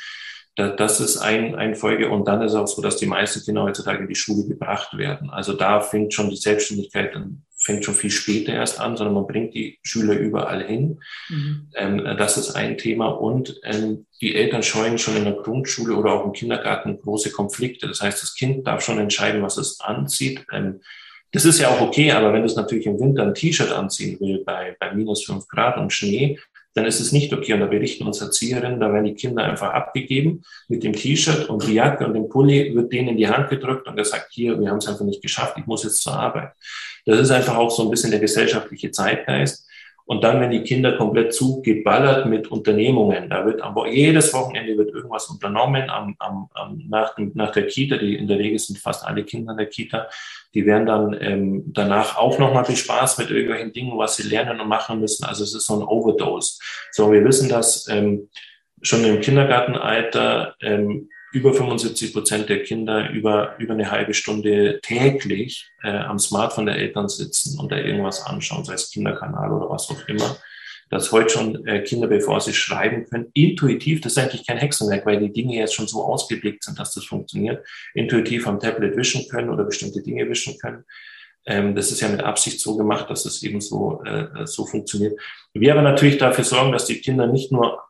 Das 0.56 1.02
ist 1.02 1.18
ein, 1.18 1.56
ein 1.56 1.76
Folge. 1.76 2.10
Und 2.10 2.30
dann 2.30 2.42
ist 2.42 2.56
auch 2.56 2.68
so, 2.68 2.82
dass 2.82 2.96
die 2.96 3.08
meisten 3.08 3.44
Kinder 3.44 3.64
heutzutage 3.64 4.04
in 4.04 4.08
die 4.08 4.16
Schule 4.16 4.48
gebracht 4.48 4.98
werden. 4.98 5.30
Also 5.30 5.52
da 5.52 5.82
fängt 5.82 6.14
schon 6.14 6.30
die 6.30 6.38
Selbstständigkeit 6.38 7.14
dann 7.14 7.44
fängt 7.62 7.86
schon 7.86 7.96
viel 7.96 8.12
später 8.12 8.54
erst 8.54 8.80
an, 8.80 8.98
sondern 8.98 9.14
man 9.14 9.28
bringt 9.28 9.54
die 9.54 9.80
Schüler 9.84 10.16
überall 10.16 10.64
hin. 10.66 11.00
Mhm. 11.30 11.68
Ähm, 11.76 11.98
das 12.18 12.38
ist 12.38 12.56
ein 12.56 12.78
Thema. 12.78 13.08
Und 13.10 13.60
ähm, 13.64 14.08
die 14.20 14.36
Eltern 14.36 14.64
scheuen 14.64 14.98
schon 14.98 15.16
in 15.16 15.26
der 15.26 15.34
Grundschule 15.34 15.96
oder 15.96 16.14
auch 16.14 16.26
im 16.26 16.34
Kindergarten 16.34 17.00
große 17.00 17.32
Konflikte. 17.32 17.88
Das 17.88 18.02
heißt, 18.02 18.22
das 18.22 18.36
Kind 18.36 18.66
darf 18.66 18.82
schon 18.84 19.00
entscheiden, 19.00 19.42
was 19.42 19.58
es 19.58 19.80
anzieht. 19.80 20.46
Ähm, 20.52 20.82
Das 21.34 21.46
ist 21.46 21.60
ja 21.60 21.70
auch 21.70 21.80
okay, 21.80 22.12
aber 22.12 22.34
wenn 22.34 22.44
es 22.44 22.58
natürlich 22.58 22.88
im 22.88 23.00
Winter 23.00 23.24
ein 23.24 23.34
T-Shirt 23.34 23.72
anziehen 23.72 24.20
will 24.20 24.44
bei, 24.44 24.76
bei 24.82 24.94
minus 24.94 25.24
fünf 25.24 25.48
Grad 25.48 25.78
und 25.78 25.94
Schnee, 25.94 26.38
dann 26.74 26.86
ist 26.86 27.00
es 27.00 27.12
nicht 27.12 27.34
okay. 27.34 27.54
Und 27.54 27.60
da 27.60 27.66
berichten 27.66 28.06
uns 28.06 28.22
Erzieherinnen, 28.22 28.80
da 28.80 28.92
werden 28.92 29.06
die 29.06 29.14
Kinder 29.14 29.44
einfach 29.44 29.72
abgegeben 29.74 30.44
mit 30.68 30.84
dem 30.84 30.94
T-Shirt 30.94 31.50
und 31.50 31.68
die 31.68 31.74
Jacke 31.74 32.06
und 32.06 32.14
dem 32.14 32.30
Pulli 32.30 32.74
wird 32.76 32.92
denen 32.92 33.10
in 33.10 33.18
die 33.18 33.28
Hand 33.28 33.50
gedrückt 33.50 33.88
und 33.88 33.96
gesagt, 33.96 34.28
hier, 34.32 34.60
wir 34.60 34.70
haben 34.70 34.78
es 34.78 34.88
einfach 34.88 35.06
nicht 35.06 35.22
geschafft, 35.22 35.58
ich 35.58 35.66
muss 35.66 35.84
jetzt 35.84 36.02
zur 36.02 36.14
Arbeit. 36.14 36.54
Das 37.06 37.20
ist 37.20 37.32
einfach 37.32 37.58
auch 37.58 37.72
so 37.72 37.84
ein 37.84 37.90
bisschen 37.90 38.12
der 38.12 38.20
gesellschaftliche 38.20 38.92
Zeitgeist. 38.92 39.68
Und 40.12 40.26
dann, 40.26 40.42
wenn 40.42 40.52
die 40.52 40.64
Kinder 40.64 40.98
komplett 40.98 41.34
zugeballert 41.34 42.26
mit 42.26 42.52
Unternehmungen, 42.52 43.30
da 43.30 43.46
wird 43.46 43.62
am, 43.62 43.74
jedes 43.90 44.34
Wochenende 44.34 44.78
wird 44.78 44.94
irgendwas 44.94 45.30
unternommen 45.30 45.90
am, 45.90 46.18
am, 46.20 46.50
am, 46.54 46.84
nach, 46.90 47.16
nach 47.34 47.54
der 47.54 47.68
Kita, 47.68 47.96
die 47.96 48.18
in 48.18 48.28
der 48.28 48.38
Regel 48.38 48.60
sind 48.60 48.78
fast 48.78 49.08
alle 49.08 49.24
Kinder 49.24 49.54
in 49.54 49.58
der 49.58 49.68
Kita, 49.68 50.10
die 50.54 50.66
werden 50.66 50.86
dann 50.86 51.18
ähm, 51.22 51.64
danach 51.68 52.18
auch 52.18 52.38
nochmal 52.40 52.66
bespaßt 52.66 53.20
mit 53.20 53.32
irgendwelchen 53.32 53.72
Dingen, 53.72 53.98
was 53.98 54.18
sie 54.18 54.28
lernen 54.28 54.60
und 54.60 54.68
machen 54.68 55.00
müssen. 55.00 55.24
Also 55.24 55.46
es 55.46 55.56
ist 55.56 55.66
so 55.66 55.80
ein 55.80 55.88
Overdose. 55.88 56.60
So, 56.92 57.10
wir 57.10 57.24
wissen, 57.24 57.48
dass 57.48 57.88
ähm, 57.88 58.28
schon 58.82 59.06
im 59.06 59.22
Kindergartenalter 59.22 60.56
ähm, 60.60 61.08
über 61.32 61.54
75 61.54 62.14
Prozent 62.14 62.50
der 62.50 62.64
Kinder 62.64 63.10
über, 63.12 63.56
über 63.58 63.74
eine 63.74 63.90
halbe 63.90 64.14
Stunde 64.14 64.80
täglich 64.82 65.70
äh, 65.84 65.90
am 65.90 66.20
Smartphone 66.20 66.66
der 66.66 66.76
Eltern 66.76 67.08
sitzen 67.10 67.60
und 67.60 67.72
da 67.72 67.78
irgendwas 67.78 68.26
anschauen, 68.26 68.66
sei 68.66 68.74
es 68.74 68.92
Kinderkanal 68.92 69.52
oder 69.52 69.70
was 69.70 69.90
auch 69.90 70.08
immer. 70.08 70.38
Dass 70.90 71.14
heute 71.14 71.30
schon 71.30 71.66
äh, 71.68 71.84
Kinder, 71.84 72.08
bevor 72.08 72.42
sie 72.42 72.54
schreiben 72.54 73.06
können, 73.06 73.28
intuitiv, 73.34 74.02
das 74.02 74.14
ist 74.14 74.18
eigentlich 74.18 74.46
kein 74.46 74.58
Hexenwerk, 74.58 75.06
weil 75.06 75.20
die 75.20 75.32
Dinge 75.32 75.56
jetzt 75.56 75.74
schon 75.74 75.88
so 75.88 76.04
ausgeblickt 76.04 76.66
sind, 76.66 76.78
dass 76.78 76.94
das 76.94 77.06
funktioniert, 77.06 77.66
intuitiv 77.94 78.46
am 78.46 78.60
Tablet 78.60 78.98
wischen 78.98 79.28
können 79.30 79.50
oder 79.50 79.64
bestimmte 79.64 80.02
Dinge 80.02 80.28
wischen 80.28 80.58
können. 80.60 80.84
Ähm, 81.46 81.76
das 81.76 81.92
ist 81.94 82.02
ja 82.02 82.10
mit 82.10 82.22
Absicht 82.22 82.60
so 82.60 82.76
gemacht, 82.76 83.10
dass 83.10 83.26
es 83.26 83.42
eben 83.42 83.62
so, 83.62 84.04
äh, 84.04 84.46
so 84.46 84.66
funktioniert. 84.66 85.18
Wir 85.54 85.72
aber 85.72 85.82
natürlich 85.82 86.18
dafür 86.18 86.44
sorgen, 86.44 86.74
dass 86.74 86.86
die 86.86 87.00
Kinder 87.00 87.26
nicht 87.26 87.54
nur 87.54 87.82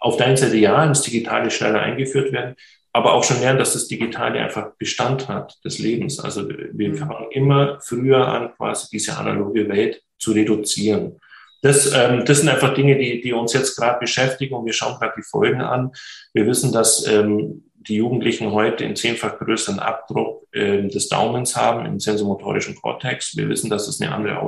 auf 0.00 0.16
der 0.16 0.26
einen 0.26 0.36
Seite 0.36 0.56
ja 0.56 0.84
ins 0.84 1.02
Digitale 1.02 1.50
schneller 1.50 1.80
eingeführt 1.80 2.32
werden, 2.32 2.56
aber 2.92 3.14
auch 3.14 3.24
schon 3.24 3.40
lernen, 3.40 3.58
dass 3.58 3.74
das 3.74 3.88
Digitale 3.88 4.40
einfach 4.40 4.72
Bestand 4.78 5.28
hat 5.28 5.58
des 5.64 5.78
Lebens. 5.78 6.18
Also 6.20 6.48
wir 6.48 6.88
mhm. 6.88 6.96
fangen 6.96 7.30
immer 7.30 7.78
früher 7.80 8.26
an, 8.26 8.54
quasi 8.56 8.88
diese 8.90 9.16
analoge 9.16 9.68
Welt 9.68 10.02
zu 10.18 10.32
reduzieren. 10.32 11.20
Das, 11.62 11.92
ähm, 11.92 12.24
das 12.24 12.38
sind 12.38 12.48
einfach 12.48 12.74
Dinge, 12.74 12.96
die, 12.96 13.20
die 13.20 13.32
uns 13.32 13.52
jetzt 13.52 13.76
gerade 13.76 13.98
beschäftigen 13.98 14.54
und 14.54 14.66
wir 14.66 14.72
schauen 14.72 14.98
gerade 14.98 15.14
die 15.16 15.22
Folgen 15.22 15.60
an. 15.60 15.92
Wir 16.32 16.46
wissen, 16.46 16.72
dass 16.72 17.06
ähm, 17.06 17.64
die 17.74 17.96
Jugendlichen 17.96 18.52
heute 18.52 18.84
einen 18.84 18.96
zehnfach 18.96 19.38
größeren 19.38 19.78
Abdruck 19.78 20.46
äh, 20.52 20.86
des 20.88 21.08
Daumens 21.08 21.56
haben 21.56 21.84
im 21.86 22.00
sensomotorischen 22.00 22.76
Kortex. 22.76 23.36
Wir 23.36 23.48
wissen, 23.48 23.70
dass 23.70 23.88
es 23.88 24.00
eine 24.00 24.14
andere 24.14 24.40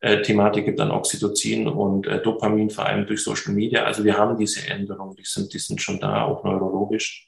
Ausschüttungsthematik 0.00 0.64
gibt 0.64 0.80
an 0.80 0.90
Oxytocin 0.90 1.66
und 1.66 2.06
äh, 2.06 2.22
Dopamin, 2.22 2.70
vor 2.70 2.86
allem 2.86 3.06
durch 3.06 3.22
Social 3.22 3.52
Media. 3.52 3.84
Also 3.84 4.04
wir 4.04 4.16
haben 4.16 4.36
diese 4.36 4.68
Änderungen, 4.68 5.16
die 5.16 5.24
sind, 5.24 5.52
die 5.52 5.58
sind 5.58 5.80
schon 5.80 5.98
da, 5.98 6.24
auch 6.24 6.44
neurologisch. 6.44 7.26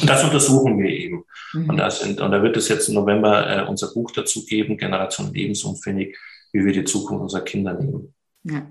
Und 0.00 0.08
das 0.08 0.24
untersuchen 0.24 0.78
wir 0.78 0.88
eben. 0.88 1.24
Mhm. 1.52 1.70
Und, 1.70 1.76
da 1.76 1.90
sind, 1.90 2.20
und 2.20 2.30
da 2.30 2.42
wird 2.42 2.56
es 2.56 2.68
jetzt 2.68 2.88
im 2.88 2.94
November 2.94 3.46
äh, 3.46 3.68
unser 3.68 3.92
Buch 3.92 4.10
dazu 4.10 4.44
geben, 4.46 4.78
Generation 4.78 5.32
Lebensumfähig, 5.32 6.16
wie 6.52 6.64
wir 6.64 6.72
die 6.72 6.84
Zukunft 6.84 7.22
unserer 7.22 7.42
Kinder 7.42 7.74
nehmen. 7.74 8.14
Ja. 8.44 8.66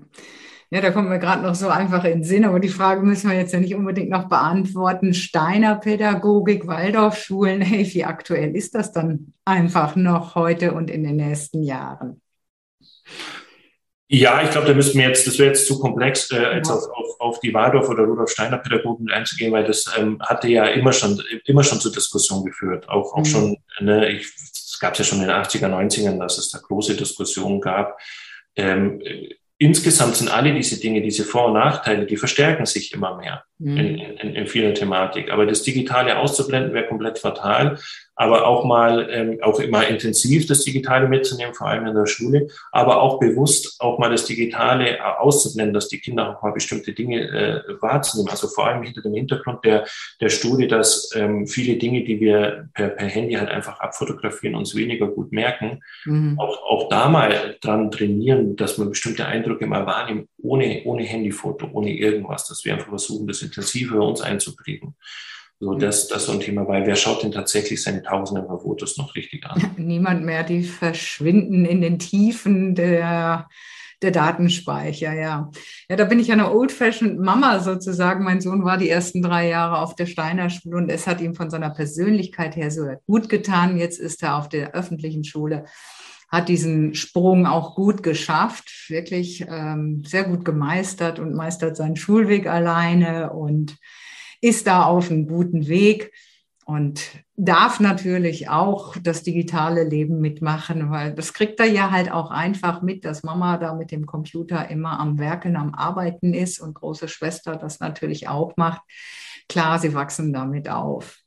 Ja, 0.70 0.80
da 0.80 0.90
kommt 0.90 1.10
mir 1.10 1.18
gerade 1.18 1.42
noch 1.42 1.54
so 1.54 1.68
einfach 1.68 2.02
in 2.04 2.12
den 2.12 2.24
Sinn, 2.24 2.46
aber 2.46 2.58
die 2.58 2.70
Frage 2.70 3.02
müssen 3.02 3.28
wir 3.28 3.36
jetzt 3.36 3.52
ja 3.52 3.60
nicht 3.60 3.74
unbedingt 3.74 4.08
noch 4.08 4.30
beantworten. 4.30 5.12
Steiner 5.12 5.74
Pädagogik, 5.74 6.66
Waldorfschulen, 6.66 7.60
hey, 7.60 7.86
wie 7.92 8.04
aktuell 8.04 8.56
ist 8.56 8.74
das 8.74 8.90
dann 8.90 9.34
einfach 9.44 9.96
noch 9.96 10.34
heute 10.34 10.72
und 10.72 10.90
in 10.90 11.04
den 11.04 11.16
nächsten 11.16 11.62
Jahren? 11.62 12.22
Ja, 14.14 14.42
ich 14.42 14.50
glaube, 14.50 14.66
da 14.66 14.74
müssten 14.74 14.98
wir 14.98 15.08
jetzt, 15.08 15.26
das 15.26 15.38
wäre 15.38 15.48
jetzt 15.48 15.66
zu 15.66 15.78
komplex, 15.78 16.30
äh, 16.32 16.36
als 16.36 16.68
ja. 16.68 16.74
auf, 16.74 16.84
auf, 16.90 17.20
auf 17.20 17.40
die 17.40 17.54
Waldorf- 17.54 17.88
oder 17.88 18.04
Rudolf-Steiner 18.04 18.58
Pädagogen 18.58 19.10
einzugehen, 19.10 19.52
weil 19.52 19.64
das 19.64 19.86
ähm, 19.98 20.18
hatte 20.20 20.48
ja 20.48 20.66
immer 20.66 20.92
schon, 20.92 21.18
immer 21.46 21.64
schon 21.64 21.80
zur 21.80 21.92
Diskussion 21.92 22.44
geführt. 22.44 22.86
Auch, 22.90 23.14
auch 23.14 23.20
mhm. 23.20 23.24
schon, 23.24 23.56
ne, 23.80 24.10
ich, 24.12 24.26
es 24.36 24.78
gab 24.78 24.98
ja 24.98 25.04
schon 25.04 25.22
in 25.22 25.28
den 25.28 25.34
80er, 25.34 25.66
90ern, 25.66 26.18
dass 26.18 26.36
es 26.36 26.50
da 26.50 26.58
große 26.58 26.94
Diskussionen 26.94 27.62
gab. 27.62 27.98
Ähm, 28.54 29.02
insgesamt 29.56 30.16
sind 30.16 30.28
alle 30.28 30.52
diese 30.52 30.78
Dinge, 30.78 31.00
diese 31.00 31.24
Vor- 31.24 31.46
und 31.46 31.54
Nachteile, 31.54 32.04
die 32.04 32.18
verstärken 32.18 32.66
sich 32.66 32.92
immer 32.92 33.16
mehr. 33.16 33.44
In, 33.64 33.98
in, 33.98 34.34
in 34.34 34.46
vieler 34.46 34.74
Thematik. 34.74 35.30
Aber 35.30 35.46
das 35.46 35.62
Digitale 35.62 36.18
auszublenden 36.18 36.74
wäre 36.74 36.86
komplett 36.86 37.18
fatal 37.18 37.78
aber 38.14 38.46
auch 38.46 38.64
mal 38.64 39.08
ähm, 39.10 39.38
auch 39.42 39.58
immer 39.58 39.86
intensiv 39.88 40.46
das 40.46 40.64
Digitale 40.64 41.08
mitzunehmen, 41.08 41.54
vor 41.54 41.68
allem 41.68 41.86
in 41.86 41.94
der 41.94 42.06
Schule, 42.06 42.48
aber 42.70 43.00
auch 43.00 43.18
bewusst 43.18 43.80
auch 43.80 43.98
mal 43.98 44.10
das 44.10 44.26
Digitale 44.26 44.98
äh, 44.98 45.00
auszublenden, 45.00 45.74
dass 45.74 45.88
die 45.88 45.98
Kinder 45.98 46.28
auch 46.28 46.42
mal 46.42 46.52
bestimmte 46.52 46.92
Dinge 46.92 47.20
äh, 47.20 47.62
wahrzunehmen. 47.80 48.30
Also 48.30 48.48
vor 48.48 48.66
allem 48.66 48.82
hinter 48.82 49.02
dem 49.02 49.14
Hintergrund 49.14 49.64
der, 49.64 49.86
der 50.20 50.28
Studie, 50.28 50.68
dass 50.68 51.10
ähm, 51.14 51.46
viele 51.46 51.76
Dinge, 51.76 52.04
die 52.04 52.20
wir 52.20 52.68
per, 52.74 52.88
per 52.88 53.08
Handy 53.08 53.34
halt 53.34 53.48
einfach 53.48 53.80
abfotografieren, 53.80 54.56
uns 54.56 54.74
weniger 54.74 55.08
gut 55.08 55.32
merken. 55.32 55.80
Mhm. 56.04 56.38
Auch, 56.38 56.62
auch 56.62 56.88
da 56.90 57.08
mal 57.08 57.56
dran 57.60 57.90
trainieren, 57.90 58.56
dass 58.56 58.76
man 58.76 58.90
bestimmte 58.90 59.26
Eindrücke 59.26 59.66
mal 59.66 59.86
wahrnimmt, 59.86 60.28
ohne, 60.38 60.82
ohne 60.84 61.04
Handyfoto, 61.04 61.68
ohne 61.72 61.90
irgendwas, 61.90 62.46
dass 62.46 62.64
wir 62.64 62.74
einfach 62.74 62.88
versuchen, 62.88 63.26
das 63.26 63.42
intensiver 63.52 64.00
uns 64.00 64.20
einzuprägen. 64.20 64.94
So, 65.60 65.74
das, 65.74 66.08
das 66.08 66.22
ist 66.22 66.26
so 66.26 66.32
ein 66.32 66.40
Thema, 66.40 66.66
weil 66.66 66.86
wer 66.86 66.96
schaut 66.96 67.22
denn 67.22 67.30
tatsächlich 67.30 67.80
seine 67.80 68.02
Tausenden 68.02 68.48
von 68.48 68.58
Fotos 68.58 68.96
noch 68.98 69.14
richtig 69.14 69.46
an? 69.46 69.74
Niemand 69.76 70.24
mehr, 70.24 70.42
die 70.42 70.64
verschwinden 70.64 71.64
in 71.64 71.80
den 71.80 72.00
Tiefen 72.00 72.74
der, 72.74 73.48
der 74.02 74.10
Datenspeicher, 74.10 75.12
ja. 75.12 75.52
Ja, 75.88 75.96
da 75.96 76.04
bin 76.04 76.18
ich 76.18 76.32
eine 76.32 76.52
old-fashioned 76.52 77.20
Mama 77.20 77.60
sozusagen. 77.60 78.24
Mein 78.24 78.40
Sohn 78.40 78.64
war 78.64 78.76
die 78.76 78.90
ersten 78.90 79.22
drei 79.22 79.48
Jahre 79.48 79.78
auf 79.78 79.94
der 79.94 80.06
Steiner 80.06 80.50
Schule 80.50 80.78
und 80.78 80.88
es 80.88 81.06
hat 81.06 81.20
ihm 81.20 81.36
von 81.36 81.48
seiner 81.48 81.70
Persönlichkeit 81.70 82.56
her 82.56 82.72
so 82.72 82.88
gut 83.06 83.28
getan. 83.28 83.78
Jetzt 83.78 84.00
ist 84.00 84.24
er 84.24 84.38
auf 84.38 84.48
der 84.48 84.74
öffentlichen 84.74 85.22
Schule, 85.22 85.66
hat 86.32 86.48
diesen 86.48 86.94
Sprung 86.94 87.46
auch 87.46 87.74
gut 87.74 88.02
geschafft, 88.02 88.88
wirklich 88.88 89.44
ähm, 89.46 90.02
sehr 90.06 90.24
gut 90.24 90.46
gemeistert 90.46 91.18
und 91.18 91.34
meistert 91.34 91.76
seinen 91.76 91.96
Schulweg 91.96 92.46
alleine 92.46 93.34
und 93.34 93.76
ist 94.40 94.66
da 94.66 94.84
auf 94.84 95.10
einem 95.10 95.26
guten 95.28 95.68
Weg 95.68 96.10
und 96.64 97.02
darf 97.36 97.80
natürlich 97.80 98.48
auch 98.48 98.96
das 98.96 99.22
digitale 99.22 99.84
Leben 99.84 100.20
mitmachen, 100.20 100.90
weil 100.90 101.12
das 101.12 101.34
kriegt 101.34 101.60
er 101.60 101.66
ja 101.66 101.90
halt 101.90 102.10
auch 102.10 102.30
einfach 102.30 102.80
mit, 102.80 103.04
dass 103.04 103.24
Mama 103.24 103.58
da 103.58 103.74
mit 103.74 103.90
dem 103.90 104.06
Computer 104.06 104.70
immer 104.70 104.98
am 104.98 105.18
Werken, 105.18 105.54
am 105.56 105.74
Arbeiten 105.74 106.32
ist 106.32 106.60
und 106.60 106.74
große 106.74 107.08
Schwester 107.08 107.56
das 107.56 107.78
natürlich 107.80 108.28
auch 108.28 108.56
macht. 108.56 108.80
Klar, 109.50 109.78
sie 109.78 109.92
wachsen 109.92 110.32
damit 110.32 110.70
auf. 110.70 111.18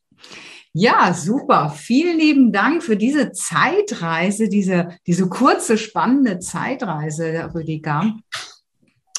Ja, 0.78 1.14
super. 1.14 1.70
Vielen 1.70 2.20
lieben 2.20 2.52
Dank 2.52 2.84
für 2.84 2.98
diese 2.98 3.32
Zeitreise, 3.32 4.50
diese, 4.50 4.90
diese 5.08 5.30
kurze, 5.30 5.78
spannende 5.78 6.40
Zeitreise, 6.40 7.50
Rüdiger 7.56 8.14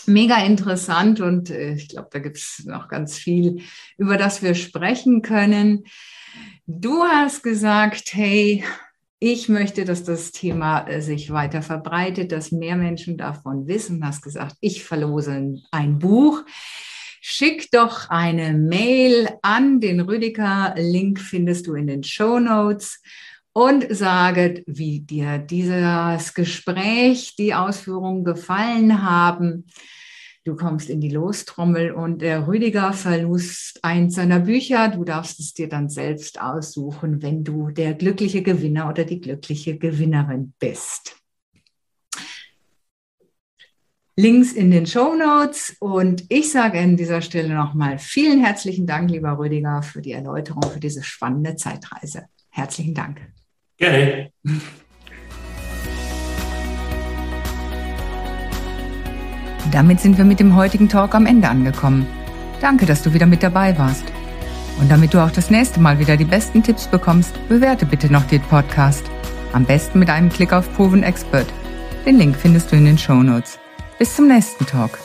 mega 0.06 0.36
interessant 0.44 1.20
und 1.20 1.50
äh, 1.50 1.74
ich 1.74 1.88
glaube, 1.88 2.08
da 2.12 2.18
gibt 2.18 2.36
es 2.36 2.62
noch 2.64 2.88
ganz 2.88 3.16
viel, 3.16 3.62
über 3.96 4.16
das 4.16 4.42
wir 4.42 4.54
sprechen 4.54 5.22
können. 5.22 5.84
Du 6.66 7.02
hast 7.02 7.42
gesagt, 7.42 8.12
hey, 8.12 8.62
ich 9.18 9.48
möchte, 9.48 9.84
dass 9.84 10.04
das 10.04 10.30
Thema 10.32 10.86
äh, 10.86 11.00
sich 11.00 11.30
weiter 11.30 11.62
verbreitet, 11.62 12.32
dass 12.32 12.52
mehr 12.52 12.76
Menschen 12.76 13.16
davon 13.16 13.66
wissen. 13.66 14.00
Du 14.00 14.06
hast 14.06 14.22
gesagt, 14.22 14.56
ich 14.60 14.84
verlose 14.84 15.62
ein 15.70 15.98
Buch. 15.98 16.44
Schick 17.28 17.72
doch 17.72 18.08
eine 18.08 18.52
Mail 18.52 19.28
an 19.42 19.80
den 19.80 19.98
Rüdiger. 19.98 20.76
Link 20.78 21.18
findest 21.18 21.66
du 21.66 21.74
in 21.74 21.88
den 21.88 22.04
Show 22.04 22.38
Notes 22.38 23.02
und 23.52 23.84
sage, 23.90 24.62
wie 24.68 25.00
dir 25.00 25.38
dieses 25.38 26.34
Gespräch, 26.34 27.34
die 27.36 27.52
Ausführungen 27.52 28.22
gefallen 28.22 29.02
haben. 29.02 29.66
Du 30.44 30.54
kommst 30.54 30.88
in 30.88 31.00
die 31.00 31.10
Lostrommel 31.10 31.90
und 31.90 32.22
der 32.22 32.46
Rüdiger 32.46 32.92
verlust 32.92 33.80
eins 33.82 34.14
seiner 34.14 34.38
Bücher. 34.38 34.86
Du 34.86 35.02
darfst 35.02 35.40
es 35.40 35.52
dir 35.52 35.68
dann 35.68 35.88
selbst 35.88 36.40
aussuchen, 36.40 37.22
wenn 37.22 37.42
du 37.42 37.70
der 37.72 37.94
glückliche 37.94 38.42
Gewinner 38.42 38.88
oder 38.88 39.04
die 39.04 39.20
glückliche 39.20 39.76
Gewinnerin 39.76 40.54
bist. 40.60 41.16
Links 44.18 44.52
in 44.54 44.70
den 44.70 44.86
Show 44.86 45.14
Notes. 45.14 45.76
Und 45.78 46.24
ich 46.30 46.50
sage 46.50 46.78
an 46.78 46.96
dieser 46.96 47.20
Stelle 47.20 47.54
nochmal 47.54 47.98
vielen 47.98 48.42
herzlichen 48.42 48.86
Dank, 48.86 49.10
lieber 49.10 49.38
Rüdiger, 49.38 49.82
für 49.82 50.00
die 50.00 50.12
Erläuterung, 50.12 50.62
für 50.62 50.80
diese 50.80 51.02
spannende 51.02 51.56
Zeitreise. 51.56 52.24
Herzlichen 52.48 52.94
Dank. 52.94 53.20
Gerne. 53.76 54.30
Damit 59.70 60.00
sind 60.00 60.16
wir 60.16 60.24
mit 60.24 60.40
dem 60.40 60.56
heutigen 60.56 60.88
Talk 60.88 61.14
am 61.14 61.26
Ende 61.26 61.50
angekommen. 61.50 62.06
Danke, 62.62 62.86
dass 62.86 63.02
du 63.02 63.12
wieder 63.12 63.26
mit 63.26 63.42
dabei 63.42 63.76
warst. 63.76 64.04
Und 64.80 64.90
damit 64.90 65.12
du 65.12 65.22
auch 65.22 65.30
das 65.30 65.50
nächste 65.50 65.78
Mal 65.80 65.98
wieder 65.98 66.16
die 66.16 66.24
besten 66.24 66.62
Tipps 66.62 66.86
bekommst, 66.86 67.34
bewerte 67.48 67.84
bitte 67.84 68.10
noch 68.10 68.26
den 68.26 68.40
Podcast. 68.42 69.04
Am 69.52 69.66
besten 69.66 69.98
mit 69.98 70.08
einem 70.08 70.30
Klick 70.30 70.54
auf 70.54 70.72
Proven 70.74 71.02
Expert. 71.02 71.52
Den 72.06 72.16
Link 72.16 72.36
findest 72.36 72.72
du 72.72 72.76
in 72.76 72.86
den 72.86 72.96
Show 72.96 73.22
Notes. 73.22 73.58
Bis 73.98 74.14
zum 74.14 74.28
nächsten 74.28 74.66
Talk. 74.66 74.98